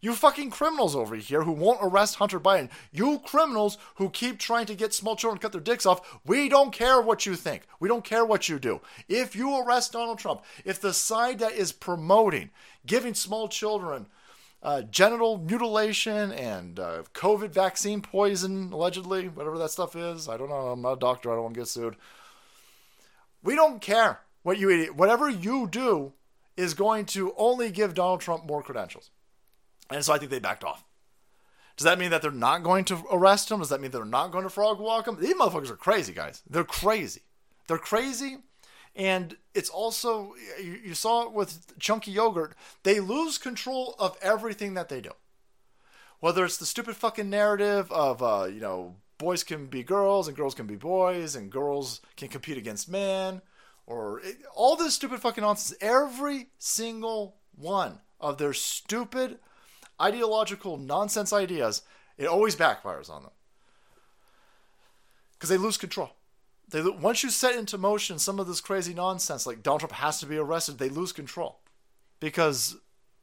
[0.00, 2.68] you fucking criminals over here who won't arrest Hunter Biden.
[2.92, 6.20] You criminals who keep trying to get small children to cut their dicks off.
[6.24, 7.62] We don't care what you think.
[7.80, 8.82] We don't care what you do.
[9.08, 12.50] If you arrest Donald Trump, if the side that is promoting
[12.86, 14.06] giving small children
[14.66, 20.48] uh, genital mutilation and uh, COVID vaccine poison, allegedly, whatever that stuff is, I don't
[20.48, 20.56] know.
[20.56, 21.30] I'm not a doctor.
[21.30, 21.94] I don't want to get sued.
[23.44, 26.14] We don't care what you whatever you do
[26.56, 29.10] is going to only give Donald Trump more credentials.
[29.88, 30.84] And so I think they backed off.
[31.76, 33.60] Does that mean that they're not going to arrest him?
[33.60, 35.20] Does that mean they're not going to frog walk him?
[35.20, 36.42] These motherfuckers are crazy, guys.
[36.50, 37.20] They're crazy.
[37.68, 38.38] They're crazy.
[38.96, 44.88] And it's also, you, saw it with Chunky Yogurt, they lose control of everything that
[44.88, 45.10] they do.
[46.20, 50.36] Whether it's the stupid fucking narrative of, uh, you know, boys can be girls and
[50.36, 53.42] girls can be boys and girls can compete against men,
[53.86, 55.76] or it, all this stupid fucking nonsense.
[55.82, 59.38] Every single one of their stupid
[60.00, 61.82] ideological nonsense ideas,
[62.16, 63.32] it always backfires on them
[65.34, 66.15] because they lose control.
[66.68, 70.18] They once you set into motion some of this crazy nonsense, like Donald Trump has
[70.20, 71.60] to be arrested, they lose control
[72.18, 72.76] because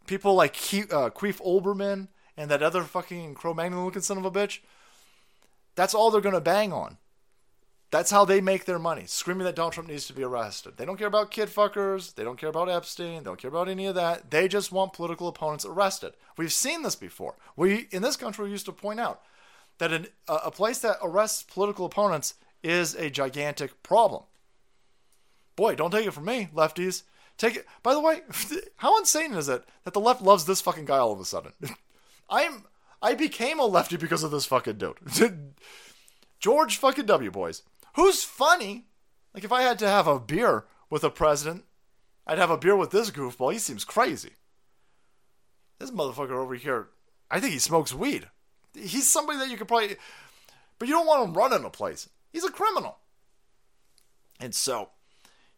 [0.07, 2.07] people like Ke- uh, Queef Olbermann
[2.37, 4.59] and that other fucking Cro-Magnon looking son of a bitch.
[5.75, 6.97] That's all they're gonna bang on.
[7.91, 10.77] That's how they make their money, screaming that Donald Trump needs to be arrested.
[10.77, 12.15] They don't care about kid fuckers.
[12.15, 13.17] They don't care about Epstein.
[13.17, 14.31] They don't care about any of that.
[14.31, 16.13] They just want political opponents arrested.
[16.35, 17.35] We've seen this before.
[17.55, 19.21] We, in this country, used to point out
[19.77, 22.33] that an, a place that arrests political opponents
[22.63, 24.23] is a gigantic problem.
[25.55, 27.03] Boy, don't take it from me, lefties.
[27.37, 27.65] Take it.
[27.81, 28.21] By the way,
[28.77, 31.53] how insane is it that the left loves this fucking guy all of a sudden?
[32.29, 32.65] I'm
[33.01, 34.95] I became a lefty because of this fucking dude.
[36.39, 37.63] George fucking W, boys.
[37.95, 38.85] Who's funny?
[39.33, 41.65] Like if I had to have a beer with a president,
[42.25, 43.51] I'd have a beer with this goofball.
[43.51, 44.31] He seems crazy.
[45.79, 46.87] This motherfucker over here,
[47.29, 48.29] I think he smokes weed.
[48.73, 49.97] He's somebody that you could probably,
[50.79, 52.07] but you don't want him running a place.
[52.33, 52.97] He's a criminal.
[54.39, 54.89] And so,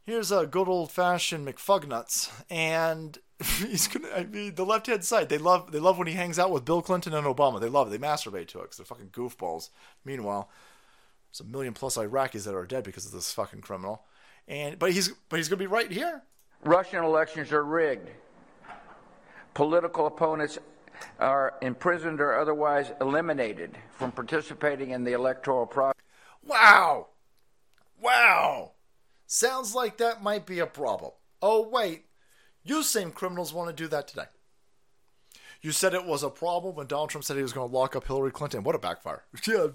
[0.05, 3.17] here's a good old fashioned McFugnuts, and
[3.57, 4.09] he's gonna.
[4.13, 5.29] I mean, the left hand side.
[5.29, 5.71] They love.
[5.71, 7.59] They love when he hangs out with Bill Clinton and Obama.
[7.59, 7.89] They love it.
[7.91, 9.69] They masturbate to it because they're fucking goofballs.
[10.03, 10.49] Meanwhile,
[11.31, 14.03] there's a million plus Iraqis that are dead because of this fucking criminal.
[14.47, 16.21] And but he's but he's to be right here.
[16.63, 18.09] Russian elections are rigged.
[19.53, 20.59] Political opponents
[21.19, 25.94] are imprisoned or otherwise eliminated from participating in the electoral process.
[26.45, 27.07] Wow.
[27.99, 28.71] Wow.
[29.27, 31.11] Sounds like that might be a problem.
[31.41, 32.05] Oh, wait.
[32.63, 34.25] You same criminals want to do that today.
[35.61, 37.95] You said it was a problem when Donald Trump said he was going to lock
[37.95, 38.63] up Hillary Clinton.
[38.63, 39.23] What a backfire.
[39.47, 39.67] Yeah.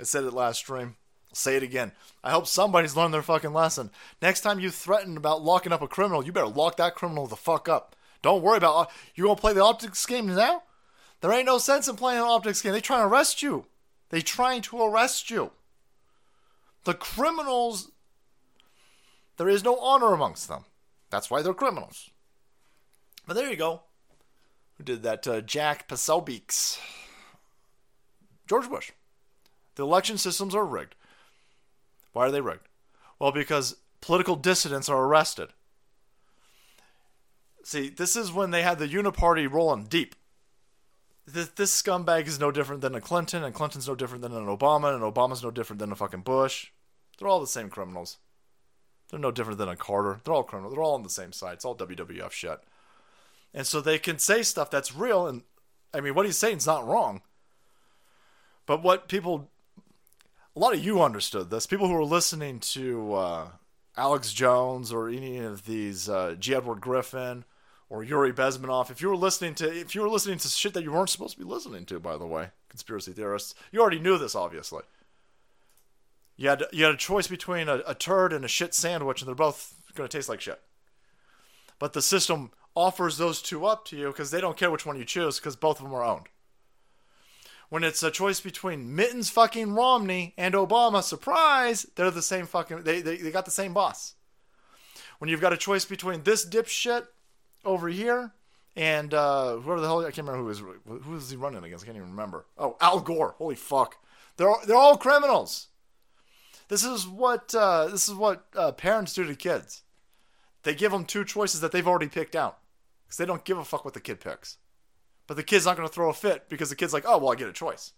[0.00, 0.96] I said it last stream.
[1.30, 1.92] I'll say it again.
[2.24, 3.90] I hope somebody's learned their fucking lesson.
[4.20, 7.36] Next time you threaten about locking up a criminal, you better lock that criminal the
[7.36, 7.94] fuck up.
[8.22, 10.62] Don't worry about uh, you gonna play the optics game now?
[11.20, 12.72] There ain't no sense in playing an optics game.
[12.72, 13.66] They trying to arrest you.
[14.14, 15.50] They trying to arrest you.
[16.84, 17.90] The criminals
[19.38, 20.66] there is no honor amongst them.
[21.10, 22.10] That's why they're criminals.
[23.26, 23.82] But there you go.
[24.76, 25.26] Who did that?
[25.26, 26.78] Uh, Jack Posobiec.
[28.46, 28.92] George Bush.
[29.74, 30.94] The election systems are rigged.
[32.12, 32.68] Why are they rigged?
[33.18, 35.48] Well, because political dissidents are arrested.
[37.64, 40.14] See, this is when they had the uniparty rolling deep.
[41.26, 44.46] This, this scumbag is no different than a Clinton, and Clinton's no different than an
[44.46, 46.70] Obama, and Obama's no different than a fucking Bush.
[47.18, 48.18] They're all the same criminals.
[49.10, 50.20] They're no different than a Carter.
[50.22, 50.74] They're all criminals.
[50.74, 51.54] They're all on the same side.
[51.54, 52.60] It's all WWF shit.
[53.54, 55.42] And so they can say stuff that's real, and
[55.94, 57.22] I mean, what he's saying is not wrong.
[58.66, 59.48] But what people,
[60.56, 61.66] a lot of you understood this.
[61.66, 63.48] People who were listening to uh,
[63.96, 66.54] Alex Jones or any of these uh, G.
[66.54, 67.44] Edward Griffin
[67.94, 70.82] or Yuri Bezmenov, if you were listening to if you were listening to shit that
[70.82, 74.18] you weren't supposed to be listening to, by the way, conspiracy theorists, you already knew
[74.18, 74.82] this, obviously.
[76.36, 79.28] You had you had a choice between a, a turd and a shit sandwich, and
[79.28, 80.60] they're both going to taste like shit.
[81.78, 84.98] But the system offers those two up to you because they don't care which one
[84.98, 86.26] you choose because both of them are owned.
[87.68, 92.82] When it's a choice between Mittens fucking Romney and Obama, surprise, they're the same fucking
[92.82, 94.14] they, they, they got the same boss.
[95.20, 97.06] When you've got a choice between this dipshit
[97.64, 98.32] over here
[98.76, 100.58] and uh, whoever the hell I can't remember who was
[101.04, 101.84] who was he running against.
[101.84, 102.46] I can't even remember.
[102.58, 103.34] Oh, Al Gore.
[103.38, 103.96] Holy fuck.
[104.36, 105.68] They're all, they're all criminals.
[106.68, 109.82] This is what uh, this is what uh, parents do to kids.
[110.64, 112.58] They give them two choices that they've already picked out
[113.04, 114.56] because they don't give a fuck what the kid picks.
[115.26, 117.32] But the kid's not going to throw a fit because the kid's like, oh well,
[117.32, 117.92] I get a choice.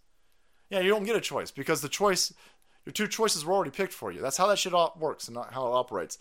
[0.68, 2.34] Yeah, you don't get a choice because the choice,
[2.84, 4.20] your two choices were already picked for you.
[4.20, 6.18] That's how that shit works and not how it operates.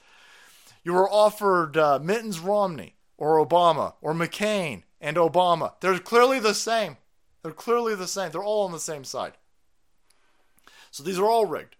[0.83, 5.73] You were offered uh, Mittens Romney or Obama or McCain and Obama.
[5.79, 6.97] They're clearly the same.
[7.41, 8.31] They're clearly the same.
[8.31, 9.33] They're all on the same side.
[10.91, 11.75] So these are all rigged.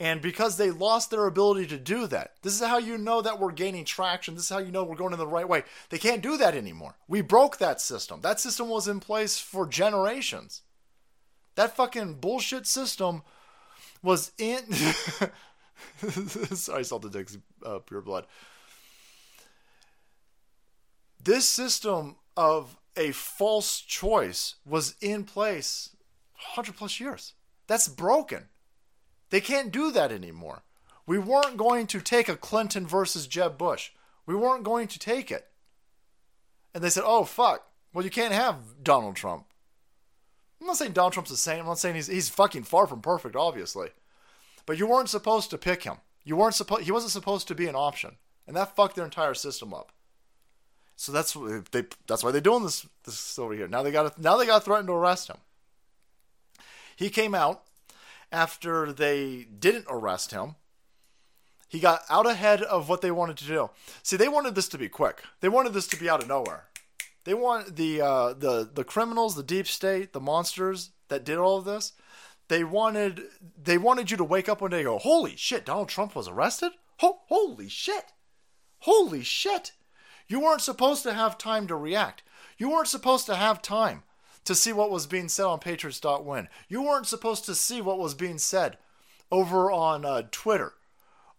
[0.00, 3.38] And because they lost their ability to do that, this is how you know that
[3.38, 4.34] we're gaining traction.
[4.34, 5.64] This is how you know we're going in the right way.
[5.90, 6.94] They can't do that anymore.
[7.06, 8.22] We broke that system.
[8.22, 10.62] That system was in place for generations.
[11.54, 13.24] That fucking bullshit system
[14.02, 14.72] was in.
[16.54, 18.26] Sorry, Salted Dixie, uh, Pure Blood.
[21.22, 25.90] This system of a false choice was in place
[26.54, 27.34] 100 plus years.
[27.66, 28.48] That's broken.
[29.30, 30.62] They can't do that anymore.
[31.06, 33.90] We weren't going to take a Clinton versus Jeb Bush.
[34.26, 35.48] We weren't going to take it.
[36.74, 37.66] And they said, oh, fuck.
[37.92, 39.46] Well, you can't have Donald Trump.
[40.60, 41.60] I'm not saying Donald Trump's the same.
[41.60, 43.88] I'm not saying he's, he's fucking far from perfect, obviously.
[44.66, 45.96] But you weren't supposed to pick him.
[46.24, 46.82] You weren't supposed.
[46.82, 48.16] He wasn't supposed to be an option,
[48.46, 49.90] and that fucked their entire system up.
[51.00, 51.32] So that's
[51.70, 51.84] they.
[52.06, 52.86] That's why they're doing this.
[53.04, 53.66] This over here.
[53.66, 54.18] Now they got.
[54.18, 55.38] Now they got threatened to arrest him.
[56.94, 57.62] He came out
[58.30, 60.56] after they didn't arrest him.
[61.70, 63.70] He got out ahead of what they wanted to do.
[64.02, 65.22] See, they wanted this to be quick.
[65.40, 66.64] They wanted this to be out of nowhere.
[67.24, 71.56] They want the uh, the the criminals, the deep state, the monsters that did all
[71.56, 71.94] of this.
[72.48, 73.22] They wanted
[73.56, 75.64] they wanted you to wake up one day and go, "Holy shit!
[75.64, 76.72] Donald Trump was arrested!
[76.98, 78.12] Ho- holy shit!
[78.80, 79.72] Holy shit!"
[80.30, 82.22] You weren't supposed to have time to react.
[82.56, 84.04] You weren't supposed to have time
[84.44, 86.48] to see what was being said on Patriots.win.
[86.68, 88.78] You weren't supposed to see what was being said
[89.32, 90.74] over on uh, Twitter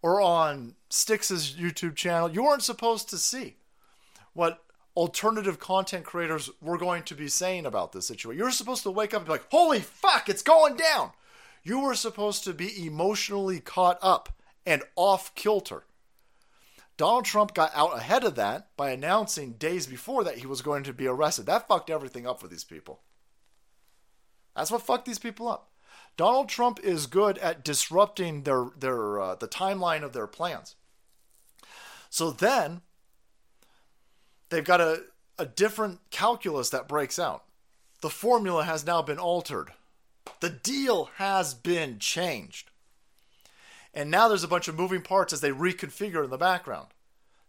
[0.02, 2.30] or on Styx's YouTube channel.
[2.30, 3.56] You weren't supposed to see
[4.34, 4.62] what
[4.94, 8.38] alternative content creators were going to be saying about this situation.
[8.38, 11.12] You were supposed to wake up and be like, holy fuck, it's going down.
[11.62, 14.28] You were supposed to be emotionally caught up
[14.66, 15.84] and off kilter.
[17.02, 20.84] Donald Trump got out ahead of that by announcing days before that he was going
[20.84, 21.46] to be arrested.
[21.46, 23.00] That fucked everything up for these people.
[24.54, 25.72] That's what fucked these people up.
[26.16, 30.76] Donald Trump is good at disrupting their their uh, the timeline of their plans.
[32.08, 32.82] So then
[34.50, 35.02] they've got a,
[35.40, 37.42] a different calculus that breaks out.
[38.00, 39.72] The formula has now been altered.
[40.38, 42.70] The deal has been changed.
[43.94, 46.88] And now there's a bunch of moving parts as they reconfigure in the background.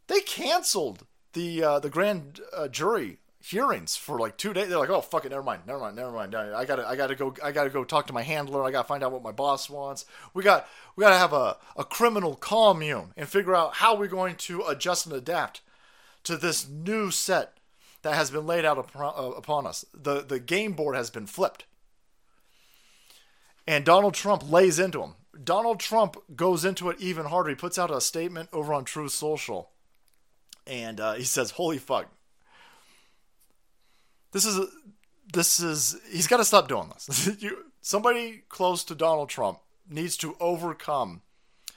[0.08, 4.70] They canceled the uh, the grand uh, jury hearings for like two days.
[4.70, 6.34] They're like, oh fuck it, never mind, never mind, never mind.
[6.36, 8.64] I gotta, I gotta go, I gotta go talk to my handler.
[8.64, 10.06] I gotta find out what my boss wants.
[10.34, 14.36] We got, we gotta have a, a criminal commune and figure out how we're going
[14.36, 15.62] to adjust and adapt
[16.24, 17.58] to this new set
[18.02, 19.84] that has been laid out upon, uh, us.
[19.94, 21.66] The the game board has been flipped,
[23.68, 25.16] and Donald Trump lays into him.
[25.42, 27.50] Donald Trump goes into it even harder.
[27.50, 29.72] He puts out a statement over on Truth Social,
[30.68, 32.10] and uh, he says, "Holy fuck."
[34.32, 34.68] This is
[35.32, 37.30] this is he's got to stop doing this.
[37.40, 41.22] you, somebody close to Donald Trump needs to overcome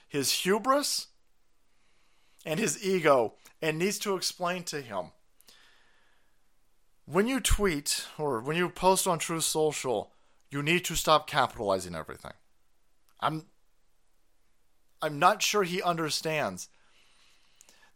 [0.08, 1.08] his hubris
[2.44, 5.10] and his ego and needs to explain to him
[7.06, 10.12] when you tweet or when you post on Truth Social,
[10.50, 12.32] you need to stop capitalizing everything.
[13.20, 13.46] I'm
[15.02, 16.68] I'm not sure he understands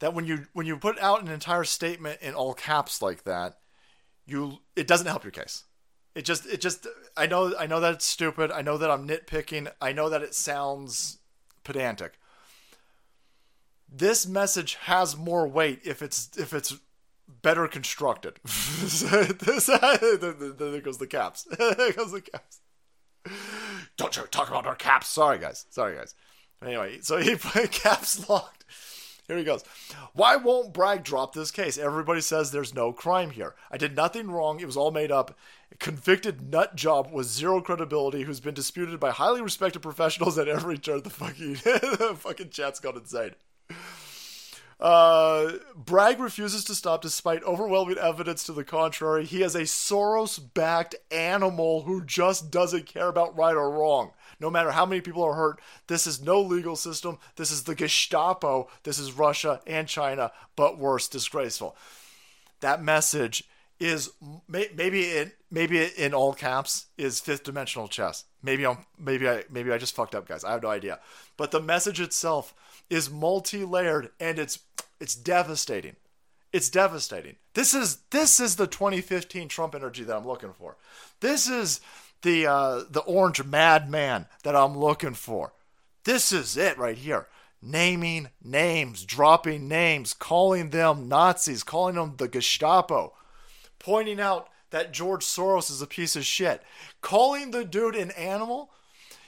[0.01, 3.59] that when you when you put out an entire statement in all caps like that,
[4.27, 5.65] you it doesn't help your case.
[6.15, 6.87] It just it just
[7.17, 8.51] I know I know that it's stupid.
[8.51, 9.71] I know that I'm nitpicking.
[9.81, 11.19] I know that it sounds
[11.65, 12.19] pedantic.
[13.89, 16.77] This message has more weight if it's if it's
[17.43, 18.41] better constructed.
[18.45, 18.53] there
[20.81, 21.47] goes the caps.
[21.59, 22.61] there goes the caps.
[24.01, 25.09] Don't you talk about our caps.
[25.09, 25.67] Sorry guys.
[25.69, 26.15] Sorry guys.
[26.65, 28.65] Anyway, so he put caps locked.
[29.29, 29.63] Here he goes.
[30.15, 31.77] Why won't Bragg drop this case?
[31.77, 33.55] Everybody says there's no crime here.
[33.71, 34.59] I did nothing wrong.
[34.59, 35.37] It was all made up.
[35.71, 40.49] A convicted nut job with zero credibility who's been disputed by highly respected professionals at
[40.49, 41.03] every turn.
[41.03, 43.35] The fucking, the fucking chat's gone insane.
[44.81, 49.27] Uh, Bragg refuses to stop despite overwhelming evidence to the contrary.
[49.27, 54.13] He is a Soros backed animal who just doesn't care about right or wrong.
[54.41, 57.19] No matter how many people are hurt, this is no legal system.
[57.37, 58.69] This is the Gestapo.
[58.85, 61.77] This is Russia and China, but worse, disgraceful.
[62.61, 63.45] That message
[63.79, 64.11] is
[64.49, 68.25] maybe in maybe in all caps is fifth dimensional chess.
[68.43, 70.45] Maybe I'm maybe I maybe I just fucked up, guys.
[70.45, 71.01] I have no idea.
[71.37, 72.55] But the message itself
[72.91, 74.59] is multi-layered and it's
[75.01, 75.97] it's devastating.
[76.53, 77.37] It's devastating.
[77.55, 80.77] This is this is the 2015 Trump energy that I'm looking for.
[81.21, 81.81] This is
[82.23, 85.53] the uh, the orange madman that I'm looking for.
[86.05, 87.29] This is it right here.
[87.63, 93.13] Naming names, dropping names, calling them Nazis, calling them the Gestapo,
[93.79, 96.63] pointing out that George Soros is a piece of shit,
[97.03, 98.71] calling the dude an animal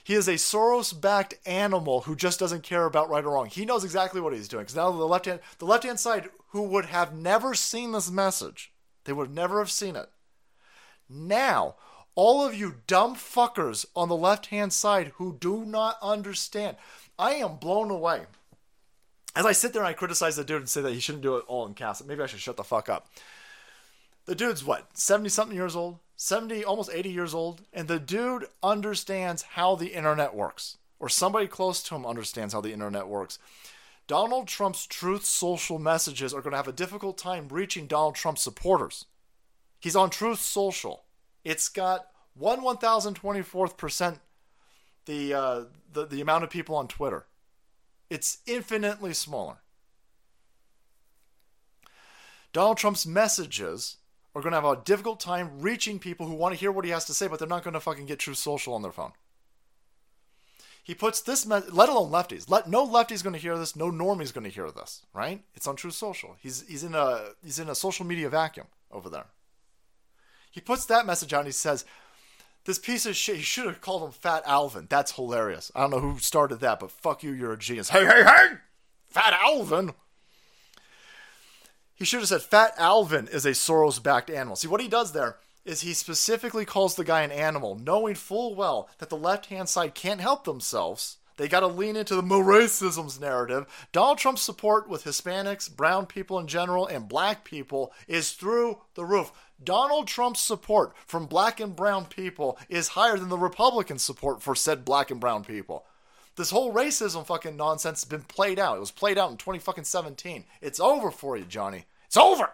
[0.03, 3.47] he is a Soros backed animal who just doesn't care about right or wrong.
[3.47, 4.63] He knows exactly what he's doing.
[4.63, 8.11] Because now the left hand the left hand side who would have never seen this
[8.11, 8.71] message,
[9.05, 10.09] they would never have seen it.
[11.09, 11.75] Now,
[12.15, 16.77] all of you dumb fuckers on the left hand side who do not understand,
[17.17, 18.23] I am blown away.
[19.35, 21.37] As I sit there and I criticize the dude and say that he shouldn't do
[21.37, 23.07] it all in caps, maybe I should shut the fuck up.
[24.25, 25.97] The dude's what, 70 something years old?
[26.15, 31.47] 70, almost 80 years old, and the dude understands how the internet works, or somebody
[31.47, 33.39] close to him understands how the internet works.
[34.07, 38.37] Donald Trump's Truth Social messages are going to have a difficult time reaching Donald Trump
[38.37, 39.05] supporters.
[39.79, 41.03] He's on Truth Social.
[41.43, 44.19] It's got one one thousand twenty fourth percent
[45.05, 45.61] the uh,
[45.91, 47.25] the the amount of people on Twitter.
[48.09, 49.57] It's infinitely smaller.
[52.51, 53.97] Donald Trump's messages
[54.35, 56.91] are going to have a difficult time reaching people who want to hear what he
[56.91, 59.11] has to say, but they're not going to fucking get Truth Social on their phone.
[60.83, 62.49] He puts this, me- let alone lefties.
[62.49, 63.75] Let no lefty's going to hear this.
[63.75, 65.05] No normie's going to hear this.
[65.13, 65.43] Right?
[65.55, 66.35] It's on Truth Social.
[66.41, 69.27] He's he's in a he's in a social media vacuum over there.
[70.51, 71.85] He puts that message out and he says,
[72.65, 74.87] "This piece of shit." He should have called him Fat Alvin.
[74.89, 75.71] That's hilarious.
[75.73, 77.31] I don't know who started that, but fuck you.
[77.31, 77.89] You're a genius.
[77.89, 78.47] Hey hey hey,
[79.07, 79.93] Fat Alvin.
[81.95, 84.55] He should have said Fat Alvin is a Soros backed animal.
[84.55, 88.55] See, what he does there is he specifically calls the guy an animal, knowing full
[88.55, 91.17] well that the left hand side can't help themselves.
[91.37, 93.65] They got to lean into the racism's narrative.
[93.91, 99.05] Donald Trump's support with Hispanics, brown people in general, and black people is through the
[99.05, 99.31] roof.
[99.63, 104.53] Donald Trump's support from black and brown people is higher than the Republican support for
[104.53, 105.85] said black and brown people.
[106.35, 108.77] This whole racism fucking nonsense has been played out.
[108.77, 110.45] It was played out in 20 fucking 17.
[110.61, 111.85] It's over for you, Johnny.
[112.07, 112.51] It's over.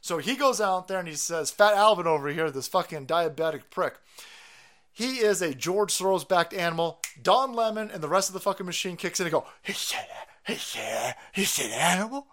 [0.00, 3.62] So he goes out there and he says, Fat Alvin over here, this fucking diabetic
[3.70, 3.94] prick.
[4.92, 7.00] He is a George Soros backed animal.
[7.22, 10.06] Don Lemon and the rest of the fucking machine kicks in and go, he's said,
[10.46, 12.26] he's said, he said animal?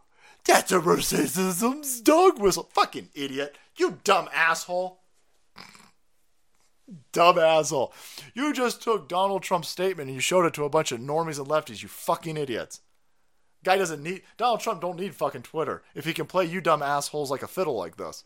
[0.46, 2.70] That's a racism's dog whistle.
[2.74, 3.58] Fucking idiot.
[3.76, 5.00] You dumb asshole.
[7.12, 7.94] Dumb asshole.
[8.34, 11.38] You just took Donald Trump's statement and you showed it to a bunch of normies
[11.40, 12.82] and lefties, you fucking idiots.
[13.64, 16.84] Guy doesn't need Donald Trump don't need fucking Twitter if he can play you dumb
[16.84, 18.24] assholes like a fiddle like this.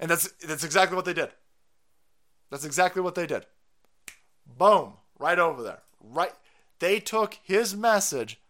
[0.00, 1.30] And that's that's exactly what they did.
[2.50, 3.46] That's exactly what they did.
[4.58, 5.82] Boom, right over there.
[6.00, 6.32] Right
[6.82, 8.40] they took his message,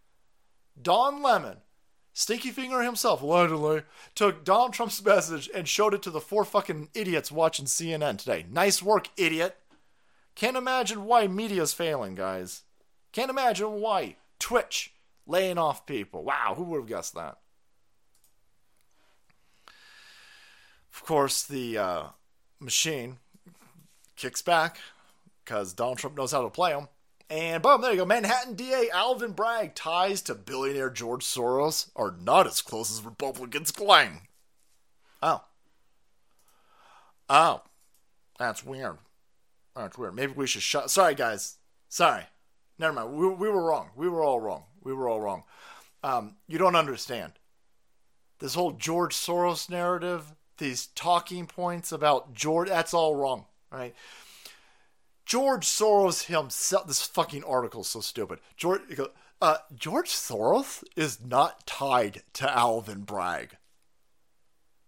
[0.81, 1.59] Don Lemon,
[2.15, 3.83] Stinky Finger himself, allegedly,
[4.15, 8.45] took Donald Trump's message and showed it to the four fucking idiots watching CNN today.
[8.51, 9.57] Nice work, idiot.
[10.35, 12.63] Can't imagine why media's failing, guys.
[13.13, 14.17] Can't imagine why.
[14.39, 14.93] Twitch
[15.27, 16.25] laying off people.
[16.25, 17.39] Wow, who would have guessed that?
[20.95, 22.03] Of course, the uh,
[22.61, 23.19] machine
[24.17, 24.79] kicks back
[25.45, 26.89] because Donald Trump knows how to play them.
[27.33, 28.05] And boom, there you go.
[28.05, 33.71] Manhattan DA Alvin Bragg ties to billionaire George Soros are not as close as Republicans
[33.71, 34.21] claim.
[35.23, 35.43] Oh.
[37.31, 37.63] Oh.
[38.39, 38.99] That's weird.
[39.75, 40.15] That's weird.
[40.15, 40.91] Maybe we should shut.
[40.91, 41.57] Sorry, guys.
[41.89, 42.25] Sorry.
[42.79, 43.15] Never mind.
[43.15, 43.93] We, we were wrong.
[43.97, 44.65] We were all wrong.
[44.83, 45.45] We were all wrong.
[46.05, 47.33] Um, you don't understand.
[48.41, 53.95] This whole George Soros narrative, these talking points about George, that's all wrong, right?
[55.25, 58.41] George Soros himself, this fucking article is so stupid.
[58.57, 58.83] George,
[59.41, 63.57] uh, George Soros is not tied to Alvin Bragg.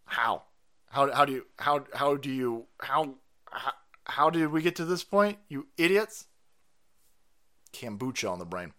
[0.07, 0.43] How?
[0.91, 3.15] How, how do you, how, how do you, how,
[3.51, 3.73] how,
[4.07, 5.39] how did we get to this point?
[5.49, 6.27] You idiots.
[7.73, 8.73] Kombucha on the brain.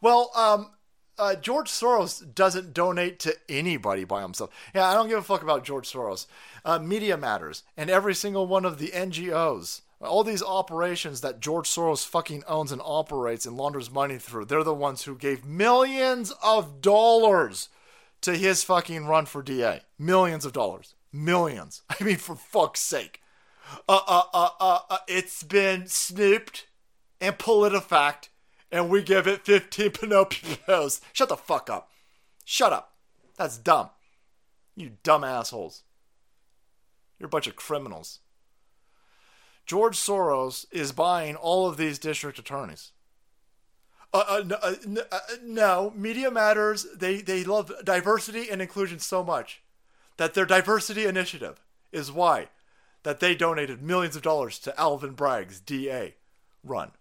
[0.00, 0.70] Well, um,
[1.18, 4.50] uh, George Soros doesn't donate to anybody by himself.
[4.74, 6.26] Yeah, I don't give a fuck about George Soros.
[6.64, 11.68] Uh, Media Matters and every single one of the NGOs, all these operations that George
[11.68, 16.32] Soros fucking owns and operates and launders money through, they're the ones who gave millions
[16.42, 17.68] of dollars
[18.20, 19.82] to his fucking run for DA.
[19.98, 20.94] Millions of dollars.
[21.12, 21.82] Millions.
[22.00, 23.22] I mean, for fuck's sake.
[23.88, 26.66] Uh, uh, uh, uh, uh it's been snooped
[27.20, 28.28] and PolitiFact
[28.70, 31.00] and we give it 15 Pinocchios.
[31.12, 31.90] Shut the fuck up.
[32.44, 32.94] Shut up.
[33.36, 33.90] That's dumb.
[34.76, 35.82] You dumb assholes.
[37.18, 38.20] You're a bunch of criminals.
[39.68, 42.92] George Soros is buying all of these district attorneys.
[44.14, 44.74] Uh, uh, no, uh,
[45.12, 49.60] uh, no, Media Matters, they, they love diversity and inclusion so much
[50.16, 51.60] that their diversity initiative
[51.92, 52.48] is why
[53.02, 56.14] that they donated millions of dollars to Alvin Bragg's DA
[56.64, 56.92] run.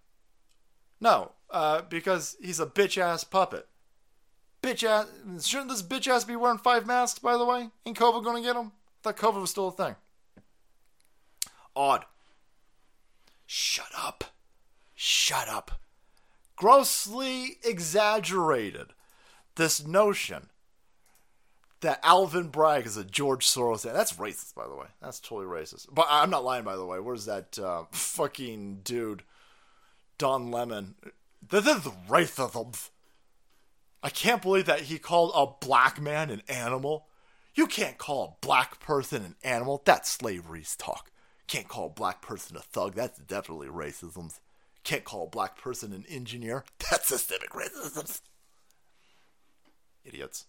[0.99, 3.65] No, uh, because he's a bitch ass puppet.
[4.61, 5.07] Bitch ass.
[5.47, 7.69] Shouldn't this bitch ass be wearing five masks, by the way?
[7.85, 8.73] Ain't COVID gonna get him?
[9.05, 9.95] I thought COVID was still a thing.
[11.73, 12.03] Odd.
[13.47, 14.25] Shut up.
[14.93, 15.79] Shut up.
[16.55, 18.87] Grossly exaggerated
[19.55, 20.49] this notion
[21.81, 23.83] that Alvin Bragg is a George Soros.
[23.83, 24.87] That's racist, by the way.
[25.01, 25.87] That's totally racist.
[25.91, 26.99] But I'm not lying, by the way.
[26.99, 29.23] Where's that uh, fucking dude?
[30.17, 30.95] Don Lemon.
[31.47, 32.89] This is racism.
[34.01, 37.07] I can't believe that he called a black man an animal.
[37.53, 39.81] You can't call a black person an animal.
[39.85, 41.11] That's slavery's talk.
[41.47, 42.95] Can't call a black person a thug.
[42.95, 44.37] That's definitely racism.
[44.83, 46.65] Can't call a black person an engineer.
[46.91, 48.21] That's systemic racism.
[50.05, 50.45] Idiots.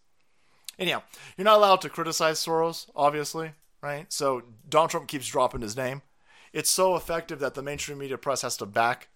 [0.78, 1.02] Anyhow,
[1.36, 3.52] you're not allowed to criticize Soros, obviously,
[3.82, 4.12] right?
[4.12, 6.02] So Donald Trump keeps dropping his name.
[6.52, 9.08] It's so effective that the mainstream media press has to back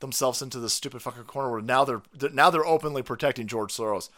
[0.00, 2.02] themselves into this stupid fucking corner where now they're
[2.32, 4.08] now they're openly protecting George Soros.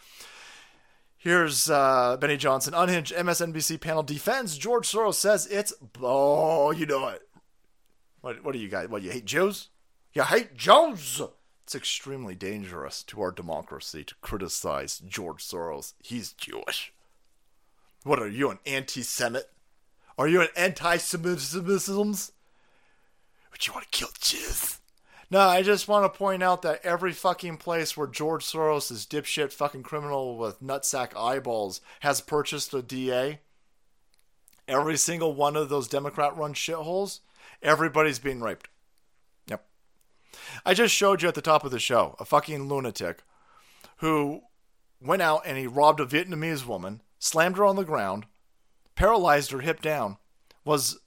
[1.17, 2.73] Here's uh, Benny Johnson.
[2.73, 5.15] Unhinged MSNBC panel defends George Soros.
[5.15, 7.27] Says it's oh, you know it.
[8.21, 8.87] What what do you guys?
[8.87, 9.69] What you hate Jews?
[10.13, 11.21] You hate Jews?
[11.63, 15.93] It's extremely dangerous to our democracy to criticize George Soros.
[16.01, 16.93] He's Jewish.
[18.03, 19.43] What are you, an anti-Semite?
[20.17, 21.67] Are you an anti-Semitism?
[21.67, 24.79] Would you want to kill Jews?
[25.29, 29.05] No, I just want to point out that every fucking place where George Soros is
[29.05, 33.39] dipshit fucking criminal with nutsack eyeballs has purchased a DA,
[34.69, 37.19] every single one of those Democrat run shitholes,
[37.61, 38.69] everybody's being raped.
[39.47, 39.65] Yep.
[40.65, 43.23] I just showed you at the top of the show a fucking lunatic
[43.97, 44.43] who
[45.01, 48.27] went out and he robbed a Vietnamese woman, slammed her on the ground,
[48.95, 50.17] paralyzed her hip down,
[50.63, 50.99] was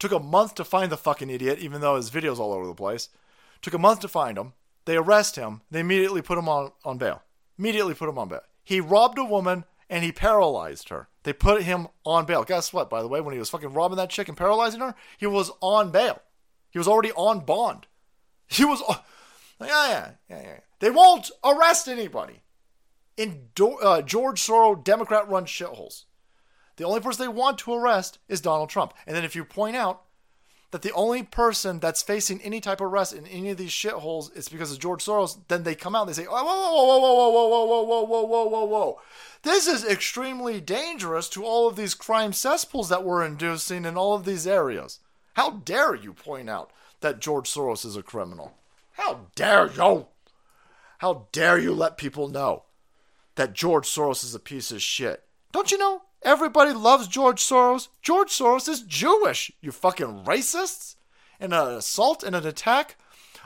[0.00, 2.74] took a month to find the fucking idiot, even though his video's all over the
[2.74, 3.08] place
[3.62, 4.52] Took a month to find him.
[4.84, 5.62] They arrest him.
[5.70, 7.22] They immediately put him on, on bail.
[7.58, 8.40] Immediately put him on bail.
[8.64, 11.08] He robbed a woman and he paralyzed her.
[11.24, 12.44] They put him on bail.
[12.44, 14.94] Guess what, by the way, when he was fucking robbing that chick and paralyzing her,
[15.18, 16.22] he was on bail.
[16.70, 17.86] He was already on bond.
[18.46, 18.82] He was.
[19.60, 20.60] Yeah, yeah, yeah, yeah.
[20.78, 22.42] They won't arrest anybody
[23.16, 26.04] in Do- uh, George Soros Democrat run shitholes.
[26.76, 28.94] The only person they want to arrest is Donald Trump.
[29.06, 30.04] And then if you point out
[30.70, 34.34] that the only person that's facing any type of arrest in any of these shitholes
[34.36, 36.98] is because of George Soros, then they come out and they say, oh, whoa, whoa,
[36.98, 39.00] whoa, whoa, whoa, whoa, whoa, whoa, whoa, whoa, whoa, whoa.
[39.42, 44.14] This is extremely dangerous to all of these crime cesspools that we're inducing in all
[44.14, 45.00] of these areas.
[45.34, 46.70] How dare you point out
[47.00, 48.54] that George Soros is a criminal?
[48.92, 50.08] How dare you?
[50.98, 52.64] How dare you let people know
[53.36, 55.24] that George Soros is a piece of shit?
[55.52, 56.02] Don't you know?
[56.22, 57.88] Everybody loves George Soros.
[58.02, 60.96] George Soros is Jewish, you fucking racists.
[61.40, 62.96] And an assault and an attack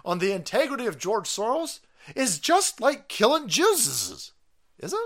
[0.04, 1.80] on the integrity of George Soros
[2.16, 4.32] is just like killing Jews.
[4.78, 4.98] Is it?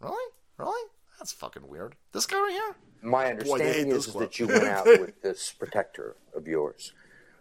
[0.00, 0.32] Really?
[0.58, 0.90] Really?
[1.18, 1.94] That's fucking weird.
[2.12, 2.74] This guy right here?
[3.02, 4.24] My Boy, they hate understanding this is club.
[4.24, 6.92] that you went out with this protector of yours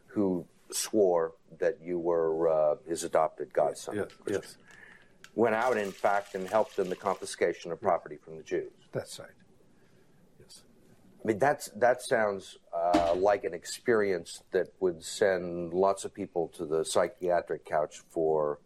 [0.08, 3.96] who swore that you were uh, his adopted godson.
[3.96, 4.58] Yes, yes.
[5.36, 8.72] Went out, in fact, and helped in the confiscation of property from the Jews.
[8.92, 9.30] That's right.
[11.24, 16.50] I mean, that's that sounds uh, like an experience that would send lots of people
[16.58, 18.60] to the psychiatric couch for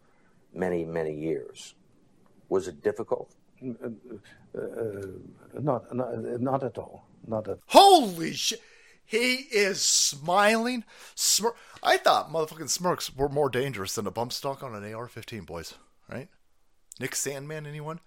[0.53, 1.75] many, many years.
[2.49, 3.35] Was it difficult?
[3.63, 3.89] Uh,
[4.57, 4.61] uh,
[5.59, 7.07] not, not, not at all.
[7.27, 8.61] Not at Holy shit.
[9.05, 10.83] He is smiling.
[11.15, 15.07] Smir- I thought motherfucking smirks were more dangerous than a bump stock on an AR
[15.07, 15.75] 15, boys.
[16.09, 16.27] Right?
[16.99, 17.99] Nick Sandmann, anyone?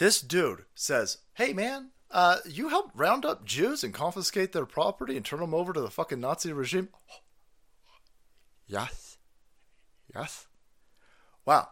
[0.00, 5.14] This dude says, Hey man, uh, you helped round up Jews and confiscate their property
[5.14, 6.88] and turn them over to the fucking Nazi regime?
[8.66, 9.18] Yes.
[10.14, 10.46] Yes.
[11.44, 11.68] Wow.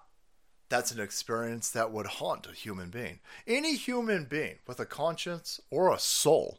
[0.69, 3.21] That's an experience that would haunt a human being.
[3.47, 6.59] Any human being with a conscience or a soul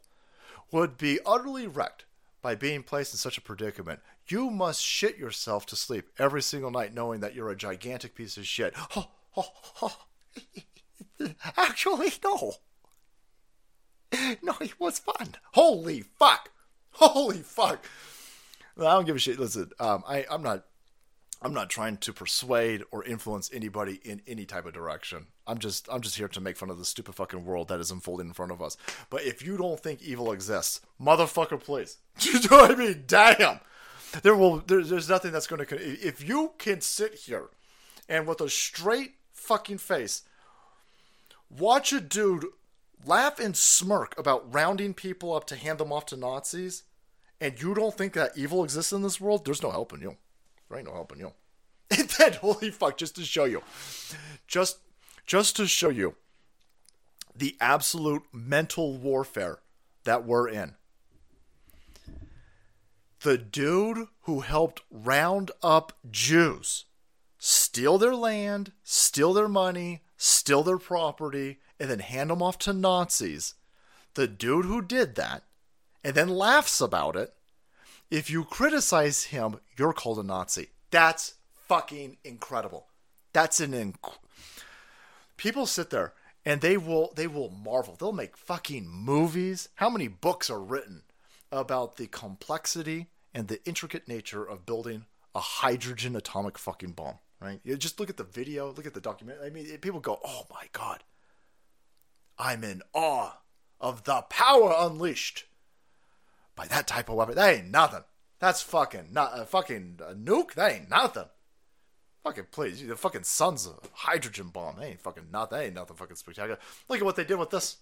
[0.72, 2.04] would be utterly wrecked
[2.42, 4.00] by being placed in such a predicament.
[4.26, 8.36] You must shit yourself to sleep every single night knowing that you're a gigantic piece
[8.36, 8.74] of shit.
[11.56, 12.54] Actually, no.
[14.42, 15.36] No, it was fun.
[15.52, 16.50] Holy fuck.
[16.92, 17.84] Holy fuck.
[18.76, 19.38] I don't give a shit.
[19.38, 20.64] Listen, um, I, I'm not
[21.42, 25.28] I'm not trying to persuade or influence anybody in any type of direction.
[25.46, 27.90] I'm just I'm just here to make fun of the stupid fucking world that is
[27.90, 28.76] unfolding in front of us.
[29.08, 31.98] But if you don't think evil exists, motherfucker, please.
[32.20, 33.04] You know what I mean?
[33.06, 33.60] Damn.
[34.22, 37.48] There will there, there's nothing that's going to if you can sit here
[38.08, 40.22] and with a straight fucking face
[41.50, 42.46] watch a dude
[43.04, 46.84] laugh and smirk about rounding people up to hand them off to Nazis
[47.40, 50.16] and you don't think that evil exists in this world, there's no helping you.
[50.68, 51.32] There ain't no helping you.
[51.98, 53.62] And then, holy fuck, just to show you,
[54.46, 54.78] just
[55.26, 56.14] just to show you
[57.34, 59.58] the absolute mental warfare
[60.04, 60.74] that we're in.
[63.22, 66.84] The dude who helped round up Jews,
[67.38, 72.74] steal their land, steal their money, steal their property, and then hand them off to
[72.74, 73.54] Nazis.
[74.14, 75.44] The dude who did that
[76.04, 77.32] and then laughs about it.
[78.10, 80.68] If you criticize him, you're called a Nazi.
[80.90, 81.34] That's
[81.68, 82.88] fucking incredible.
[83.32, 84.18] That's an inc-
[85.38, 86.12] people sit there
[86.44, 87.96] and they will they will marvel.
[87.98, 89.70] They'll make fucking movies.
[89.76, 91.02] How many books are written
[91.50, 97.20] about the complexity and the intricate nature of building a hydrogen atomic fucking bomb?
[97.40, 97.60] Right?
[97.64, 99.38] You just look at the video, look at the document.
[99.42, 101.04] I mean, people go, "Oh my god,
[102.38, 103.38] I'm in awe
[103.80, 105.46] of the power unleashed
[106.54, 107.36] by that type of weapon.
[107.36, 108.04] That ain't nothing.
[108.40, 110.54] That's fucking not a fucking a nuke.
[110.54, 111.24] That ain't nothing.
[112.22, 114.76] Fucking please, the fucking sun's a hydrogen bomb.
[114.76, 115.50] That ain't fucking not.
[115.50, 116.58] That ain't nothing fucking spectacular.
[116.88, 117.78] Look at what they did with this.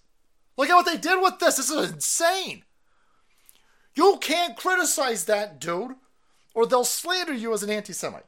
[0.57, 1.57] Look at what they did with this.
[1.57, 2.63] This is insane.
[3.95, 5.95] You can't criticize that dude,
[6.53, 8.25] or they'll slander you as an anti-Semite.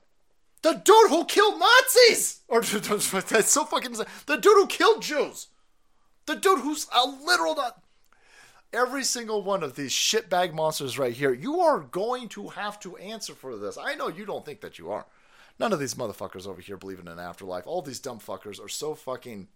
[0.62, 4.06] The dude who killed Nazis, or that's so fucking insane.
[4.28, 5.48] The dude who killed Jews.
[6.28, 7.82] The dude who's a literal nut.
[8.74, 12.96] Every single one of these shitbag monsters right here, you are going to have to
[12.98, 13.78] answer for this.
[13.78, 15.08] I know you don't think that you are.
[15.60, 17.68] None of these motherfuckers over here believe in an afterlife.
[17.68, 19.48] All these dumb fuckers are so fucking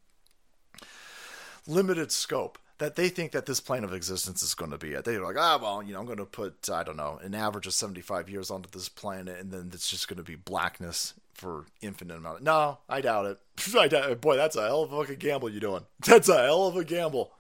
[1.68, 5.06] limited scope that they think that this plane of existence is going to be it.
[5.06, 7.68] They're like, ah, well, you know, I'm going to put, I don't know, an average
[7.68, 11.66] of 75 years onto this planet, and then it's just going to be blackness for
[11.82, 12.40] infinite amount.
[12.40, 13.40] Of- no, I doubt it.
[13.78, 14.22] I doubt it.
[14.22, 15.86] Boy, that's a hell of a fucking gamble you're doing.
[16.06, 17.32] That's a hell of a gamble.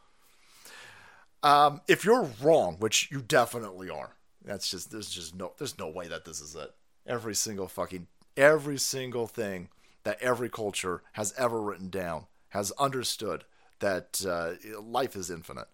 [1.44, 5.88] Um, if you're wrong, which you definitely are, that's just there's just no there's no
[5.88, 6.74] way that this is it.
[7.06, 9.70] Every single fucking every single thing
[10.03, 13.44] that every culture has ever written down has understood
[13.80, 15.68] that uh, life is infinite.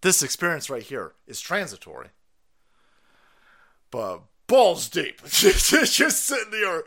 [0.00, 2.08] This experience right here is transitory,
[3.90, 5.22] but balls deep.
[5.24, 6.84] just sitting there,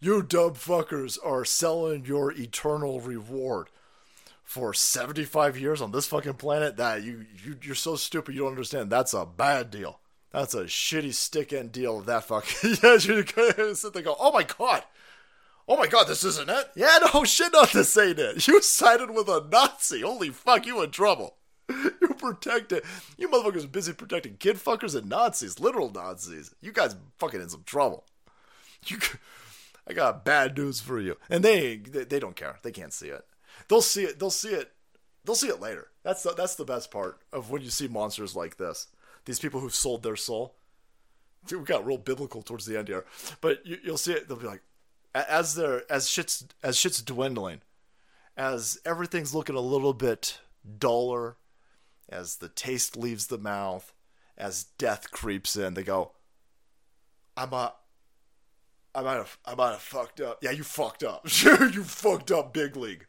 [0.00, 3.68] you dumb fuckers are selling your eternal reward
[4.48, 8.52] for 75 years on this fucking planet, that you, you you're so stupid you don't
[8.52, 8.88] understand.
[8.90, 10.00] That's a bad deal.
[10.30, 12.76] That's a shitty stick end deal that fucking.
[12.82, 13.24] yeah, you
[13.74, 14.84] sit there go, oh my god.
[15.68, 16.70] Oh my god, this isn't it?
[16.74, 18.48] Yeah, no shit, not this ain't it.
[18.48, 20.00] You sided with a Nazi.
[20.00, 21.36] Holy fuck, you in trouble.
[22.00, 22.82] You protected.
[23.18, 26.54] You motherfuckers busy protecting kid fuckers and Nazis, literal Nazis.
[26.60, 28.04] You guys fucking in some trouble.
[28.86, 28.98] You,
[29.86, 31.16] I got bad news for you.
[31.28, 32.58] And they, they they don't care.
[32.62, 33.24] They can't see it.
[33.68, 34.18] They'll see it.
[34.18, 34.72] They'll see it.
[35.24, 35.88] They'll see it later.
[36.02, 38.86] That's the, that's the best part of when you see monsters like this.
[39.26, 40.54] These people who've sold their soul.
[41.46, 43.04] Dude, we got real biblical towards the end here,
[43.40, 44.26] but you, you'll see it.
[44.26, 44.62] They'll be like,
[45.28, 47.60] as they're as shit's as shit's dwindling,
[48.36, 50.40] as everything's looking a little bit
[50.78, 51.36] duller,
[52.08, 53.92] as the taste leaves the mouth,
[54.36, 56.12] as death creeps in, they go,
[57.36, 57.74] "I'm a,
[58.94, 60.38] I might have, I might have fucked up.
[60.42, 61.26] Yeah, you fucked up.
[61.28, 63.06] Sure, you fucked up, big league."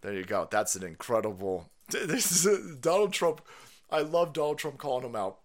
[0.00, 0.48] There you go.
[0.50, 1.70] That's an incredible.
[1.90, 3.42] This is Donald Trump.
[3.90, 5.41] I love Donald Trump calling him out.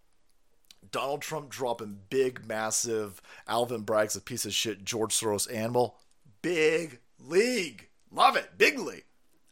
[0.91, 3.21] Donald Trump dropping big, massive.
[3.47, 4.85] Alvin Bragg's a piece of shit.
[4.85, 5.97] George Soros animal.
[6.41, 7.89] Big league.
[8.11, 8.57] Love it.
[8.57, 9.05] Big league.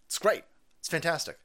[0.06, 0.44] It's great.
[0.80, 1.38] It's fantastic.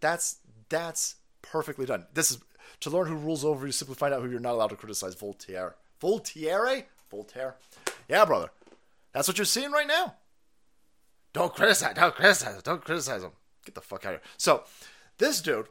[0.00, 2.06] That's that's perfectly done.
[2.14, 2.38] This is
[2.80, 3.72] to learn who rules over you.
[3.72, 5.14] Simply find out who you're not allowed to criticize.
[5.14, 5.76] Voltaire.
[6.00, 6.84] Voltaire.
[7.10, 7.56] Voltaire.
[8.08, 8.50] Yeah, brother.
[9.12, 10.14] That's what you're seeing right now.
[11.32, 11.94] Don't criticize.
[11.94, 12.62] Don't criticize.
[12.62, 13.32] Don't criticize him.
[13.64, 14.30] Get the fuck out of here.
[14.36, 14.64] So,
[15.18, 15.68] this dude,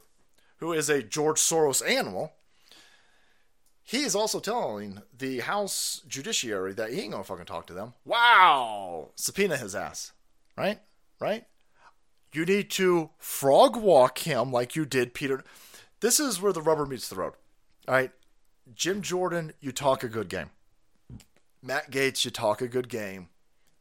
[0.58, 2.32] who is a George Soros animal,
[3.86, 7.94] he is also telling the House Judiciary that he ain't gonna fucking talk to them.
[8.04, 9.10] Wow!
[9.14, 10.12] Subpoena his ass.
[10.58, 10.80] Right?
[11.20, 11.46] Right?
[12.32, 15.44] You need to frog walk him like you did Peter.
[16.00, 17.34] This is where the rubber meets the road.
[17.86, 18.10] All right?
[18.74, 20.50] Jim Jordan, you talk a good game.
[21.62, 23.28] Matt Gaetz, you talk a good game.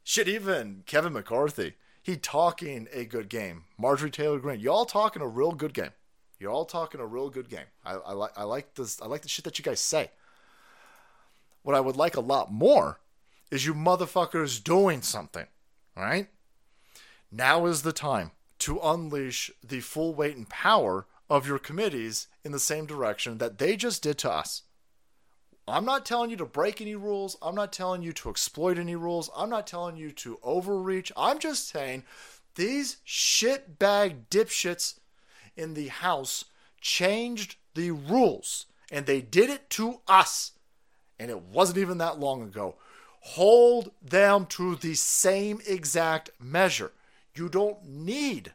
[0.03, 1.73] Shit, even Kevin McCarthy,
[2.03, 3.63] he talking a good game.
[3.75, 5.91] Marjorie Taylor Greene, y'all talking a real good game.
[6.39, 7.65] You're all talking a real good game.
[7.85, 10.11] I, I like I like this I like the shit that you guys say.
[11.63, 12.99] What I would like a lot more
[13.51, 15.47] is you motherfuckers doing something.
[15.95, 16.27] Right?
[17.31, 22.51] Now is the time to unleash the full weight and power of your committees in
[22.51, 24.63] the same direction that they just did to us.
[25.67, 27.37] I'm not telling you to break any rules.
[27.41, 29.31] I'm not telling you to exploit any rules.
[29.35, 31.11] I'm not telling you to overreach.
[31.17, 32.03] I'm just saying
[32.53, 34.99] these shitbag dipshits
[35.55, 36.45] in the House
[36.81, 40.51] changed the rules, and they did it to us.
[41.19, 42.75] And it wasn't even that long ago.
[43.21, 46.91] Hold them to the same exact measure.
[47.33, 48.53] You don't need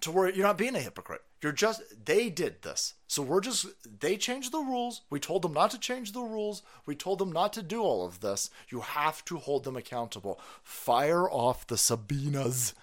[0.00, 0.34] to worry.
[0.34, 1.22] You're not being a hypocrite.
[1.42, 2.94] You're just, they did this.
[3.06, 3.66] So we're just,
[4.00, 5.02] they changed the rules.
[5.10, 6.62] We told them not to change the rules.
[6.86, 8.50] We told them not to do all of this.
[8.68, 10.40] You have to hold them accountable.
[10.62, 12.74] Fire off the subpoenas.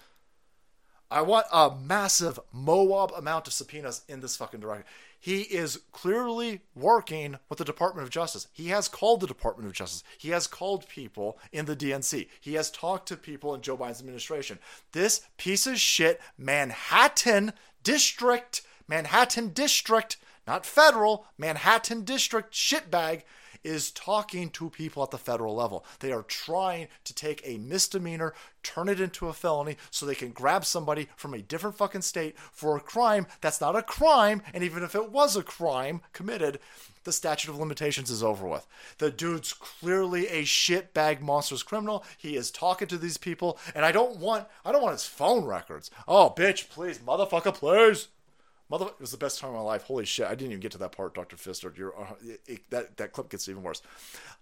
[1.14, 4.84] I want a massive Moab amount of subpoenas in this fucking direction.
[5.20, 8.48] He is clearly working with the Department of Justice.
[8.52, 10.02] He has called the Department of Justice.
[10.18, 12.26] He has called people in the DNC.
[12.40, 14.58] He has talked to people in Joe Biden's administration.
[14.90, 17.52] This piece of shit Manhattan
[17.84, 20.16] District, Manhattan District,
[20.48, 23.22] not federal, Manhattan District shitbag
[23.64, 25.84] is talking to people at the federal level.
[26.00, 30.30] They are trying to take a misdemeanor, turn it into a felony so they can
[30.30, 34.42] grab somebody from a different fucking state for a crime that's not a crime.
[34.52, 36.60] And even if it was a crime committed,
[37.04, 38.66] the statute of limitations is over with.
[38.98, 42.04] The dude's clearly a shitbag monstrous criminal.
[42.18, 45.44] He is talking to these people, and I don't want I don't want his phone
[45.44, 45.90] records.
[46.08, 48.08] Oh, bitch, please, motherfucker, please.
[48.70, 49.82] Mother, it was the best time of my life.
[49.82, 50.26] Holy shit!
[50.26, 51.76] I didn't even get to that part, Doctor Fister.
[51.76, 53.82] You're, uh, it, it, that that clip gets even worse.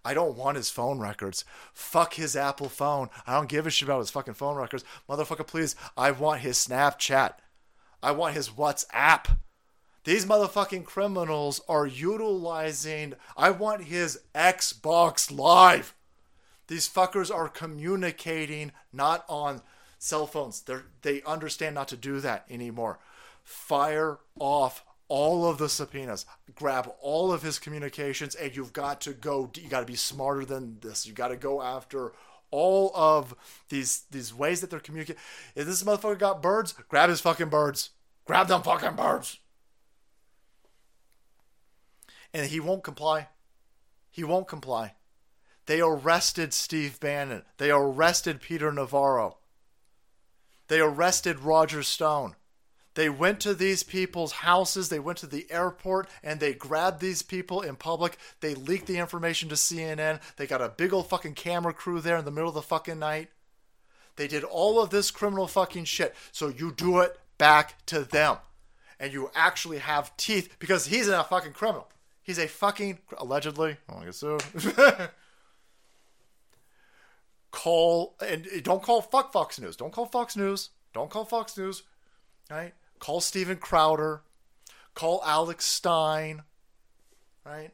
[0.05, 1.43] I don't want his phone records.
[1.73, 3.09] Fuck his Apple phone.
[3.27, 5.45] I don't give a shit about his fucking phone records, motherfucker.
[5.45, 7.33] Please, I want his Snapchat.
[8.01, 9.37] I want his WhatsApp.
[10.05, 13.15] These motherfucking criminals are utilizing.
[13.35, 15.95] I want his Xbox Live.
[16.67, 19.61] These fuckers are communicating not on
[19.99, 20.61] cell phones.
[20.61, 22.99] They they understand not to do that anymore
[23.43, 26.25] fire off all of the subpoenas,
[26.55, 29.51] grab all of his communications, and you've got to go.
[29.55, 31.05] You got to be smarter than this.
[31.05, 32.13] You got to go after
[32.51, 33.35] all of
[33.69, 35.21] these these ways that they're communicating.
[35.55, 37.91] If this motherfucker got birds, grab his fucking birds.
[38.25, 39.39] Grab them fucking birds.
[42.33, 43.27] And he won't comply.
[44.09, 44.95] He won't comply.
[45.65, 47.43] They arrested Steve Bannon.
[47.57, 49.37] They arrested Peter Navarro.
[50.67, 52.35] They arrested Roger Stone.
[52.95, 57.23] They went to these people's houses, they went to the airport, and they grabbed these
[57.23, 58.17] people in public.
[58.39, 60.21] They leaked the information to CNN.
[60.37, 62.99] They got a big old fucking camera crew there in the middle of the fucking
[62.99, 63.29] night.
[64.15, 66.13] They did all of this criminal fucking shit.
[66.31, 68.37] So you do it back to them.
[68.99, 71.89] And you actually have teeth because he's a fucking criminal.
[72.21, 73.77] He's a fucking allegedly.
[73.89, 74.37] I guess so.
[77.51, 79.75] call and don't call fuck Fox News.
[79.75, 80.69] Don't call Fox News.
[80.93, 81.83] Don't call Fox News.
[82.49, 82.73] Right?
[83.03, 84.21] Call Steven Crowder.
[84.95, 86.43] Call Alex Stein.
[87.45, 87.71] Right?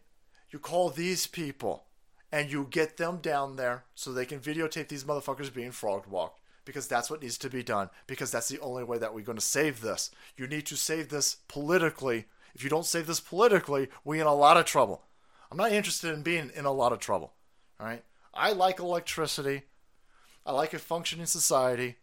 [0.50, 1.84] You call these people
[2.32, 6.42] and you get them down there so they can videotape these motherfuckers being frog walked
[6.66, 9.38] because that's what needs to be done because that's the only way that we're going
[9.38, 10.10] to save this.
[10.36, 12.26] You need to save this politically.
[12.56, 15.04] If you don't save this politically, we're in a lot of trouble.
[15.52, 17.34] I'm not interested in being in a lot of trouble.
[17.80, 18.04] All right?
[18.34, 19.62] I like electricity.
[20.44, 21.98] I like a functioning society.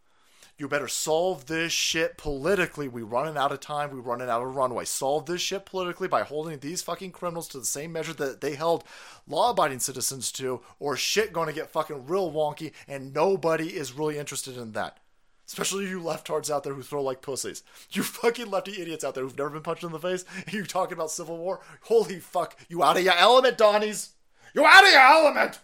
[0.59, 2.89] You better solve this shit politically.
[2.89, 3.91] We running out of time.
[3.91, 4.87] We running out of runway.
[4.87, 8.55] Solve this shit politically by holding these fucking criminals to the same measure that they
[8.55, 8.83] held
[9.29, 14.17] law-abiding citizens to, or shit going to get fucking real wonky, and nobody is really
[14.17, 14.99] interested in that.
[15.47, 17.63] Especially you leftards out there who throw like pussies.
[17.91, 20.65] You fucking lefty idiots out there who've never been punched in the face, and you
[20.65, 21.61] talking about civil war.
[21.83, 22.59] Holy fuck!
[22.69, 24.09] You out of your element, Donnies.
[24.55, 25.61] You out of your element.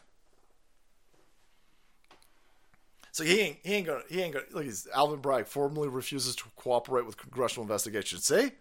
[3.13, 4.65] So he ain't he ain't gonna he ain't gonna look.
[4.65, 8.25] He's Alvin Bragg formally refuses to cooperate with congressional investigations.
[8.25, 8.53] See,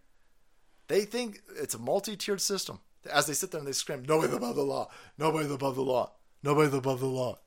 [0.87, 2.81] they think it's a multi-tiered system.
[3.09, 4.91] As they sit there and they scream, "Nobody's above the law.
[5.17, 6.11] Nobody's above the law.
[6.43, 7.39] Nobody's above the law."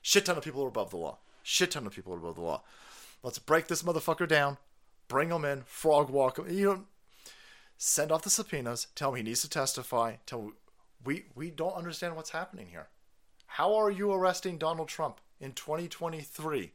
[0.00, 1.18] Shit ton of people are above the law.
[1.42, 2.62] Shit ton of people are above the law.
[3.22, 4.56] Let's break this motherfucker down.
[5.08, 5.62] Bring him in.
[5.64, 6.48] Frog walk him.
[6.48, 6.84] You know,
[7.76, 8.86] send off the subpoenas.
[8.94, 10.16] Tell him he needs to testify.
[10.24, 10.56] Tell him
[11.04, 12.88] we we don't understand what's happening here.
[13.46, 15.20] How are you arresting Donald Trump?
[15.42, 16.72] In 2023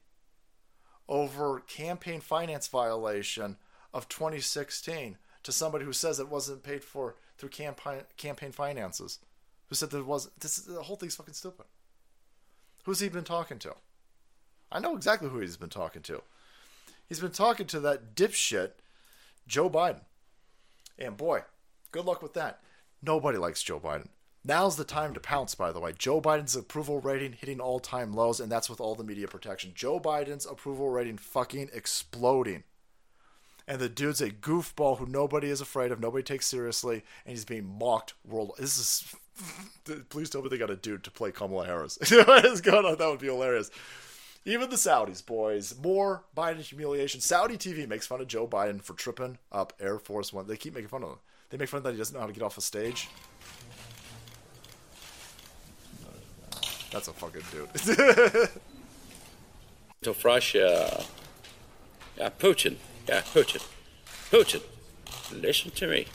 [1.08, 3.56] over campaign finance violation
[3.94, 9.20] of 2016 to somebody who says it wasn't paid for through campaign campaign finances,
[9.68, 11.66] who said there was this the whole thing's fucking stupid.
[12.84, 13.76] Who's he been talking to?
[14.72, 16.22] I know exactly who he's been talking to.
[17.08, 18.72] He's been talking to that dipshit
[19.48, 20.02] Joe Biden.
[21.00, 21.44] And boy,
[21.92, 22.60] good luck with that.
[23.02, 24.08] Nobody likes Joe Biden.
[24.48, 25.92] Now's the time to pounce, by the way.
[25.92, 29.74] Joe Biden's approval rating hitting all time lows, and that's with all the media protection.
[29.76, 32.64] Joe Biden's approval rating fucking exploding.
[33.68, 37.44] And the dude's a goofball who nobody is afraid of, nobody takes seriously, and he's
[37.44, 38.54] being mocked world.
[38.58, 39.16] This is.
[40.10, 42.00] Please tell me they got a dude to play Kamala Harris.
[42.10, 42.98] what is going on?
[42.98, 43.70] That would be hilarious.
[44.46, 45.76] Even the Saudis, boys.
[45.84, 47.20] More Biden humiliation.
[47.20, 50.48] Saudi TV makes fun of Joe Biden for tripping up Air Force One.
[50.48, 51.20] They keep making fun of him.
[51.50, 53.10] They make fun that he doesn't know how to get off a stage.
[56.98, 57.70] That's a fucking dude.
[60.02, 60.68] to Russia.
[60.68, 61.04] Uh,
[62.18, 62.78] yeah, Putin.
[63.08, 63.64] Yeah, Putin.
[64.32, 64.64] Putin,
[65.32, 66.08] listen to me.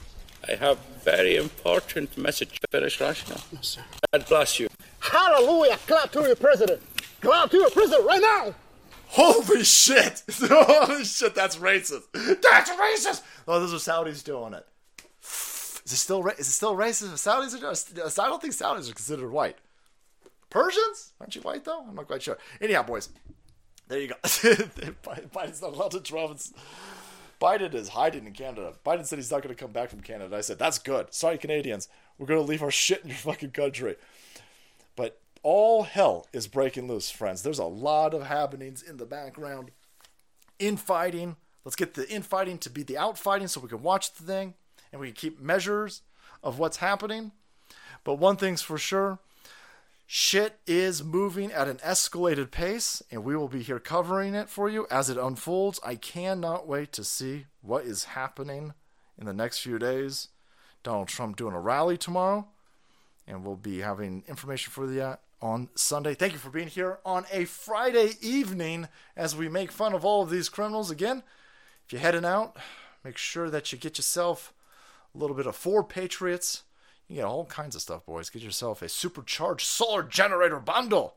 [0.48, 3.38] I have very important message to finish Russia.
[3.52, 3.82] Yes, sir.
[4.12, 4.66] God bless you.
[4.98, 5.78] Hallelujah!
[5.86, 6.82] Clap to your president.
[7.20, 8.52] Clap to your president right now.
[9.06, 10.24] Holy shit!
[10.32, 11.36] Holy shit!
[11.36, 12.10] That's racist.
[12.42, 13.22] That's racist.
[13.46, 14.66] Oh, those are Saudis doing it.
[15.84, 17.12] Is it still is it still racist?
[17.12, 18.24] Saudis are.
[18.24, 19.58] I don't think Saudis are considered white.
[20.52, 21.14] Persians?
[21.18, 21.82] Aren't you white though?
[21.88, 22.36] I'm not quite sure.
[22.60, 23.08] Anyhow, boys,
[23.88, 24.14] there you go.
[24.22, 26.36] Biden's not allowed to travel.
[27.40, 28.74] Biden is hiding in Canada.
[28.84, 30.36] Biden said he's not going to come back from Canada.
[30.36, 31.12] I said that's good.
[31.14, 31.88] Sorry, Canadians.
[32.18, 33.96] We're going to leave our shit in your fucking country.
[34.94, 37.42] But all hell is breaking loose, friends.
[37.42, 39.70] There's a lot of happenings in the background.
[40.58, 41.36] Infighting.
[41.64, 44.52] Let's get the infighting to be the outfighting so we can watch the thing
[44.92, 46.02] and we can keep measures
[46.42, 47.32] of what's happening.
[48.04, 49.18] But one thing's for sure
[50.06, 54.68] Shit is moving at an escalated pace, and we will be here covering it for
[54.68, 55.80] you as it unfolds.
[55.84, 58.74] I cannot wait to see what is happening
[59.18, 60.28] in the next few days.
[60.82, 62.48] Donald Trump doing a rally tomorrow,
[63.26, 66.14] and we'll be having information for you on Sunday.
[66.14, 70.22] Thank you for being here on a Friday evening as we make fun of all
[70.22, 70.90] of these criminals.
[70.90, 71.22] Again,
[71.86, 72.56] if you're heading out,
[73.04, 74.52] make sure that you get yourself
[75.14, 76.62] a little bit of Four Patriots
[77.12, 78.30] you get all kinds of stuff, boys.
[78.30, 81.16] Get yourself a supercharged solar generator bundle.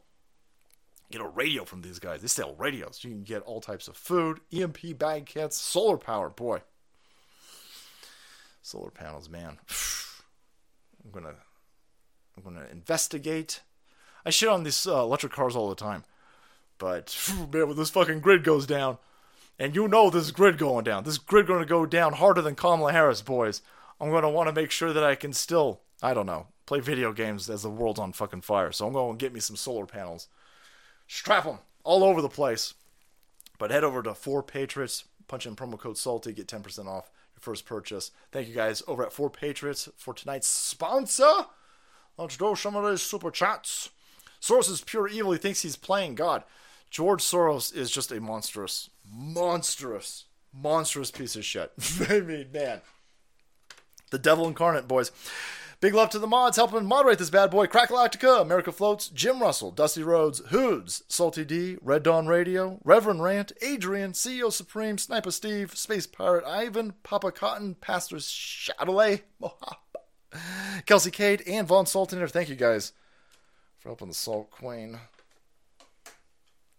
[1.09, 2.21] Get a radio from these guys.
[2.21, 2.99] They sell radios.
[3.01, 6.29] You can get all types of food, EMP bag kits, solar power.
[6.29, 6.63] Boy,
[8.61, 9.57] solar panels, man.
[11.05, 11.35] I'm gonna,
[12.35, 13.61] I'm gonna investigate.
[14.25, 16.03] I shit on these uh, electric cars all the time,
[16.77, 17.15] but
[17.53, 18.97] man, when this fucking grid goes down,
[19.57, 22.91] and you know this grid going down, this grid gonna go down harder than Kamala
[22.91, 23.61] Harris, boys.
[24.01, 27.13] I'm gonna want to make sure that I can still I don't know, play video
[27.13, 28.71] games as the world's on fucking fire.
[28.71, 30.27] So I'm going to get me some solar panels,
[31.07, 32.73] strap them all over the place.
[33.57, 37.39] But head over to Four Patriots, punch in promo code Salty, get 10% off your
[37.39, 38.11] first purchase.
[38.31, 41.45] Thank you guys over at Four Patriots for tonight's sponsor.
[42.17, 43.89] Let's do some of these super chats.
[44.41, 45.31] Soros is pure evil.
[45.31, 46.43] He thinks he's playing God.
[46.89, 51.71] George Soros is just a monstrous, monstrous, monstrous piece of shit.
[52.09, 52.81] I mean, man.
[54.11, 55.11] The devil incarnate, boys.
[55.85, 57.67] Big love to the mods helping moderate this bad boy.
[57.67, 63.51] Crackalactica, America Floats, Jim Russell, Dusty Rhodes, Hoods, Salty D, Red Dawn Radio, Reverend Rant,
[63.61, 69.21] Adrian, CEO Supreme, Sniper Steve, Space Pirate Ivan, Papa Cotton, Pastor Shadowley,
[70.87, 72.31] Kelsey Cade, and Von Saltiner.
[72.31, 72.91] Thank you guys
[73.77, 74.97] for helping the Salt Queen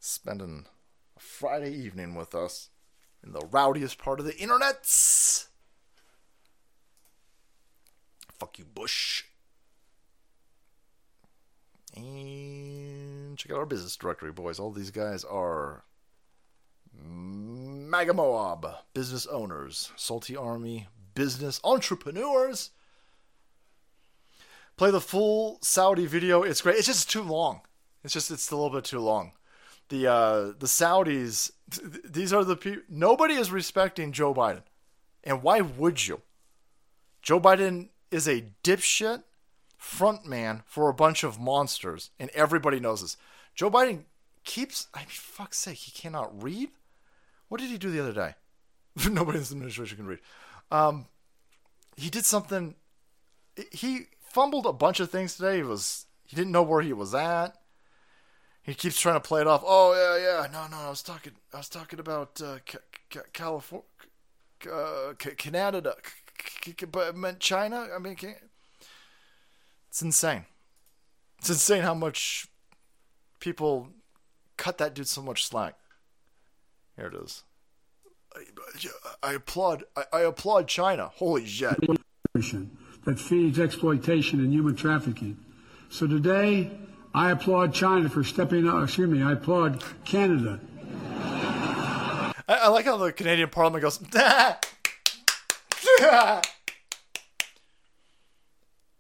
[0.00, 0.66] spending
[1.16, 2.70] a Friday evening with us
[3.22, 5.46] in the rowdiest part of the internets.
[8.38, 9.24] Fuck you, Bush.
[11.96, 14.58] And check out our business directory, boys.
[14.58, 15.84] All these guys are
[16.92, 22.70] MAGA Moab, business owners, Salty Army, business entrepreneurs.
[24.76, 26.42] Play the full Saudi video.
[26.42, 26.76] It's great.
[26.76, 27.62] It's just too long.
[28.04, 29.32] It's just it's a little bit too long.
[29.88, 31.50] The uh, the Saudis.
[31.70, 32.82] Th- these are the people.
[32.90, 34.62] Nobody is respecting Joe Biden,
[35.24, 36.20] and why would you?
[37.22, 39.22] Joe Biden is a dipshit
[39.76, 43.16] front man for a bunch of monsters, and everybody knows this.
[43.54, 44.04] Joe Biden
[44.44, 44.88] keeps.
[44.94, 46.70] I mean, fuck's sake, he cannot read.
[47.48, 48.34] What did he do the other day?
[49.10, 50.20] Nobody in this administration can read.
[50.70, 51.06] Um,
[51.96, 52.74] he did something.
[53.70, 55.56] He fumbled a bunch of things today.
[55.56, 57.56] He was he didn't know where he was at.
[58.62, 59.62] He keeps trying to play it off.
[59.64, 60.46] Oh yeah, yeah.
[60.50, 60.86] No, no.
[60.86, 61.32] I was talking.
[61.54, 62.78] I was talking about uh, ca-
[63.10, 63.86] ca- California,
[64.72, 65.94] uh, Canada,
[66.90, 67.88] but it meant China.
[67.94, 68.36] I mean, can't...
[69.88, 70.44] it's insane.
[71.38, 72.46] It's insane how much
[73.40, 73.88] people
[74.56, 75.74] cut that dude so much slack.
[76.96, 77.44] Here it is.
[78.34, 78.42] I,
[79.22, 79.84] I applaud.
[79.96, 81.10] I, I applaud China.
[81.14, 81.76] Holy shit.
[82.34, 85.38] that feeds exploitation and human trafficking.
[85.88, 86.70] So today,
[87.14, 88.84] I applaud China for stepping up.
[88.84, 90.60] Excuse me, I applaud Canada.
[92.48, 93.98] I, I like how the Canadian Parliament goes.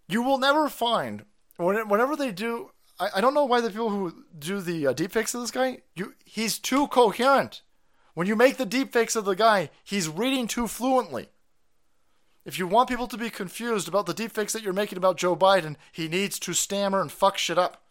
[0.08, 1.24] you will never find
[1.56, 2.70] when, whenever they do.
[2.98, 5.78] I, don't know why the people who do the uh, deepfakes of this guy.
[5.94, 7.60] You he's too coherent.
[8.14, 11.28] When you make the deepfakes of the guy, he's reading too fluently.
[12.46, 15.36] If you want people to be confused about the deepfakes that you're making about Joe
[15.36, 17.82] Biden, he needs to stammer and fuck shit up.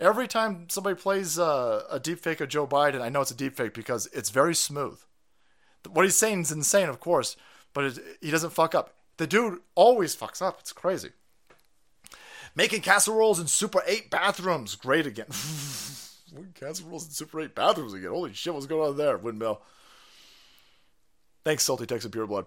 [0.00, 3.74] Every time somebody plays uh, a deepfake of Joe Biden, I know it's a deepfake
[3.74, 4.98] because it's very smooth.
[5.88, 7.36] What he's saying is insane, of course,
[7.72, 8.94] but he doesn't fuck up.
[9.16, 10.58] The dude always fucks up.
[10.60, 11.10] It's crazy.
[12.54, 14.74] Making casseroles in Super 8 bathrooms.
[14.74, 15.26] Great again.
[16.54, 18.10] casseroles in Super 8 bathrooms again.
[18.10, 19.60] Holy shit, what's going on there, Windmill?
[21.44, 22.46] Thanks, Salty Texas Pure Blood.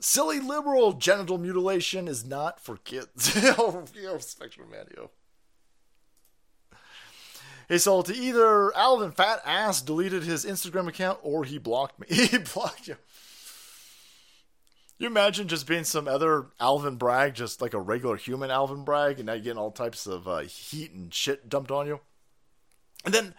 [0.00, 3.32] Silly liberal genital mutilation is not for kids.
[3.58, 4.68] oh, yo, Spectrum.
[7.68, 12.06] Hey, Salty, either Alvin Fat Ass deleted his Instagram account or he blocked me.
[12.10, 12.96] he blocked you.
[14.98, 19.18] You imagine just being some other Alvin Bragg, just like a regular human Alvin Bragg,
[19.18, 22.00] and now you're getting all types of uh, heat and shit dumped on you.
[23.04, 23.34] And then,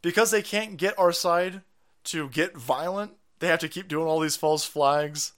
[0.00, 1.60] because they can't get our side
[2.04, 5.32] to get violent, they have to keep doing all these false flags.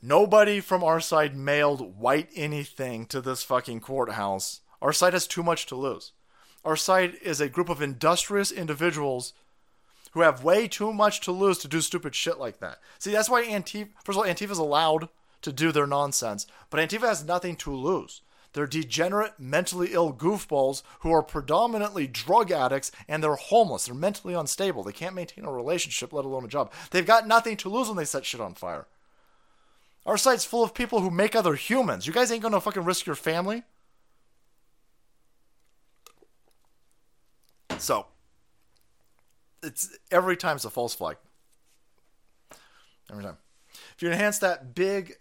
[0.00, 4.60] Nobody from our side mailed white anything to this fucking courthouse.
[4.80, 6.12] Our side has too much to lose.
[6.64, 9.32] Our side is a group of industrious individuals
[10.14, 12.78] who have way too much to lose to do stupid shit like that.
[12.98, 15.08] See, that's why Antifa, first of all, Antifa's allowed
[15.42, 18.22] to do their nonsense, but Antifa has nothing to lose.
[18.54, 23.86] They're degenerate, mentally ill goofballs who are predominantly drug addicts and they're homeless.
[23.86, 24.84] They're mentally unstable.
[24.84, 26.72] They can't maintain a relationship, let alone a job.
[26.92, 28.86] They've got nothing to lose when they set shit on fire.
[30.06, 32.06] Our site's full of people who make other humans.
[32.06, 33.64] You guys ain't gonna fucking risk your family.
[37.78, 38.06] So,
[39.64, 41.16] it's every time it's a false flag.
[43.10, 43.38] Every time.
[43.96, 45.14] If you enhance that big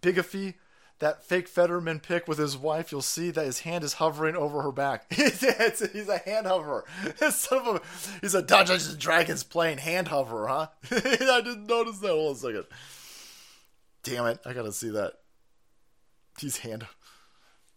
[0.00, 0.54] bigafy,
[1.00, 4.62] that fake Fetterman pic with his wife, you'll see that his hand is hovering over
[4.62, 5.12] her back.
[5.12, 6.84] he's a hand hoverer.
[7.30, 7.80] Son of a,
[8.20, 10.68] he's a Dungeons and Dragons playing hand hoverer, huh?
[10.90, 12.08] I didn't notice that.
[12.08, 12.64] Hold on a second.
[14.02, 14.38] Damn it!
[14.44, 15.14] I gotta see that.
[16.38, 16.82] He's hand.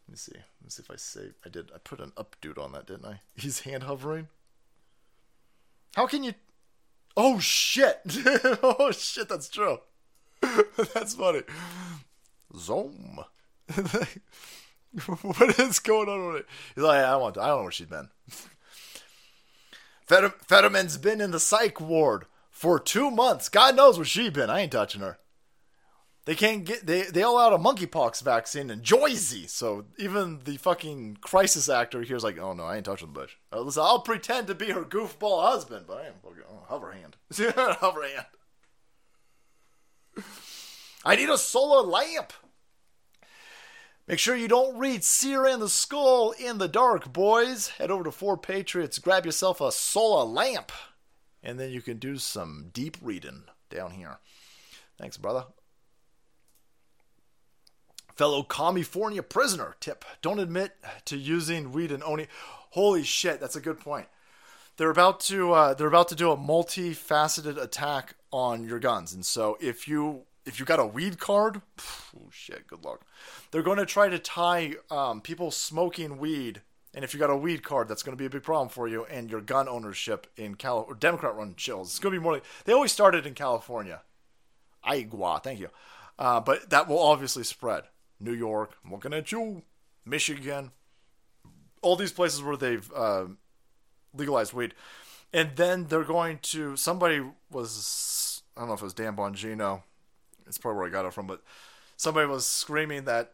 [0.08, 0.34] Let me see.
[0.34, 1.34] Let me see if I save.
[1.46, 1.72] I did.
[1.74, 3.22] I put an up dude on that, didn't I?
[3.36, 4.28] He's hand hovering.
[5.96, 6.34] How can you?
[7.16, 8.00] Oh shit!
[8.64, 9.30] oh shit!
[9.30, 9.80] That's true.
[10.94, 11.42] that's funny.
[12.56, 13.20] Zoom.
[15.22, 16.46] what is going on with it?
[16.76, 17.38] He's like, I want.
[17.38, 18.10] I don't know where she's been.
[20.08, 23.50] Fetterman's been in the psych ward for two months.
[23.50, 24.50] God knows where she's been.
[24.50, 25.18] I ain't touching her.
[26.28, 30.58] They can't get they they all out a monkeypox vaccine in Jersey, so even the
[30.58, 33.30] fucking crisis actor here's like, oh no, I ain't touching the bitch.
[33.54, 36.92] Uh, listen, I'll pretend to be her goofball husband, but I am fucking oh, hover
[36.92, 37.16] hand,
[37.78, 38.26] hover hand.
[41.06, 42.34] I need a solar lamp.
[44.06, 47.70] Make sure you don't read Sear and the Skull in the dark, boys.
[47.70, 50.74] Head over to Four Patriots, grab yourself a solar lamp,
[51.42, 54.20] and then you can do some deep reading down here.
[54.98, 55.46] Thanks, brother.
[58.18, 60.76] Fellow California prisoner tip: Don't admit
[61.06, 62.28] to using weed and only.
[62.72, 64.08] Holy shit, that's a good point.
[64.78, 69.26] They're about to uh, they're about to do a multifaceted attack on your guns, and
[69.26, 71.62] so if you if you got a weed card,
[72.16, 73.02] oh shit, good luck.
[73.52, 76.62] They're going to try to tie um, people smoking weed,
[76.94, 78.88] and if you got a weed card, that's going to be a big problem for
[78.88, 81.90] you and your gun ownership in Cal or Democrat-run chills.
[81.90, 82.34] It's going to be more.
[82.34, 84.02] Like, they always started in California,
[84.84, 85.70] Iowa, thank you,
[86.18, 87.84] uh, but that will obviously spread.
[88.20, 89.64] New York, I'm looking at you,
[90.06, 90.72] Michigan,
[91.82, 93.26] all these places where they've uh,
[94.14, 94.74] legalized weed,
[95.34, 96.76] and then they're going to.
[96.76, 97.22] Somebody
[97.52, 99.84] was I don't know if it was Dan Bongino
[100.48, 101.42] it's probably where I got it from, but
[101.96, 103.34] somebody was screaming that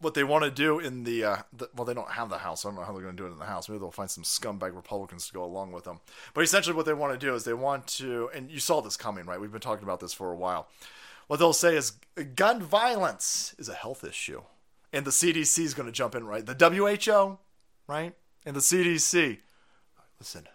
[0.00, 2.64] what they want to do in the, uh, the, well, they don't have the house.
[2.64, 3.68] I don't know how they're going to do it in the house.
[3.68, 6.00] Maybe they'll find some scumbag Republicans to go along with them.
[6.34, 8.96] But essentially, what they want to do is they want to, and you saw this
[8.96, 9.40] coming, right?
[9.40, 10.68] We've been talking about this for a while.
[11.26, 11.92] What they'll say is
[12.34, 14.42] gun violence is a health issue,
[14.92, 16.44] and the CDC is going to jump in, right?
[16.44, 17.38] The WHO,
[17.86, 19.38] right, and the CDC.
[20.18, 20.46] Listen,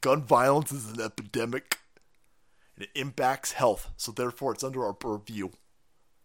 [0.00, 1.78] gun violence is an epidemic
[2.76, 5.50] And it impacts health, so therefore it's under our purview.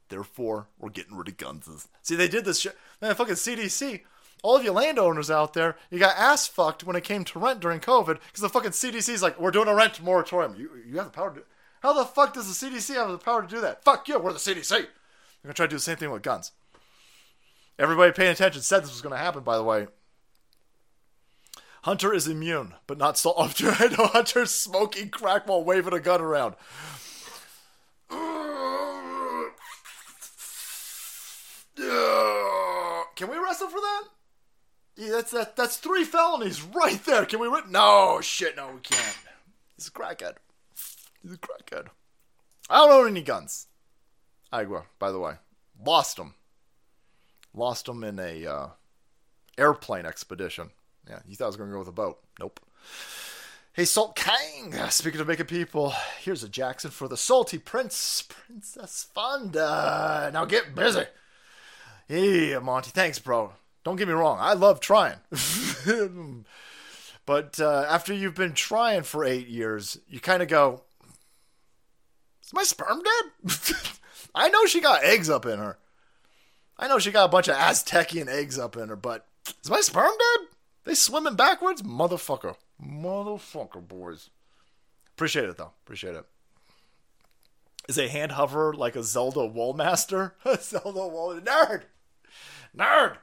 [0.10, 1.88] Therefore, we're getting rid of guns.
[2.04, 2.78] See, they did this shit.
[3.02, 4.02] Man, fucking CDC.
[4.44, 7.62] All of you landowners out there, you got ass fucked when it came to rent
[7.62, 10.56] during COVID because the fucking CDC's like, we're doing a rent moratorium.
[10.56, 11.44] You, you have the power to
[11.84, 13.84] How the fuck does the CDC have the power to do that?
[13.84, 14.70] Fuck you, we're the CDC.
[14.70, 16.54] They're to try to do the same thing with guns.
[17.78, 19.88] Everybody paying attention said this was to happen, by the way.
[21.84, 23.34] Hunter is immune, but not so.
[23.38, 26.56] I know Hunter's smoking crack while waving a gun around.
[33.16, 34.04] Can we wrestle for that?
[34.96, 35.58] Yeah, that's that.
[35.58, 37.26] That's three felonies right there.
[37.26, 37.50] Can we?
[37.70, 38.56] No shit.
[38.56, 39.18] No, we can't.
[39.76, 40.36] He's a crackhead.
[41.24, 41.88] He's a crackhead.
[42.70, 43.68] I don't own any guns.
[44.52, 45.34] Igua, by the way,
[45.84, 46.36] lost them.
[47.54, 48.68] Lost them in a uh,
[49.58, 50.70] airplane expedition.
[51.10, 52.20] Yeah, you thought I was going to go with a boat.
[52.40, 52.60] Nope.
[53.74, 54.74] Hey, Salt Kang.
[54.90, 60.30] Speaking of making people, here's a Jackson for the Salty Prince, Princess Fonda.
[60.32, 61.06] Now get busy.
[62.08, 62.92] Hey, Monty.
[62.92, 63.54] Thanks, bro.
[63.84, 64.38] Don't get me wrong.
[64.40, 65.18] I love trying.
[67.26, 70.84] but uh, after you've been trying for eight years, you kind of go,
[72.44, 73.54] Is my sperm dead?
[74.36, 75.78] I know she got eggs up in her.
[76.78, 79.26] I know she got a bunch of Aztecian eggs up in her, but
[79.64, 80.48] is my sperm dead?
[80.86, 81.82] They swimming backwards?
[81.82, 82.56] Motherfucker.
[82.84, 84.30] Motherfucker, boys.
[85.16, 85.72] Appreciate it, though.
[85.86, 86.26] Appreciate it.
[87.88, 90.32] Is a hand hover like a Zelda Wallmaster?
[90.60, 91.40] Zelda Wall.
[91.40, 91.84] Nerd!
[92.76, 93.18] Nerd!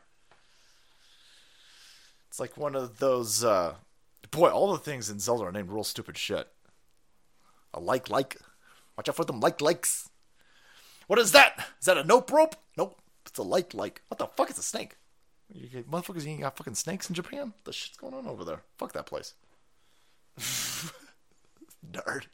[2.28, 3.42] It's like one of those.
[3.42, 3.74] Uh,
[4.30, 6.48] boy, all the things in Zelda are named real stupid shit.
[7.74, 8.36] A like like.
[8.96, 10.08] Watch out for them like likes.
[11.06, 11.66] What is that?
[11.80, 12.56] Is that a nope rope?
[12.76, 13.00] Nope.
[13.26, 14.02] It's a like like.
[14.08, 14.96] What the fuck is a snake?
[15.52, 17.52] You get, motherfuckers, you got fucking snakes in Japan?
[17.64, 18.62] The shit's going on over there?
[18.78, 19.34] Fuck that place.
[21.90, 22.26] Nerd.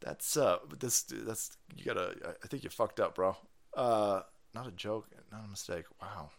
[0.00, 2.36] That's uh, this that's you gotta.
[2.42, 3.36] I think you fucked up, bro.
[3.74, 4.22] Uh,
[4.54, 5.84] not a joke, not a mistake.
[6.00, 6.30] Wow.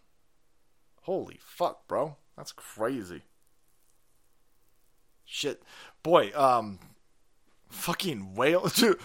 [1.01, 2.17] Holy fuck, bro.
[2.37, 3.23] That's crazy.
[5.25, 5.63] Shit,
[6.03, 6.31] boy.
[6.35, 6.79] Um,
[7.73, 8.99] fucking whale, dude,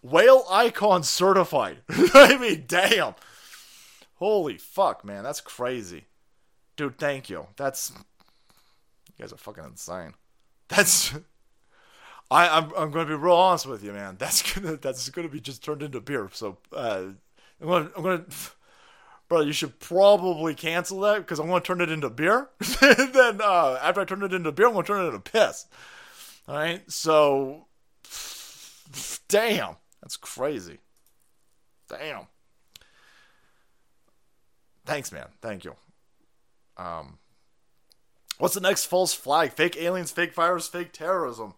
[0.00, 1.78] whale icon certified.
[1.88, 3.14] I mean, damn.
[4.16, 6.06] Holy fuck, man, that's crazy.
[6.76, 7.46] Dude, thank you.
[7.56, 7.92] That's
[9.18, 10.14] you guys are fucking insane.
[10.68, 11.12] That's
[12.30, 14.16] I I'm I'm going to be real honest with you, man.
[14.18, 16.30] That's gonna that's gonna be just turned into beer.
[16.32, 17.06] So uh,
[17.60, 18.24] I'm gonna I'm gonna.
[19.28, 22.50] Bro, you should probably cancel that because I'm to turn it into beer.
[22.82, 25.20] and then uh, after I turn it into beer, I'm going to turn it into
[25.20, 25.64] piss.
[26.46, 27.64] All right, so
[29.28, 30.78] damn, that's crazy.
[31.88, 32.26] Damn.
[34.84, 35.28] Thanks, man.
[35.40, 35.76] Thank you.
[36.76, 37.18] Um,
[38.38, 39.52] what's the next false flag?
[39.52, 41.54] Fake aliens, fake virus, fake terrorism.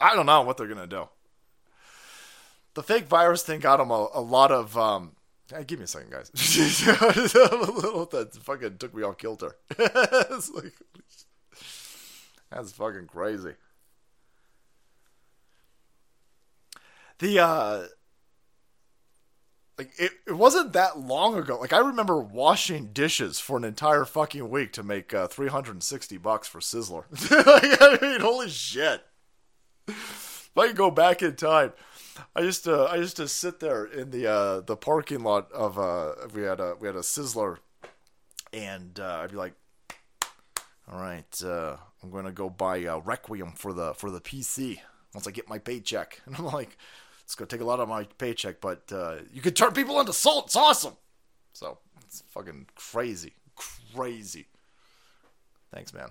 [0.00, 1.08] I don't know what they're gonna do.
[2.74, 4.76] The fake virus thing got them a, a lot of.
[4.76, 5.12] Um,
[5.50, 6.30] hey, give me a second, guys.
[6.86, 9.56] a little that fucking took me off kilter.
[9.78, 10.74] like,
[12.50, 13.54] that's fucking crazy.
[17.18, 17.86] The uh
[19.78, 21.58] like it, it wasn't that long ago.
[21.58, 26.48] Like I remember washing dishes for an entire fucking week to make uh, 360 bucks
[26.48, 27.04] for Sizzler.
[27.30, 29.02] like, I mean, holy shit.
[29.88, 31.72] If I could go back in time,
[32.34, 35.78] I used to I used to sit there in the uh, the parking lot of
[35.78, 37.58] uh we had a we had a Sizzler,
[38.52, 39.54] and uh, I'd be like,
[40.90, 44.78] all right, uh, I'm going to go buy uh, Requiem for the for the PC
[45.14, 46.78] once I get my paycheck, and I'm like,
[47.26, 49.98] it's going to take a lot of my paycheck, but uh, you can turn people
[49.98, 50.46] into salt.
[50.46, 50.94] It's awesome.
[51.54, 54.46] So it's fucking crazy, crazy.
[55.74, 56.10] Thanks, man.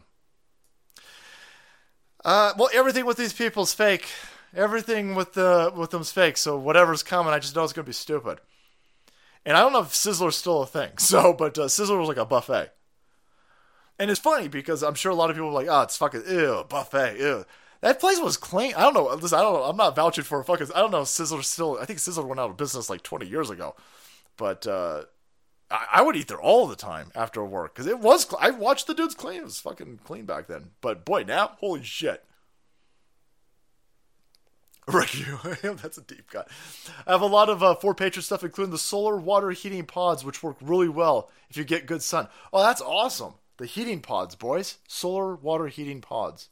[2.25, 4.09] Uh, well, everything with these people is fake.
[4.53, 6.35] Everything with the with them's fake.
[6.35, 8.41] So whatever's coming, I just know it's gonna be stupid.
[9.45, 10.91] And I don't know if Sizzler's still a thing.
[10.99, 12.71] So, but uh, Sizzler was like a buffet.
[13.97, 16.23] And it's funny because I'm sure a lot of people are like, oh, it's fucking
[16.27, 17.45] ew, buffet, ew.
[17.81, 18.73] That place was clean.
[18.75, 19.13] I don't know.
[19.15, 19.69] Listen, I don't.
[19.69, 20.67] I'm not vouching for fucking.
[20.73, 21.01] I don't know.
[21.01, 21.77] Sizzler still.
[21.79, 23.75] I think Sizzler went out of business like 20 years ago,
[24.37, 25.03] but uh,
[25.69, 28.33] I, I would eat there all the time after work because it was.
[28.39, 29.41] I watched the dudes clean.
[29.41, 30.71] It was fucking clean back then.
[30.81, 32.23] But boy, now, holy shit.
[34.87, 35.39] Rick, you.
[35.63, 36.47] That's a deep cut.
[37.07, 40.23] I have a lot of uh, Four Patriot stuff, including the solar water heating pods,
[40.23, 42.27] which work really well if you get good sun.
[42.53, 43.33] Oh, that's awesome.
[43.57, 44.77] The heating pods, boys.
[44.87, 46.49] Solar water heating pods.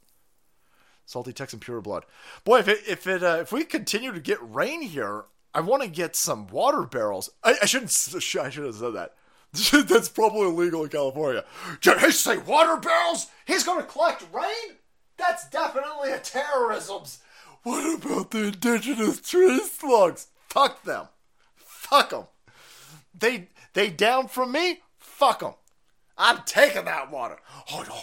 [1.06, 2.06] Salty Texan Pure Blood.
[2.44, 5.84] Boy, if it, if it uh, if we continue to get rain here, I want
[5.84, 7.30] to get some water barrels.
[7.44, 7.92] I, I shouldn't.
[8.16, 9.16] I should have said that.
[9.88, 11.46] That's probably illegal in California.
[11.82, 13.28] Did he say water barrels?
[13.46, 14.78] He's going to collect rain?
[15.18, 17.04] That's definitely a terrorism.
[17.62, 20.28] What about the indigenous tree slugs?
[20.50, 21.08] Fuck them.
[21.56, 22.26] Fuck them.
[23.18, 24.82] They they down from me?
[24.98, 25.54] Fuck them.
[26.18, 27.38] I'm taking that water.
[27.72, 28.00] Oh no.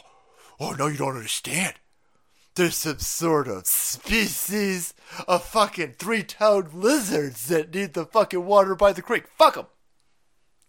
[0.61, 1.75] Oh no, you don't understand.
[2.55, 4.93] There's some sort of species
[5.29, 9.29] of fucking three-toed lizards that need the fucking water by the creek.
[9.39, 9.67] Fuck them.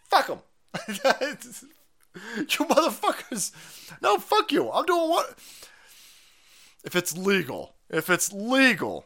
[0.10, 0.40] Fuck them.
[2.16, 3.52] you motherfuckers.
[4.02, 4.70] No, fuck you.
[4.72, 5.38] I'm doing what?
[6.84, 7.76] If it's legal.
[7.90, 9.06] If it's legal.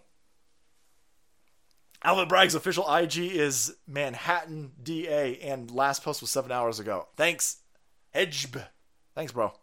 [2.03, 7.07] Alvin Bragg's official IG is Manhattan DA, and last post was seven hours ago.
[7.15, 7.57] Thanks,
[8.13, 8.63] Edgeb.
[9.15, 9.53] Thanks, bro.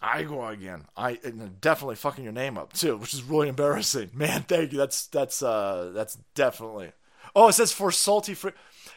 [0.00, 0.84] I go again.
[0.96, 1.14] I
[1.60, 4.10] definitely fucking your name up too, which is really embarrassing.
[4.14, 4.78] Man, thank you.
[4.78, 6.92] That's that's uh that's definitely.
[7.34, 8.52] Oh, it says for salty free.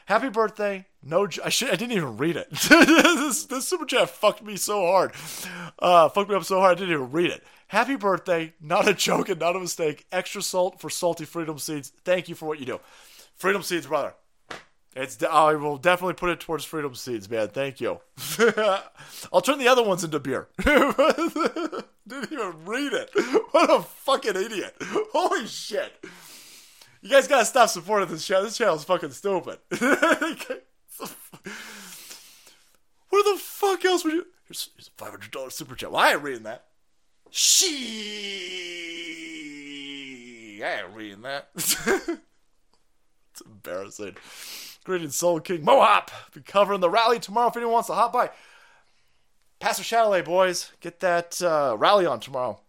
[0.06, 0.86] Happy birthday.
[1.04, 1.70] No, I should.
[1.70, 2.50] I didn't even read it.
[2.70, 5.12] this, this super chat fucked me so hard.
[5.78, 6.78] Uh, fucked me up so hard.
[6.78, 7.44] I didn't even read it.
[7.68, 8.54] Happy birthday.
[8.60, 10.06] Not a joke and not a mistake.
[10.12, 11.92] Extra salt for salty freedom seeds.
[12.04, 12.80] Thank you for what you do.
[13.36, 14.14] Freedom seeds, brother.
[14.96, 15.22] It's.
[15.24, 17.50] I will definitely put it towards freedom seeds, man.
[17.50, 18.00] Thank you.
[19.32, 20.48] I'll turn the other ones into beer.
[22.10, 23.12] didn't even read it.
[23.52, 24.76] What a fucking idiot.
[25.14, 25.94] Holy shit.
[27.02, 28.44] You guys gotta stop supporting this channel.
[28.44, 29.60] This channel's fucking stupid.
[29.70, 29.80] what
[33.10, 34.26] the fuck else would you?
[34.46, 35.92] Here's, here's a five hundred dollars super chat.
[35.92, 36.66] Well, I ain't reading that.
[37.30, 37.80] She.
[40.64, 41.50] I ain't reading that.
[43.40, 44.16] It's embarrassing.
[44.84, 46.10] Greeting Soul King Mohop.
[46.34, 48.30] Be covering the rally tomorrow if anyone wants to hop by.
[49.60, 52.60] Pastor Chalet, boys, get that uh, rally on tomorrow.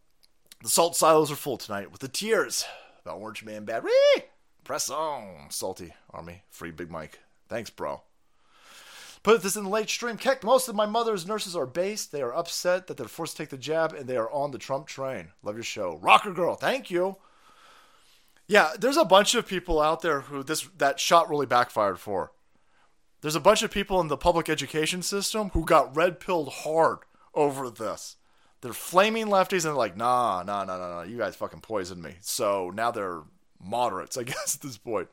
[0.63, 2.65] The salt silos are full tonight with the tears
[3.03, 3.65] about Orange Man.
[3.65, 4.23] Whee!
[4.65, 6.43] Press on, Salty Army.
[6.51, 7.21] Free Big Mike.
[7.49, 8.03] Thanks, bro.
[9.23, 10.17] Put this in the late stream.
[10.17, 12.11] Keck, most of my mother's nurses are based.
[12.11, 14.59] They are upset that they're forced to take the jab and they are on the
[14.59, 15.29] Trump train.
[15.43, 15.99] Love your show.
[16.03, 17.17] Rocker Girl, thank you.
[18.51, 22.33] Yeah, there's a bunch of people out there who this that shot really backfired for.
[23.21, 26.99] There's a bunch of people in the public education system who got red pilled hard
[27.33, 28.17] over this.
[28.61, 32.03] They're flaming lefties and they're like, nah, nah, nah, nah, nah, you guys fucking poisoned
[32.03, 32.17] me.
[32.23, 33.23] So now they're
[33.63, 35.07] moderates, I guess, at this point.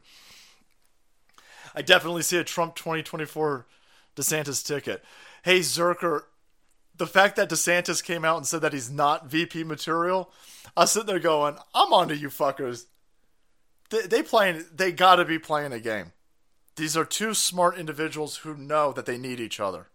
[1.76, 3.68] I definitely see a Trump 2024
[4.16, 5.04] DeSantis ticket.
[5.44, 6.22] Hey, Zerker,
[6.96, 10.32] the fact that DeSantis came out and said that he's not VP material,
[10.76, 12.86] I was sitting there going, I'm onto you fuckers.
[13.90, 16.12] They, they playing, they gotta be playing a game.
[16.76, 19.88] These are two smart individuals who know that they need each other.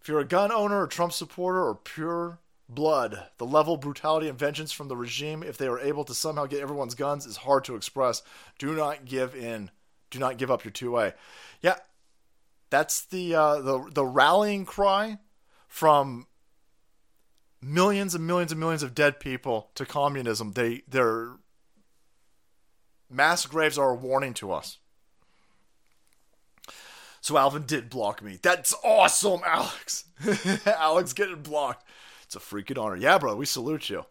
[0.00, 4.28] If you're a gun owner, a Trump supporter, or pure blood, the level of brutality
[4.28, 7.38] and vengeance from the regime, if they are able to somehow get everyone's guns, is
[7.38, 8.22] hard to express.
[8.58, 9.70] Do not give in.
[10.10, 11.14] Do not give up your two way.
[11.62, 11.76] Yeah,
[12.68, 15.18] that's the uh, the the rallying cry
[15.68, 16.26] from
[17.62, 20.52] millions and millions and millions of dead people to communism.
[20.52, 21.36] They their
[23.12, 24.78] mass graves are a warning to us.
[27.20, 28.38] So Alvin did block me.
[28.42, 30.06] That's awesome, Alex.
[30.66, 31.86] Alex getting blocked.
[32.24, 32.96] It's a freaking honor.
[32.96, 34.00] Yeah, bro, we salute you.
[34.00, 34.04] I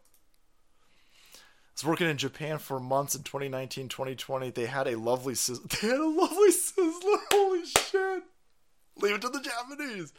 [1.76, 4.52] was working in Japan for months in 2019, 2020.
[4.52, 5.69] They had a lovely sizzler.
[5.82, 7.18] They had a lovely sizzler.
[7.32, 8.23] Holy shit.
[9.02, 10.14] Leave it to the Japanese.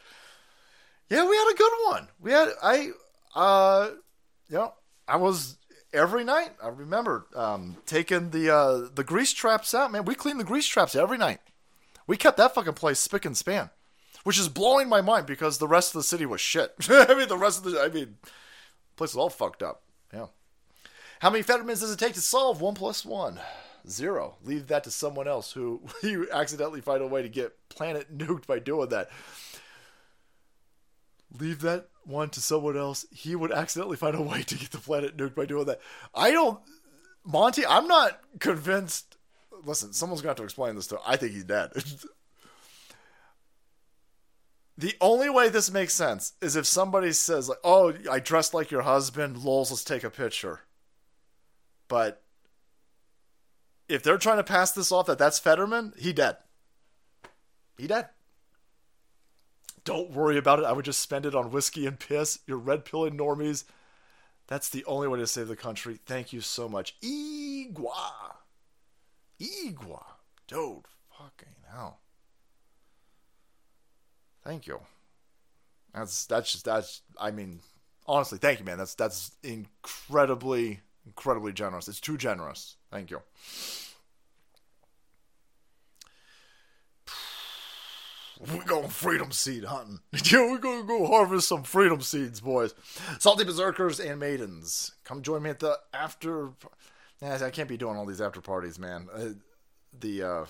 [1.09, 2.07] Yeah, we had a good one.
[2.19, 2.91] We had I
[3.35, 3.91] uh
[4.49, 4.73] you know,
[5.07, 5.57] I was
[5.93, 6.51] every night.
[6.61, 10.05] I remember um taking the uh the grease traps out, man.
[10.05, 11.39] We cleaned the grease traps every night.
[12.07, 13.69] We kept that fucking place spick and span.
[14.23, 16.73] Which is blowing my mind because the rest of the city was shit.
[16.89, 18.17] I mean the rest of the I mean
[18.95, 19.83] place was all fucked up.
[20.13, 20.27] Yeah.
[21.19, 23.39] How many Fettermans does it take to solve one plus one?
[23.87, 24.37] Zero.
[24.43, 28.47] Leave that to someone else who you accidentally find a way to get planet nuked
[28.47, 29.09] by doing that.
[31.39, 33.05] Leave that one to someone else.
[33.11, 35.81] He would accidentally find a way to get the planet nuked by doing that.
[36.13, 36.59] I don't,
[37.23, 37.65] Monty.
[37.65, 39.17] I'm not convinced.
[39.63, 40.99] Listen, someone's have to explain this to.
[41.05, 41.71] I think he's dead.
[44.77, 48.71] the only way this makes sense is if somebody says like, "Oh, I dressed like
[48.71, 50.61] your husband." Lols, let's take a picture.
[51.87, 52.23] But
[53.87, 56.37] if they're trying to pass this off that that's Fetterman, he dead.
[57.77, 58.09] He dead.
[59.85, 60.65] Don't worry about it.
[60.65, 62.39] I would just spend it on whiskey and piss.
[62.47, 63.65] Your red pilling normies.
[64.47, 65.99] That's the only way to save the country.
[66.05, 66.99] Thank you so much.
[67.01, 68.35] Igua.
[69.39, 70.03] Igua.
[70.47, 70.85] Dude,
[71.17, 71.99] fucking hell.
[74.43, 74.81] Thank you.
[75.93, 77.59] That's that's just that's I mean,
[78.05, 78.77] honestly, thank you, man.
[78.77, 81.87] That's that's incredibly incredibly generous.
[81.87, 82.75] It's too generous.
[82.91, 83.21] Thank you.
[88.51, 89.99] We're going freedom seed hunting.
[90.25, 92.73] Yeah, we're going to go harvest some freedom seeds, boys.
[93.19, 94.93] Salty Berserkers and Maidens.
[95.03, 96.51] Come join me at the after.
[97.21, 99.07] I can't be doing all these after parties, man.
[99.13, 99.29] Uh,
[99.97, 100.45] the, uh.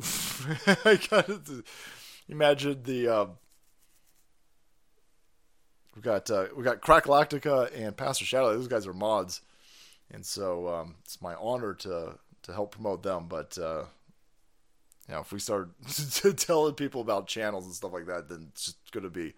[0.84, 1.64] I kind of.
[2.28, 3.26] Imagine the, uh.
[5.96, 8.52] We got uh, we got Crack Lactica and Pastor Shadow.
[8.52, 9.42] Those guys are mods,
[10.10, 13.26] and so um, it's my honor to to help promote them.
[13.28, 13.84] But uh,
[15.08, 15.70] know, if we start
[16.36, 19.34] telling people about channels and stuff like that, then it's just gonna be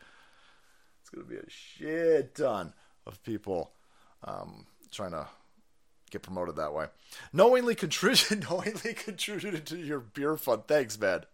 [1.00, 2.72] it's gonna be a shit ton
[3.06, 3.72] of people
[4.24, 5.26] um, trying to
[6.10, 6.86] get promoted that way.
[7.32, 10.62] Knowingly contributed, knowingly contributed to your beer fund.
[10.66, 11.24] Thanks, man.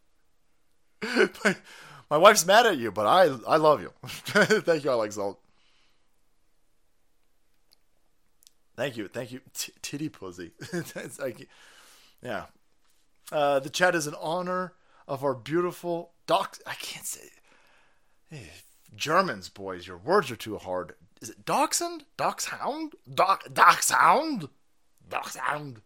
[1.02, 1.56] my,
[2.10, 3.92] my wife's mad at you, but I I love you.
[4.06, 5.40] Thank you, like salt.
[8.76, 10.52] Thank you, thank you, T- titty pussy.
[11.18, 11.46] like,
[12.22, 12.46] yeah,
[13.32, 14.74] uh, the chat is an honor
[15.08, 16.58] of our beautiful doc.
[16.66, 17.28] I can't say
[18.30, 18.50] hey,
[18.94, 19.86] Germans, boys.
[19.86, 20.94] Your words are too hard.
[21.20, 22.04] Is it dachshund?
[22.16, 22.94] Dachshund?
[23.12, 24.48] Doc dachshund?
[25.08, 25.80] Dachshund.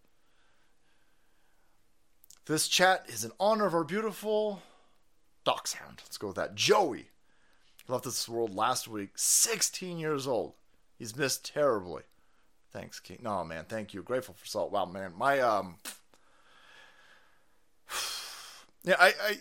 [2.46, 4.62] This chat is in honor of our beautiful
[5.44, 6.02] dachshund.
[6.04, 6.54] Let's go with that.
[6.54, 7.10] Joey
[7.88, 9.10] left this world last week.
[9.16, 10.54] 16 years old.
[10.98, 12.02] He's missed terribly.
[12.72, 13.18] Thanks, King.
[13.22, 13.64] No, man.
[13.68, 14.02] Thank you.
[14.02, 14.70] Grateful for salt.
[14.72, 15.12] Wow, man.
[15.16, 15.76] My um
[18.84, 19.38] yeah, I, I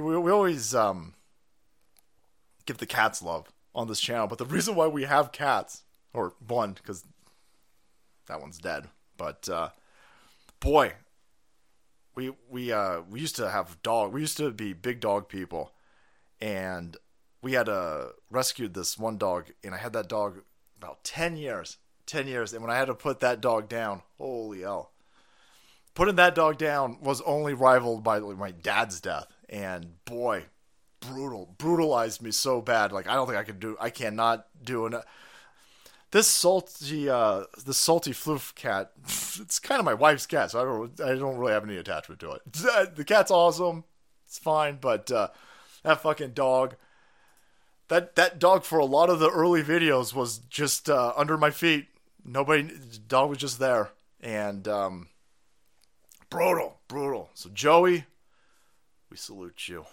[0.00, 1.14] we, we always um
[2.66, 5.82] give the cats love on this channel, but the reason why we have cats,
[6.12, 7.04] or one, because
[8.26, 9.70] that one's dead, but uh,
[10.60, 10.92] boy,
[12.14, 14.12] we we uh we used to have dog.
[14.12, 15.72] We used to be big dog people,
[16.40, 16.96] and
[17.42, 20.42] we had uh rescued this one dog, and I had that dog
[20.78, 24.62] about ten years, ten years, and when I had to put that dog down, holy
[24.62, 24.92] hell
[25.96, 30.44] putting that dog down was only rivaled by my dad's death, and boy,
[31.00, 32.92] brutal, brutalized me so bad.
[32.92, 33.76] Like I don't think I could do.
[33.80, 35.00] I cannot do an.
[36.12, 38.92] This salty, uh, the salty floof cat.
[39.38, 41.00] It's kind of my wife's cat, so I don't.
[41.00, 42.42] I don't really have any attachment to it.
[42.94, 43.84] The cat's awesome.
[44.26, 45.28] It's fine, but uh,
[45.82, 46.76] that fucking dog.
[47.88, 51.50] That that dog for a lot of the early videos was just uh, under my
[51.50, 51.86] feet.
[52.24, 52.70] Nobody,
[53.06, 53.90] dog was just there,
[54.20, 55.08] and um,
[56.30, 57.30] brutal, brutal.
[57.34, 58.04] So Joey,
[59.10, 59.86] we salute you.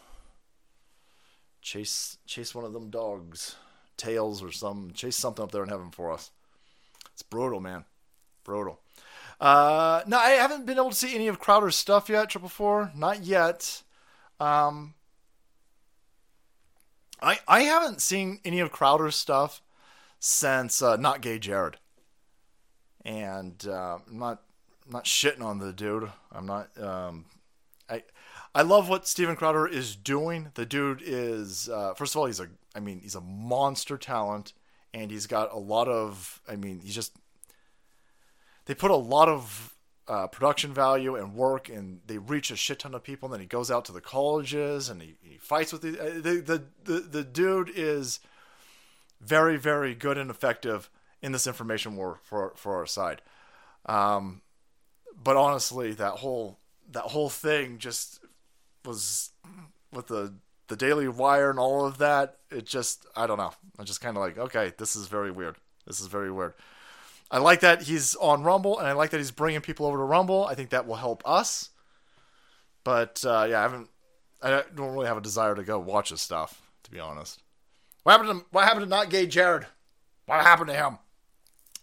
[1.62, 3.56] Chase, chase one of them dogs,
[3.96, 6.32] tails or some, chase something up there in heaven for us.
[7.14, 7.86] It's brutal, man,
[8.44, 8.80] brutal.
[9.40, 12.30] Uh, no, I haven't been able to see any of Crowder's stuff yet.
[12.30, 13.84] Triple Four, not yet.
[14.40, 14.94] Um,
[17.22, 19.62] I I haven't seen any of Crowder's stuff
[20.20, 21.78] since uh, not gay Jared,
[23.04, 24.42] and uh, I'm not
[24.86, 26.12] I'm not shitting on the dude.
[26.32, 26.70] I'm not.
[26.82, 27.26] Um,
[27.90, 28.04] I
[28.56, 30.52] I love what Steven Crowder is doing.
[30.56, 34.54] The dude is uh, first of all he's a I mean he's a monster talent,
[34.94, 37.16] and he's got a lot of I mean he's just
[38.66, 39.76] they put a lot of
[40.08, 43.28] uh, production value and work, and they reach a shit ton of people.
[43.28, 46.42] And then he goes out to the colleges and he, he fights with the, the
[46.42, 48.20] the the the dude is
[49.22, 50.90] very very good and effective
[51.22, 53.22] in this information war for for our side.
[53.86, 54.42] Um,
[55.22, 56.60] but honestly, that whole
[56.92, 58.20] that whole thing just
[58.86, 59.32] was
[59.92, 60.34] with the
[60.68, 62.38] the Daily Wire and all of that.
[62.52, 63.54] It just I don't know.
[63.78, 65.56] I'm just kind of like, okay, this is very weird.
[65.86, 66.54] This is very weird.
[67.32, 70.04] I like that he's on Rumble, and I like that he's bringing people over to
[70.04, 70.46] Rumble.
[70.46, 71.70] I think that will help us.
[72.84, 73.90] But uh, yeah, I haven't.
[74.42, 77.42] I don't really have a desire to go watch his stuff, to be honest.
[78.04, 79.66] What happened to What happened to not gay Jared?
[80.26, 80.98] What happened to him?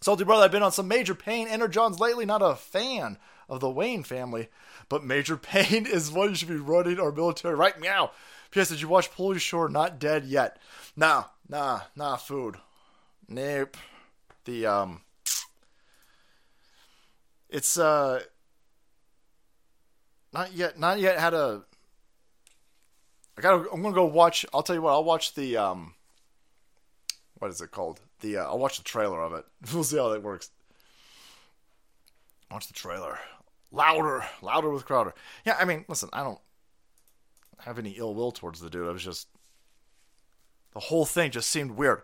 [0.02, 2.24] Salty brother, I've been on some major pain energons lately.
[2.24, 3.18] Not a fan
[3.50, 4.48] of the Wayne family,
[4.88, 8.10] but major pain is what you should be running our military right meow.
[8.50, 8.70] P.S.
[8.70, 9.68] Did you watch Polish Shore?
[9.68, 10.58] Not dead yet.
[10.96, 12.16] Nah, nah, nah.
[12.16, 12.56] Food.
[13.28, 13.76] Nope.
[14.44, 15.02] The um.
[17.48, 18.22] It's uh.
[20.32, 20.80] Not yet.
[20.80, 21.20] Not yet.
[21.20, 21.62] Had a.
[23.38, 23.70] I gotta.
[23.70, 24.44] I'm gonna go watch.
[24.52, 24.92] I'll tell you what.
[24.92, 25.94] I'll watch the um.
[27.38, 28.00] What is it called?
[28.20, 29.44] The uh, I'll watch the trailer of it.
[29.74, 30.50] We'll see how that works.
[32.50, 33.18] Watch the trailer.
[33.72, 35.14] Louder, louder with Crowder.
[35.44, 36.40] Yeah, I mean, listen, I don't
[37.60, 38.88] have any ill will towards the dude.
[38.88, 39.28] I was just
[40.72, 42.02] the whole thing just seemed weird.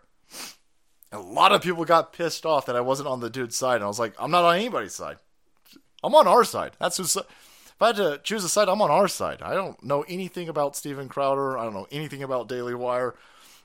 [1.13, 3.85] A lot of people got pissed off that I wasn't on the dude's side, and
[3.85, 5.17] I was like, I'm not on anybody's side.
[6.05, 6.73] I'm on our side.
[6.79, 7.17] That's who's.
[7.17, 9.43] If I had to choose a side, I'm on our side.
[9.43, 11.59] I don't know anything about Steven Crowder.
[11.59, 13.15] I don't know anything about Daily Wire.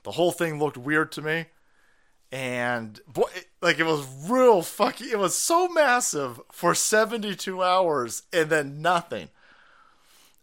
[0.02, 1.46] The whole thing looked weird to me
[2.32, 3.28] and boy,
[3.60, 5.08] like it was real fucking.
[5.10, 9.28] It was so massive for 72 hours and then nothing.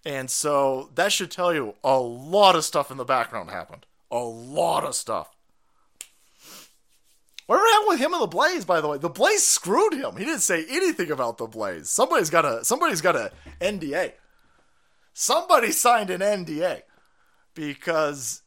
[0.06, 3.88] And so that should tell you a lot of stuff in the background happened.
[4.12, 5.36] A lot of stuff.
[7.48, 9.00] Whatever happened with him and the Blaze, by the way?
[9.00, 10.16] The Blaze screwed him.
[10.16, 11.90] He didn't say anything about the Blaze.
[11.90, 14.14] Somebody's got a somebody's got a NDA.
[15.14, 16.84] Somebody signed an NDA
[17.56, 18.44] because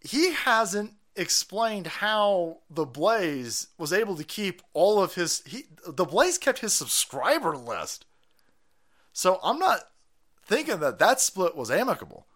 [0.00, 6.04] he hasn't explained how the Blaze was able to keep all of his he the
[6.04, 8.04] Blaze kept his subscriber list.
[9.12, 9.80] So I'm not
[10.44, 12.26] thinking that that split was amicable.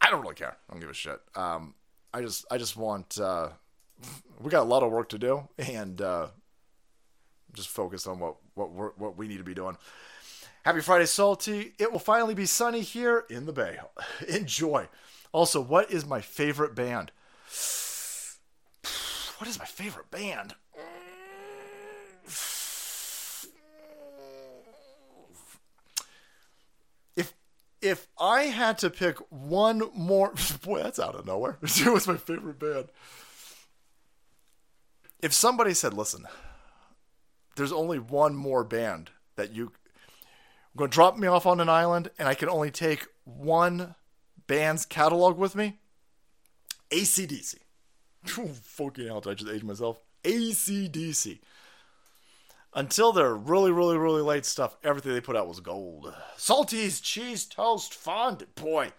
[0.00, 0.56] I don't really care.
[0.68, 1.20] I don't give a shit.
[1.34, 1.74] Um,
[2.12, 3.48] I just I just want uh,
[4.40, 6.28] we got a lot of work to do and uh,
[7.52, 9.76] just focus on what what we're, what we need to be doing.
[10.64, 11.74] Happy Friday, Salty.
[11.78, 13.78] It will finally be sunny here in the Bay.
[14.28, 14.88] Enjoy.
[15.34, 17.10] Also, what is my favorite band?
[19.38, 20.54] What is my favorite band?
[27.16, 27.34] If
[27.82, 30.32] if I had to pick one more,
[30.62, 31.58] boy, that's out of nowhere.
[31.60, 32.90] What's my favorite band?
[35.20, 36.26] If somebody said, "Listen,
[37.56, 39.72] there's only one more band that you
[40.76, 43.96] going to drop me off on an island, and I can only take one
[44.46, 45.78] band's catalog with me.
[46.90, 47.56] ACDC.
[48.24, 50.00] fucking hell, did I just age myself?
[50.24, 51.40] ACDC.
[52.72, 56.12] Until their really, really, really late stuff, everything they put out was gold.
[56.36, 58.92] Salties, cheese toast fondant, boy,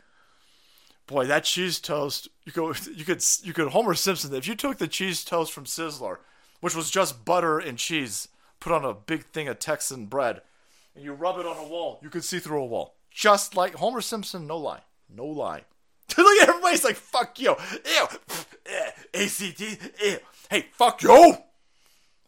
[1.08, 2.30] boy, that cheese toast.
[2.46, 4.34] You could, you could, you could Homer Simpson.
[4.34, 6.18] If you took the cheese toast from Sizzler,
[6.62, 10.42] which was just butter and cheese put on a big thing of Texan bread,
[10.96, 13.76] and you rub it on a wall, you could see through a wall, just like
[13.76, 14.48] Homer Simpson.
[14.48, 14.82] No lie.
[15.10, 15.64] No lie.
[16.18, 17.56] Look at everybody's like, fuck you.
[17.86, 18.08] Ew.
[19.14, 19.62] ACT.
[19.62, 19.76] Eh.
[20.04, 20.18] Ew.
[20.50, 21.38] Hey, fuck you.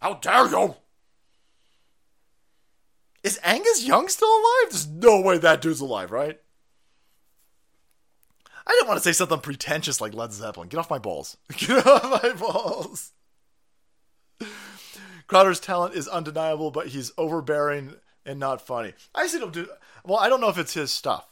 [0.01, 0.75] How dare you?
[3.23, 4.71] Is Angus Young still alive?
[4.71, 6.39] There's no way that dude's alive, right?
[8.65, 10.67] I didn't want to say something pretentious like Led Zeppelin.
[10.67, 11.37] Get off my balls.
[11.57, 13.13] Get off my balls.
[15.27, 18.93] Crowder's talent is undeniable, but he's overbearing and not funny.
[19.15, 19.67] I see him do.
[20.05, 21.26] Well, I don't know if it's his stuff.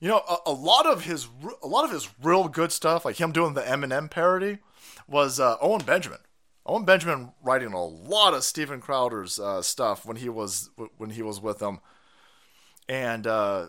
[0.00, 1.26] You know, a, a, lot of his
[1.62, 4.58] a lot of his real good stuff, like him doing the Eminem parody,
[5.08, 6.20] was uh, Owen Benjamin.
[6.64, 11.22] Owen Benjamin writing a lot of Steven Crowder's uh, stuff when he was when he
[11.22, 11.80] was with him,
[12.88, 13.68] and uh,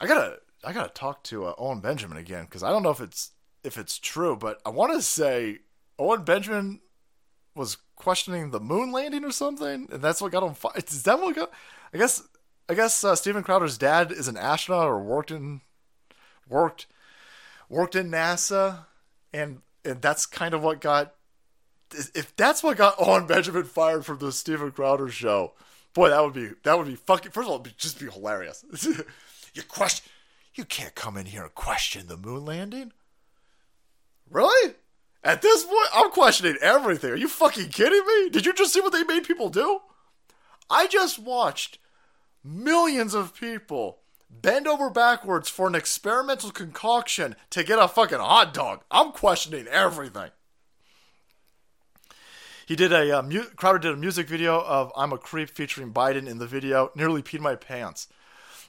[0.00, 3.00] I gotta I gotta talk to uh, Owen Benjamin again because I don't know if
[3.00, 3.30] it's
[3.64, 5.60] if it's true, but I want to say
[5.98, 6.80] Owen Benjamin
[7.54, 10.84] was questioning the moon landing or something, and that's what got him fired.
[10.88, 11.50] Is that what got?
[11.94, 12.22] I guess
[12.68, 15.60] I guess uh, Steven Crowder's dad is an astronaut or worked in
[16.48, 16.86] worked
[17.68, 18.84] worked in NASA,
[19.32, 21.14] and and that's kind of what got.
[22.14, 25.52] If that's what got Owen Benjamin fired from the Steven Crowder show,
[25.94, 27.32] boy, that would be that would be fucking.
[27.32, 28.64] First of all, it'd be, just be hilarious.
[29.54, 30.10] you question,
[30.54, 32.92] you can't come in here and question the moon landing.
[34.30, 34.74] Really?
[35.24, 37.10] At this point, I'm questioning everything.
[37.10, 38.30] Are you fucking kidding me?
[38.30, 39.80] Did you just see what they made people do?
[40.68, 41.78] I just watched
[42.44, 43.98] millions of people
[44.30, 48.82] bend over backwards for an experimental concoction to get a fucking hot dog.
[48.90, 50.30] I'm questioning everything.
[52.66, 55.92] He did a uh, mu- Crowder did a music video of "I'm a Creep" featuring
[55.92, 56.90] Biden in the video.
[56.94, 58.08] Nearly peed my pants.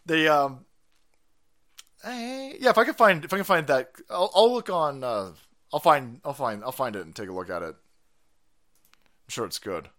[0.06, 0.66] They um,
[2.03, 2.72] eh, yeah.
[2.72, 5.03] If I can find if I can find that, I'll, I'll look on.
[5.03, 5.32] Uh,
[5.72, 7.76] I'll find I'll find I'll find it and take a look at it.
[7.76, 9.90] I'm sure it's good.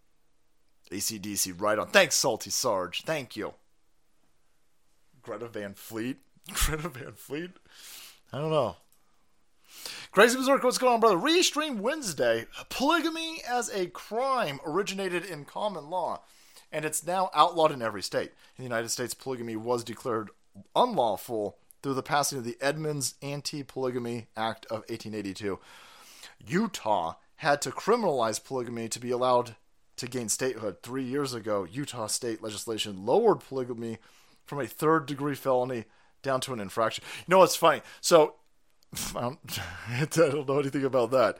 [0.91, 1.89] ACDC right on.
[1.89, 3.03] Thanks, Salty Sarge.
[3.03, 3.55] Thank you.
[5.25, 6.19] Greta Van Fleet.
[6.53, 7.51] Greta Van Fleet.
[8.33, 8.77] I don't know.
[10.12, 11.17] Crazy Berserker, what's going on, brother?
[11.17, 12.47] Restream Wednesday.
[12.69, 16.20] Polygamy as a crime originated in common law,
[16.70, 18.31] and it's now outlawed in every state.
[18.57, 20.31] In the United States, polygamy was declared
[20.77, 25.59] unlawful through the passing of the Edmunds Anti Polygamy Act of 1882.
[26.47, 29.57] Utah had to criminalize polygamy to be allowed
[29.97, 30.83] to gain statehood.
[30.83, 33.99] Three years ago, Utah state legislation lowered polygamy
[34.44, 35.84] from a third degree felony
[36.23, 37.05] down to an infraction.
[37.18, 37.82] You know what's funny?
[38.00, 38.34] So
[39.14, 39.39] I don't, um,
[39.89, 41.39] I don't know anything about that.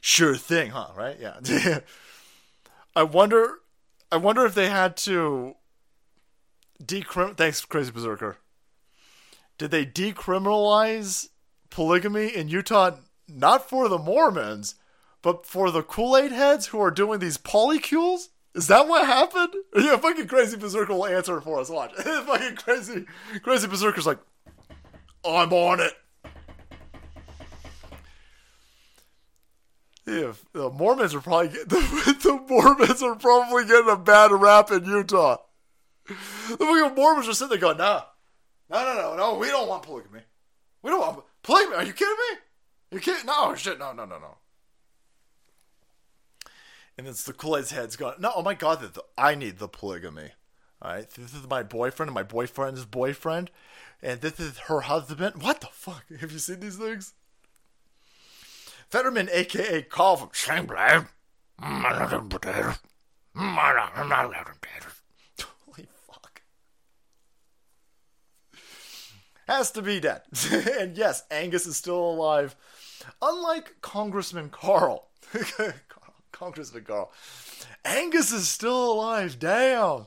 [0.00, 0.88] Sure thing, huh?
[0.96, 1.18] Right?
[1.20, 1.80] Yeah.
[2.96, 3.58] I wonder.
[4.12, 5.54] I wonder if they had to
[6.82, 7.36] decrim.
[7.36, 8.38] Thanks, Crazy Berserker.
[9.58, 11.28] Did they decriminalize
[11.68, 12.92] polygamy in Utah?
[13.28, 14.74] Not for the Mormons,
[15.22, 18.28] but for the Kool Aid heads who are doing these polycules.
[18.54, 19.54] Is that what happened?
[19.76, 21.70] Yeah, fucking Crazy Berserker will answer for us.
[21.70, 21.92] Watch.
[21.94, 23.06] fucking Crazy,
[23.42, 24.18] Crazy Berserker's like,
[25.24, 25.92] I'm on it.
[30.06, 34.72] Yeah, the Mormons are probably getting, the, the Mormons are probably getting a bad rap
[34.72, 35.36] in Utah.
[36.06, 36.14] The
[36.56, 38.02] fucking Mormons are sitting there going, "No,
[38.68, 40.22] no, no, no, no, we don't want polygamy.
[40.82, 41.76] We don't want polygamy.
[41.76, 42.38] Are you kidding me?
[42.90, 43.26] You kidding?
[43.26, 44.36] No, shit, no, no, no, no."
[47.00, 50.32] And it's the Kool heads going, "No, oh my god, the, I need the polygamy.
[50.82, 53.50] All right, this is my boyfriend and my boyfriend's boyfriend,
[54.02, 55.42] and this is her husband.
[55.42, 56.04] What the fuck?
[56.20, 57.14] Have you seen these things?
[58.90, 59.80] Fetterman, aka
[64.10, 64.46] not, I'm not.
[65.64, 66.42] Holy fuck.
[69.48, 70.20] Has to be dead.
[70.78, 72.54] and yes, Angus is still alive.
[73.22, 75.06] Unlike Congressman Carl.
[76.40, 77.12] Congressman Carl.
[77.84, 79.38] Angus is still alive.
[79.38, 80.06] Damn.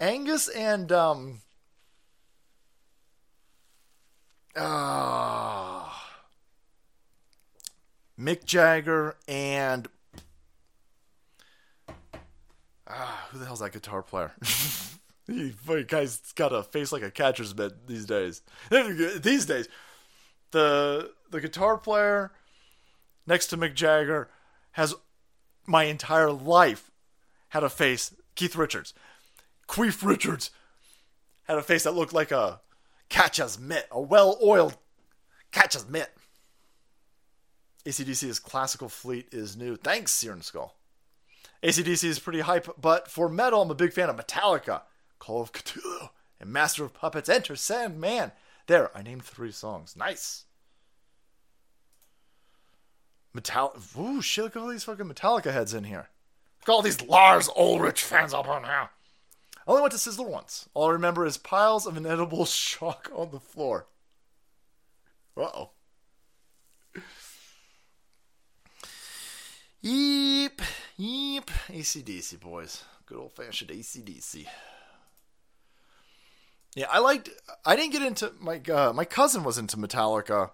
[0.00, 1.40] Angus and um
[4.56, 5.86] uh,
[8.18, 9.86] Mick Jagger and
[12.88, 14.32] ah, who the hell's that guitar player?
[15.26, 15.52] he
[15.88, 18.40] guy's got a face like a catcher's mitt these days.
[18.70, 19.68] these days,
[20.52, 22.32] the the guitar player
[23.26, 24.30] next to Mick Jagger
[24.76, 24.94] has
[25.66, 26.90] my entire life
[27.48, 28.14] had a face.
[28.34, 28.92] Keith Richards,
[29.66, 30.50] Queef Richards
[31.44, 32.60] had a face that looked like a
[33.08, 34.76] catcher's mitt, a well-oiled
[35.50, 36.10] catcher's mitt.
[37.86, 39.76] ACDC's classical fleet is new.
[39.76, 40.74] Thanks, Searing Skull.
[41.62, 44.82] ACDC is pretty hype, but for metal, I'm a big fan of Metallica,
[45.18, 47.30] Call of Cthulhu, and Master of Puppets.
[47.30, 48.32] Enter Sandman.
[48.66, 49.96] There, I named three songs.
[49.96, 50.44] Nice.
[53.36, 53.76] Metal.
[53.98, 54.44] Ooh, shit!
[54.44, 56.08] Look at all these fucking Metallica heads in here.
[56.60, 58.90] Look at all these Lars Ulrich fans up on here.
[59.66, 60.68] I only went to Sizzler once.
[60.74, 63.86] All I remember is piles of inedible shock on the floor.
[65.36, 65.70] Uh oh.
[69.84, 70.58] Yeep,
[70.98, 71.46] yeep.
[71.68, 72.84] ACDC, boys.
[73.06, 74.46] Good old fashioned ACDC.
[76.74, 77.30] Yeah, I liked.
[77.64, 78.60] I didn't get into my.
[78.60, 80.50] Uh, my cousin was into Metallica,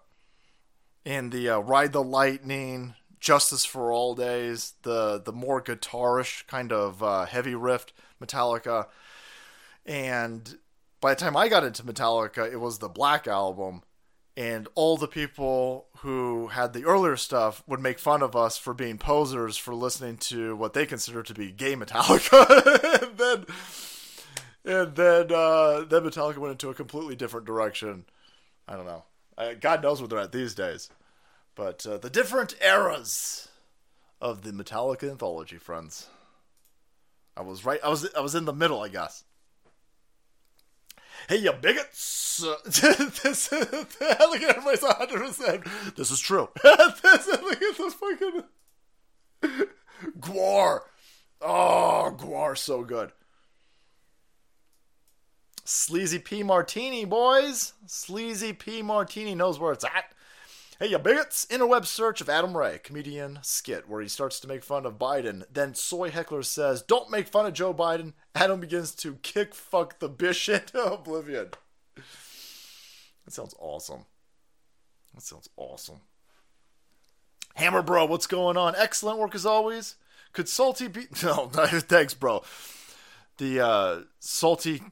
[1.04, 6.72] and the uh, Ride the Lightning, Justice for All days, the the more guitarish kind
[6.72, 8.86] of uh, heavy riffed Metallica,
[9.84, 10.58] and
[11.00, 13.82] by the time I got into Metallica, it was the Black album,
[14.36, 18.74] and all the people who had the earlier stuff would make fun of us for
[18.74, 23.44] being posers for listening to what they consider to be gay Metallica, and then
[24.64, 28.04] and then uh, then Metallica went into a completely different direction.
[28.68, 29.04] I don't know.
[29.36, 30.90] I, God knows where they're at these days,
[31.54, 33.48] but uh, the different eras
[34.20, 36.08] of the Metallica anthology, friends.
[37.36, 37.80] I was right.
[37.82, 39.24] I was I was in the middle, I guess.
[41.28, 42.44] Hey, you bigots!
[42.44, 45.18] Uh, this, look at everybody's 100.
[45.20, 46.48] percent This is true.
[46.62, 48.42] this, look at this fucking
[50.18, 50.80] Gwar.
[51.40, 53.12] Oh, Gwar, so good.
[55.64, 57.74] Sleazy P Martini, boys.
[57.86, 60.12] Sleazy P Martini knows where it's at.
[60.78, 61.46] Hey, you bigots!
[61.46, 65.44] Interweb search of Adam Ray, comedian skit, where he starts to make fun of Biden.
[65.52, 68.14] Then Soy Heckler says, Don't make fun of Joe Biden.
[68.34, 71.50] Adam begins to kick fuck the bitch into oblivion.
[71.94, 74.06] That sounds awesome.
[75.14, 76.00] That sounds awesome.
[77.54, 78.74] Hammer Bro, what's going on?
[78.76, 79.96] Excellent work as always.
[80.32, 81.06] Could Salty be.
[81.22, 82.42] No, thanks, bro.
[83.38, 84.82] The uh, Salty.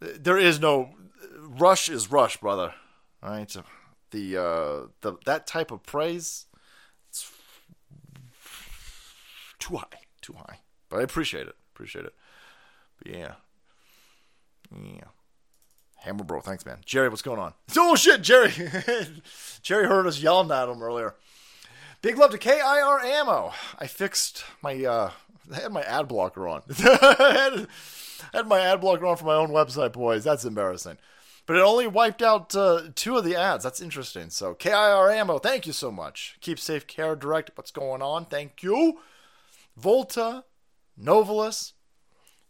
[0.00, 0.90] There is no.
[1.38, 2.74] Rush is Rush, brother.
[3.22, 3.50] All right?
[3.50, 3.64] So
[4.10, 6.46] the uh the that type of praise
[7.08, 7.30] it's
[9.58, 9.86] too high
[10.20, 10.60] too high.
[10.88, 12.14] But i appreciate it appreciate it.
[12.98, 13.32] But yeah.
[14.72, 15.04] Yeah.
[15.96, 16.78] Hammer bro thanks man.
[16.84, 17.54] Jerry what's going on?
[17.76, 18.52] Oh shit jerry.
[19.62, 21.14] Jerry heard us yelling at him earlier.
[22.02, 23.52] Big love to kir ammo.
[23.78, 25.10] I fixed my uh
[25.52, 26.62] i had my ad blocker on
[28.32, 30.98] I had, my ad blocker on for my own website boys that's embarrassing
[31.46, 33.62] but it only wiped out uh, two of the ads.
[33.62, 34.30] That's interesting.
[34.30, 36.36] So, KIR Ammo, thank you so much.
[36.40, 38.26] Keep Safe Care Direct, what's going on?
[38.26, 38.98] Thank you.
[39.76, 40.44] Volta,
[41.00, 41.72] Novalis,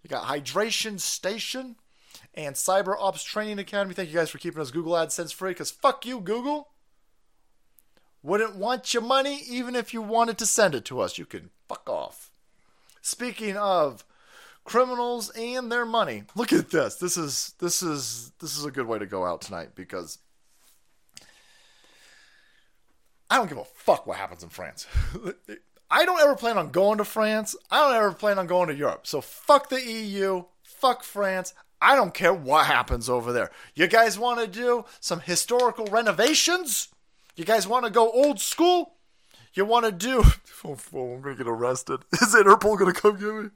[0.03, 1.77] you got Hydration Station,
[2.35, 3.95] and Cyber Ops Training Academy.
[3.95, 6.69] Thank you guys for keeping us Google AdSense free, because fuck you, Google.
[8.23, 11.19] Wouldn't want your money even if you wanted to send it to us.
[11.19, 12.31] You can fuck off.
[13.03, 14.05] Speaking of
[14.67, 16.25] criminals and their money.
[16.35, 16.97] Look at this.
[16.97, 20.19] This is this is this is a good way to go out tonight because
[23.31, 24.87] I don't give a fuck what happens in France.
[25.91, 27.57] I don't ever plan on going to France.
[27.71, 29.07] I don't ever plan on going to Europe.
[29.07, 31.55] So fuck the EU, fuck France.
[31.81, 33.51] I don't care what happens over there.
[33.75, 36.89] You guys want to do some historical renovations?
[37.37, 38.95] You guys want to go old school?
[39.55, 40.25] You want to do?
[40.65, 40.77] Oh,
[41.15, 42.01] I'm gonna get arrested.
[42.15, 43.51] Is Interpol gonna come get me?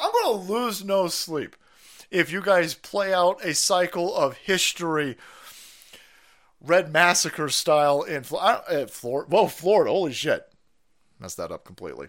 [0.00, 1.56] I'm going to lose no sleep
[2.10, 5.16] if you guys play out a cycle of history,
[6.60, 8.62] Red Massacre style in Florida.
[8.68, 9.30] Eh, Florida.
[9.30, 9.90] Whoa, Florida.
[9.90, 10.46] Holy shit.
[11.18, 12.08] Messed that up completely.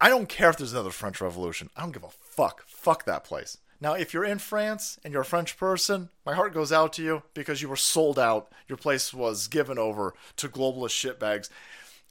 [0.00, 1.70] I don't care if there's another French Revolution.
[1.76, 2.64] I don't give a fuck.
[2.66, 3.58] Fuck that place.
[3.80, 7.02] Now, if you're in France and you're a French person, my heart goes out to
[7.02, 8.52] you because you were sold out.
[8.68, 11.48] Your place was given over to globalist shitbags,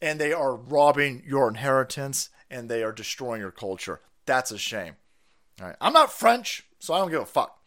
[0.02, 4.00] and they are robbing your inheritance and they are destroying your culture.
[4.28, 4.96] That's a shame.
[5.60, 5.76] All right.
[5.82, 7.60] I'm not French, so I don't give a fuck.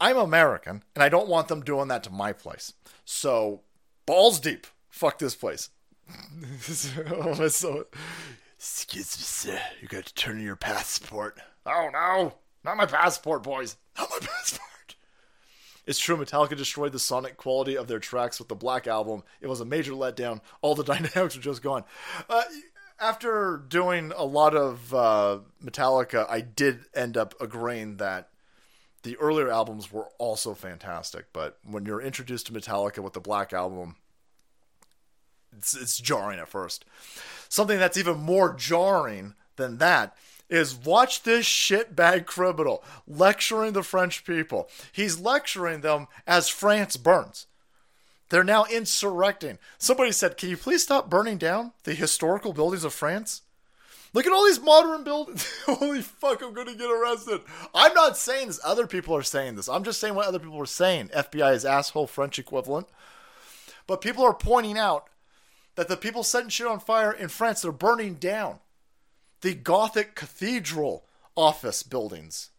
[0.00, 2.72] I'm American, and I don't want them doing that to my place.
[3.04, 3.60] So,
[4.06, 4.66] balls deep.
[4.88, 5.70] Fuck this place.
[7.10, 7.86] oh, so,
[8.56, 9.60] excuse me, sir.
[9.82, 11.38] You got to turn in your passport.
[11.66, 12.34] Oh, no.
[12.64, 13.76] Not my passport, boys.
[13.98, 14.62] Not my passport.
[15.86, 19.22] It's true, Metallica destroyed the sonic quality of their tracks with the Black Album.
[19.40, 20.40] It was a major letdown.
[20.60, 21.84] All the dynamics are just gone.
[22.28, 22.42] Uh,
[22.98, 28.30] after doing a lot of uh, Metallica, I did end up agreeing that
[29.02, 31.26] the earlier albums were also fantastic.
[31.32, 33.96] But when you're introduced to Metallica with the Black Album,
[35.56, 36.84] it's, it's jarring at first.
[37.48, 40.16] Something that's even more jarring than that
[40.48, 44.68] is watch this shitbag criminal lecturing the French people.
[44.92, 47.46] He's lecturing them as France burns.
[48.28, 49.58] They're now insurrecting.
[49.78, 53.42] Somebody said, Can you please stop burning down the historical buildings of France?
[54.12, 55.46] Look at all these modern buildings.
[55.66, 57.42] Holy fuck, I'm going to get arrested.
[57.74, 58.60] I'm not saying this.
[58.64, 59.68] Other people are saying this.
[59.68, 61.08] I'm just saying what other people are saying.
[61.08, 62.88] FBI is asshole French equivalent.
[63.86, 65.08] But people are pointing out
[65.74, 68.58] that the people setting shit on fire in France, they're burning down
[69.42, 71.04] the Gothic cathedral
[71.36, 72.50] office buildings.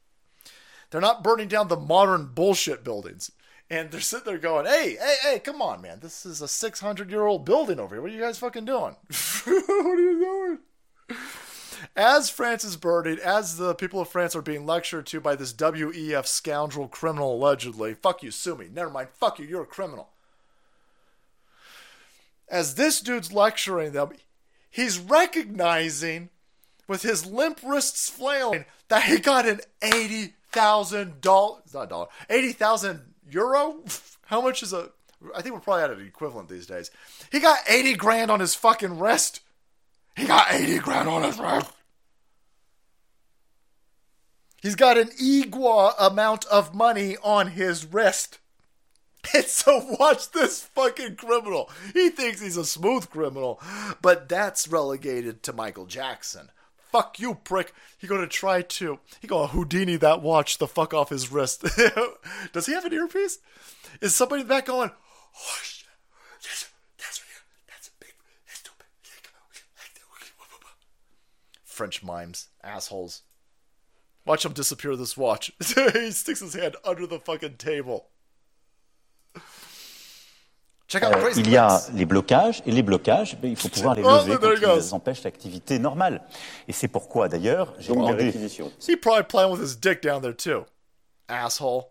[0.90, 3.32] They're not burning down the modern bullshit buildings
[3.70, 6.00] and they're sitting there going, "Hey, hey, hey, come on, man!
[6.00, 8.02] This is a 600 year old building over here.
[8.02, 8.96] What are you guys fucking doing?
[9.44, 10.60] what are you
[11.10, 11.18] doing?"
[11.96, 15.54] As France is burning, as the people of France are being lectured to by this
[15.54, 18.68] WEF scoundrel criminal allegedly, fuck you, sue me.
[18.72, 20.10] Never mind, fuck you, you're a criminal.
[22.50, 24.12] As this dude's lecturing them,
[24.70, 26.30] he's recognizing
[26.88, 32.54] with his limp wrists flailing that he got an eighty thousand dollar, not dollar, eighty
[32.54, 33.84] thousand euro?
[34.26, 34.90] How much is a?
[35.36, 36.92] I think we're probably at an equivalent these days.
[37.32, 39.42] He got 80 grand on his fucking wrist.
[40.16, 41.72] He got 80 grand on his wrist.
[44.62, 48.40] He's got an equal amount of money on his wrist.
[49.34, 51.70] And so watch this fucking criminal.
[51.94, 53.62] He thinks he's a smooth criminal,
[54.02, 56.50] but that's relegated to Michael Jackson.
[56.91, 57.74] Fuck you, prick.
[57.98, 58.99] He gonna try to.
[59.19, 61.66] He gonna Houdini that watch the fuck off his wrist.
[62.53, 63.40] Does he have an earpiece?
[64.01, 65.88] Is somebody back going, oh shit,
[66.41, 67.22] that's, that's,
[67.67, 68.14] that's a big,
[68.48, 68.69] that's.
[71.64, 73.22] French mimes, assholes.
[74.25, 75.51] Watch him disappear this watch.
[75.93, 78.09] he sticks his hand under the fucking table.
[80.88, 83.67] Check out Euh, Crazy il y a les blocages, et les blocages, ben, il faut
[83.67, 86.22] pouvoir les Oh, lever quand ils empêchent l'activité normale.
[86.67, 88.32] Et c'est pourquoi, d'ailleurs, j'ai demandé...
[88.80, 90.66] See, probably playing with his dick down there too.
[91.27, 91.83] Asshole.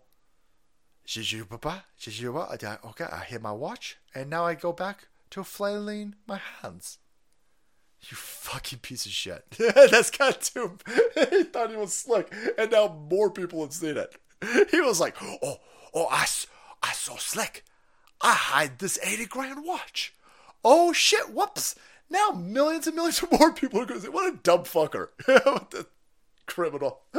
[1.05, 1.83] J'ai joué, papa.
[1.97, 2.11] J'ai.
[2.11, 6.39] I did- Okay, I hit my watch, and now I go back to flailing my
[6.61, 6.97] hands.
[8.01, 9.43] You fucking piece of shit.
[9.57, 10.77] That's got too.
[11.31, 14.15] he thought he was slick, and now more people have seen it.
[14.71, 15.57] He was like, "Oh,
[15.93, 16.25] oh, I,
[16.83, 17.63] I so slick.
[18.21, 20.13] I hide this eighty grand watch.
[20.63, 21.29] Oh shit!
[21.33, 21.75] Whoops!
[22.09, 25.09] Now millions and millions of more people are going to say, "What a dumb fucker!
[25.25, 25.87] what the
[26.45, 27.01] criminal."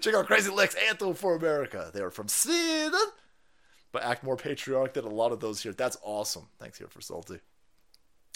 [0.00, 1.90] Check out Crazy Licks Anthem for America.
[1.92, 2.92] They are from Sweden,
[3.90, 5.72] but act more patriotic than a lot of those here.
[5.72, 6.48] That's awesome.
[6.58, 7.40] Thanks here for Salty.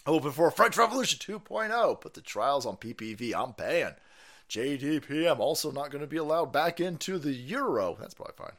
[0.07, 2.01] Oh, Open for French Revolution 2.0.
[2.01, 3.33] Put the trials on PPV.
[3.35, 3.95] I'm paying.
[4.49, 7.97] JDPM also not going to be allowed back into the Euro.
[7.99, 8.57] That's probably fine.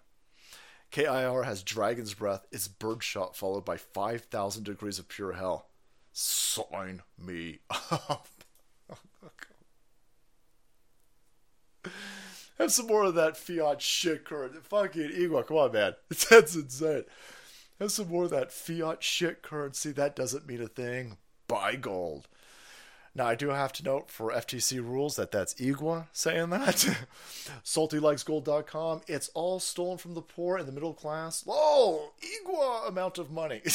[0.92, 2.46] KIR has Dragon's Breath.
[2.52, 5.68] It's Birdshot followed by 5,000 degrees of pure hell.
[6.14, 8.28] Sign me up.
[12.58, 14.66] Have some more of that fiat shit current.
[14.66, 15.94] Fucking Igor, come on, man.
[16.30, 17.04] That's insane.
[17.80, 19.92] Have some more of that fiat shit currency.
[19.92, 21.18] That doesn't mean a thing.
[21.48, 22.28] Buy gold.
[23.18, 26.76] Now, I do have to note for FTC rules that that's Igua saying that.
[27.66, 29.02] SaltyLikesGold.com.
[29.08, 31.44] It's all stolen from the poor and the middle class.
[31.48, 33.62] Oh, Igua amount of money.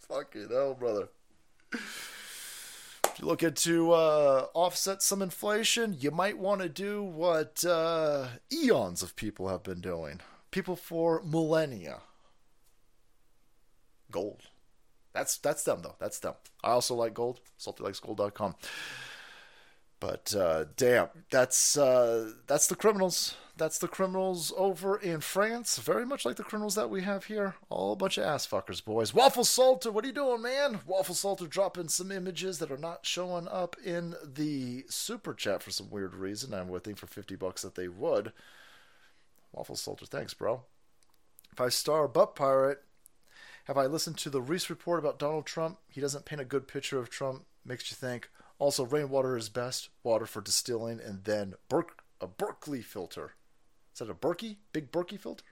[0.00, 1.10] Fucking hell, brother.
[1.72, 8.26] If you look into uh, offset some inflation, you might want to do what uh,
[8.52, 10.18] eons of people have been doing.
[10.50, 12.00] People for millennia.
[14.10, 14.48] Gold.
[15.18, 15.96] That's that's them though.
[15.98, 16.34] That's them.
[16.62, 17.40] I also like gold.
[17.58, 18.54] SaltyLikesGold.com.
[19.98, 23.34] But uh, damn, that's uh, that's the criminals.
[23.56, 25.78] That's the criminals over in France.
[25.78, 27.56] Very much like the criminals that we have here.
[27.68, 29.12] All a bunch of ass fuckers, boys.
[29.12, 30.78] Waffle Salter, what are you doing, man?
[30.86, 35.72] Waffle Salter dropping some images that are not showing up in the super chat for
[35.72, 36.54] some weird reason.
[36.54, 38.32] I would think for fifty bucks that they would.
[39.50, 40.62] Waffle Salter, thanks, bro.
[41.56, 42.84] Five star butt pirate.
[43.68, 45.76] Have I listened to the Reese report about Donald Trump?
[45.90, 47.44] He doesn't paint a good picture of Trump.
[47.66, 48.30] Makes you think.
[48.58, 53.34] Also, rainwater is best water for distilling, and then Berk- a Berkeley filter.
[53.92, 54.56] Is that a Berkey?
[54.72, 55.44] Big Berkey filter?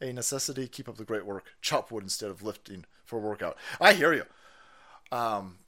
[0.00, 0.68] A necessity.
[0.68, 1.44] Keep up the great work.
[1.60, 3.56] Chop wood instead of lifting for workout.
[3.80, 4.24] I hear you.
[5.10, 5.58] Um,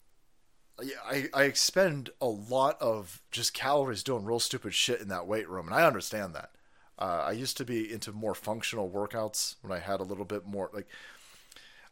[1.05, 5.49] I, I expend a lot of just calories doing real stupid shit in that weight
[5.49, 6.51] room, and I understand that.
[6.97, 10.47] Uh, I used to be into more functional workouts when I had a little bit
[10.47, 10.87] more like.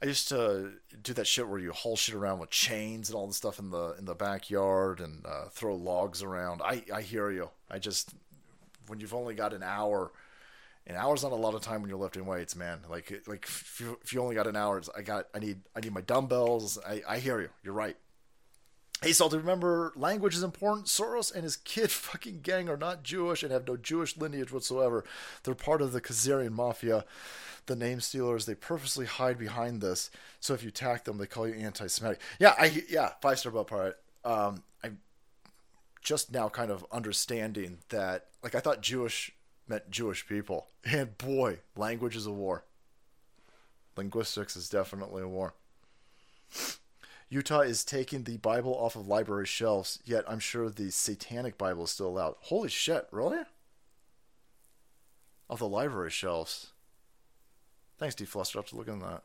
[0.03, 3.27] I used to do that shit where you haul shit around with chains and all
[3.27, 6.63] the stuff in the in the backyard and uh, throw logs around.
[6.63, 7.51] I I hear you.
[7.71, 8.15] I just
[8.87, 10.13] when you've only got an hour,
[10.87, 12.81] an hour's not a lot of time when you're lifting weights, man.
[12.89, 15.81] Like like if you, if you only got an hour, I got I need I
[15.81, 16.79] need my dumbbells.
[16.87, 17.51] I I hear you.
[17.63, 17.97] You're right.
[19.03, 20.87] Hey, Salty, remember language is important.
[20.87, 25.05] Soros and his kid fucking gang are not Jewish and have no Jewish lineage whatsoever.
[25.43, 27.05] They're part of the Khazarian mafia,
[27.67, 28.47] the name stealers.
[28.47, 30.11] They purposely hide behind this.
[30.41, 32.21] So if you attack them, they call you anti-Semitic.
[32.39, 33.99] Yeah, I yeah, five star butt part.
[34.25, 34.99] Um, I'm
[36.03, 38.27] just now kind of understanding that.
[38.43, 39.33] Like I thought Jewish
[39.69, 42.65] meant Jewish people, and boy, language is a war.
[43.97, 45.55] Linguistics is definitely a war.
[47.29, 51.85] Utah is taking the Bible off of library shelves, yet I'm sure the Satanic Bible
[51.85, 52.37] is still allowed.
[52.43, 53.41] Holy shit, really?
[55.49, 56.69] Off the library shelves.
[57.99, 58.59] Thanks, D Fluster.
[58.59, 59.23] I'll have to look into that.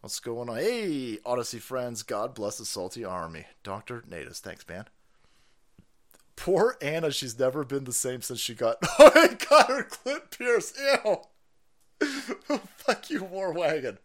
[0.00, 0.56] What's going on?
[0.56, 2.02] Hey, Odysee friends.
[2.04, 3.46] God bless the salty army.
[3.64, 4.04] Dr.
[4.08, 4.38] Natus.
[4.38, 4.84] Thanks, man.
[6.36, 7.10] Poor Ana.
[7.10, 8.76] She's never been the same since she got.
[9.00, 10.78] Oh, got her clip pierced.
[10.78, 11.18] Ew.
[12.76, 13.98] Fuck you, War Wagon.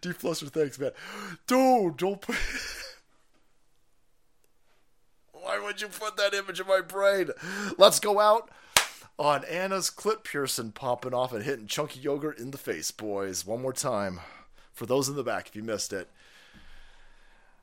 [0.00, 0.92] D Fluster, thanks, man.
[1.46, 2.36] Dude, don't put.
[5.32, 7.30] Why would you put that image in my brain?
[7.76, 8.50] Let's go out
[9.18, 13.44] on Ana's clip piercing popping off and hitting chunky yogurt in the face, boys.
[13.44, 14.20] One more time.
[14.72, 16.08] For those in the back, if you missed it.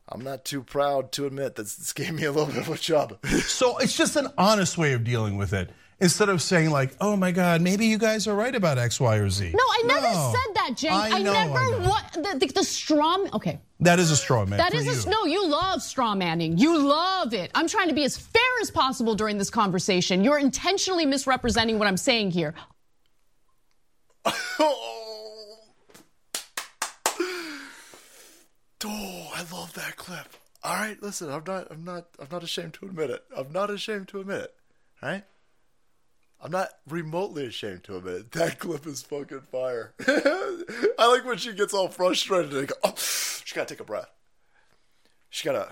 [0.10, 2.78] I'm not too proud to admit that this gave me a little bit of a
[2.78, 3.26] chub.
[3.26, 5.72] So it's just an honest way of dealing with it.
[6.02, 9.16] Instead of saying like, "Oh my God, maybe you guys are right about X, Y,
[9.16, 10.34] or Z." No, I never No.
[10.36, 10.92] said that, Jake.
[10.92, 11.90] I I, know, I never know.
[11.90, 13.18] what the, the, the straw.
[13.34, 14.58] Okay, That is a straw man.
[14.58, 15.24] that is a no.
[15.26, 16.58] You love straw manning.
[16.58, 17.50] You love it.
[17.56, 20.22] I'm trying to be as fair as possible during this conversation.
[20.24, 22.54] You're intentionally misrepresenting what I'm saying here.
[28.88, 30.28] Oh, I love that clip.
[30.64, 33.24] All right, listen, I'm not, I'm not, I'm not ashamed to admit it.
[33.36, 34.54] I'm not ashamed to admit it.
[35.02, 35.24] All right.
[36.42, 38.32] I'm not remotely ashamed to admit it.
[38.32, 39.94] That clip is fucking fire.
[40.08, 44.12] I like when she gets all frustrated and go, oh, she gotta take a breath.
[45.30, 45.70] She gotta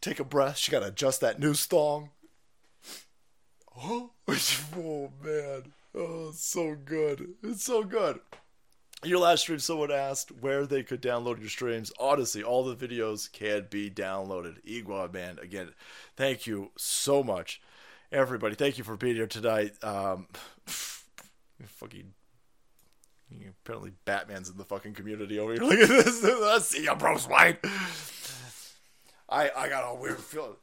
[0.00, 0.56] take a breath.
[0.56, 2.10] She gotta adjust that new thong.
[3.76, 4.10] Oh,
[4.76, 5.72] oh man.
[5.94, 7.34] Oh, it's so good.
[7.42, 8.20] It's so good.
[9.02, 11.90] Your last stream, someone asked where they could download your streams.
[11.98, 14.62] Odysee, all the videos can be downloaded.
[14.64, 15.70] Igua, man, again,
[16.16, 17.62] thank you so much,
[18.12, 18.54] everybody.
[18.54, 19.72] Thank you for being here tonight.
[19.82, 20.26] Um,
[20.66, 22.12] fucking,
[23.64, 25.62] apparently Batman's in the fucking community over here.
[25.64, 26.24] Look at this.
[26.24, 27.56] I see you, Bruce Wayne.
[29.28, 30.56] I I got a weird feeling.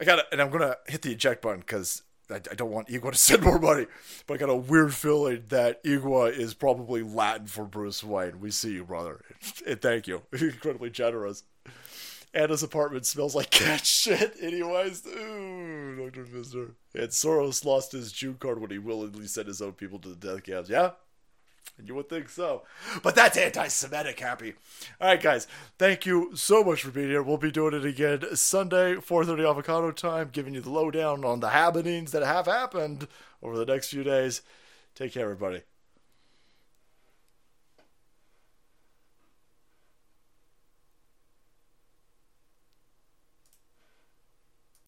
[0.00, 3.12] I got and I'm gonna hit the eject button because I, I don't want Igua
[3.12, 3.86] to send more money,
[4.26, 8.40] but I got a weird feeling that Igua is probably Latin for Bruce Wayne.
[8.40, 9.20] We see you, brother.
[9.66, 10.22] And thank you.
[10.32, 11.42] Incredibly generous.
[12.34, 15.06] Ana's apartment smells like cat shit, anyways.
[15.06, 16.26] Ooh, Dr.
[16.26, 16.70] Mister.
[16.94, 20.14] And Soros lost his Jew card when he willingly sent his own people to the
[20.14, 20.68] death camps.
[20.68, 20.90] Yeah?
[21.78, 22.62] And You would think so.
[23.02, 24.54] But that's anti Semitic happy.
[25.00, 25.46] All right, guys.
[25.78, 27.22] Thank you so much for being here.
[27.22, 31.50] We'll be doing it again Sunday, 4.30 avocado time, giving you the lowdown on the
[31.50, 33.06] happenings that have happened
[33.42, 34.42] over the next few days.
[34.94, 35.62] Take care, everybody.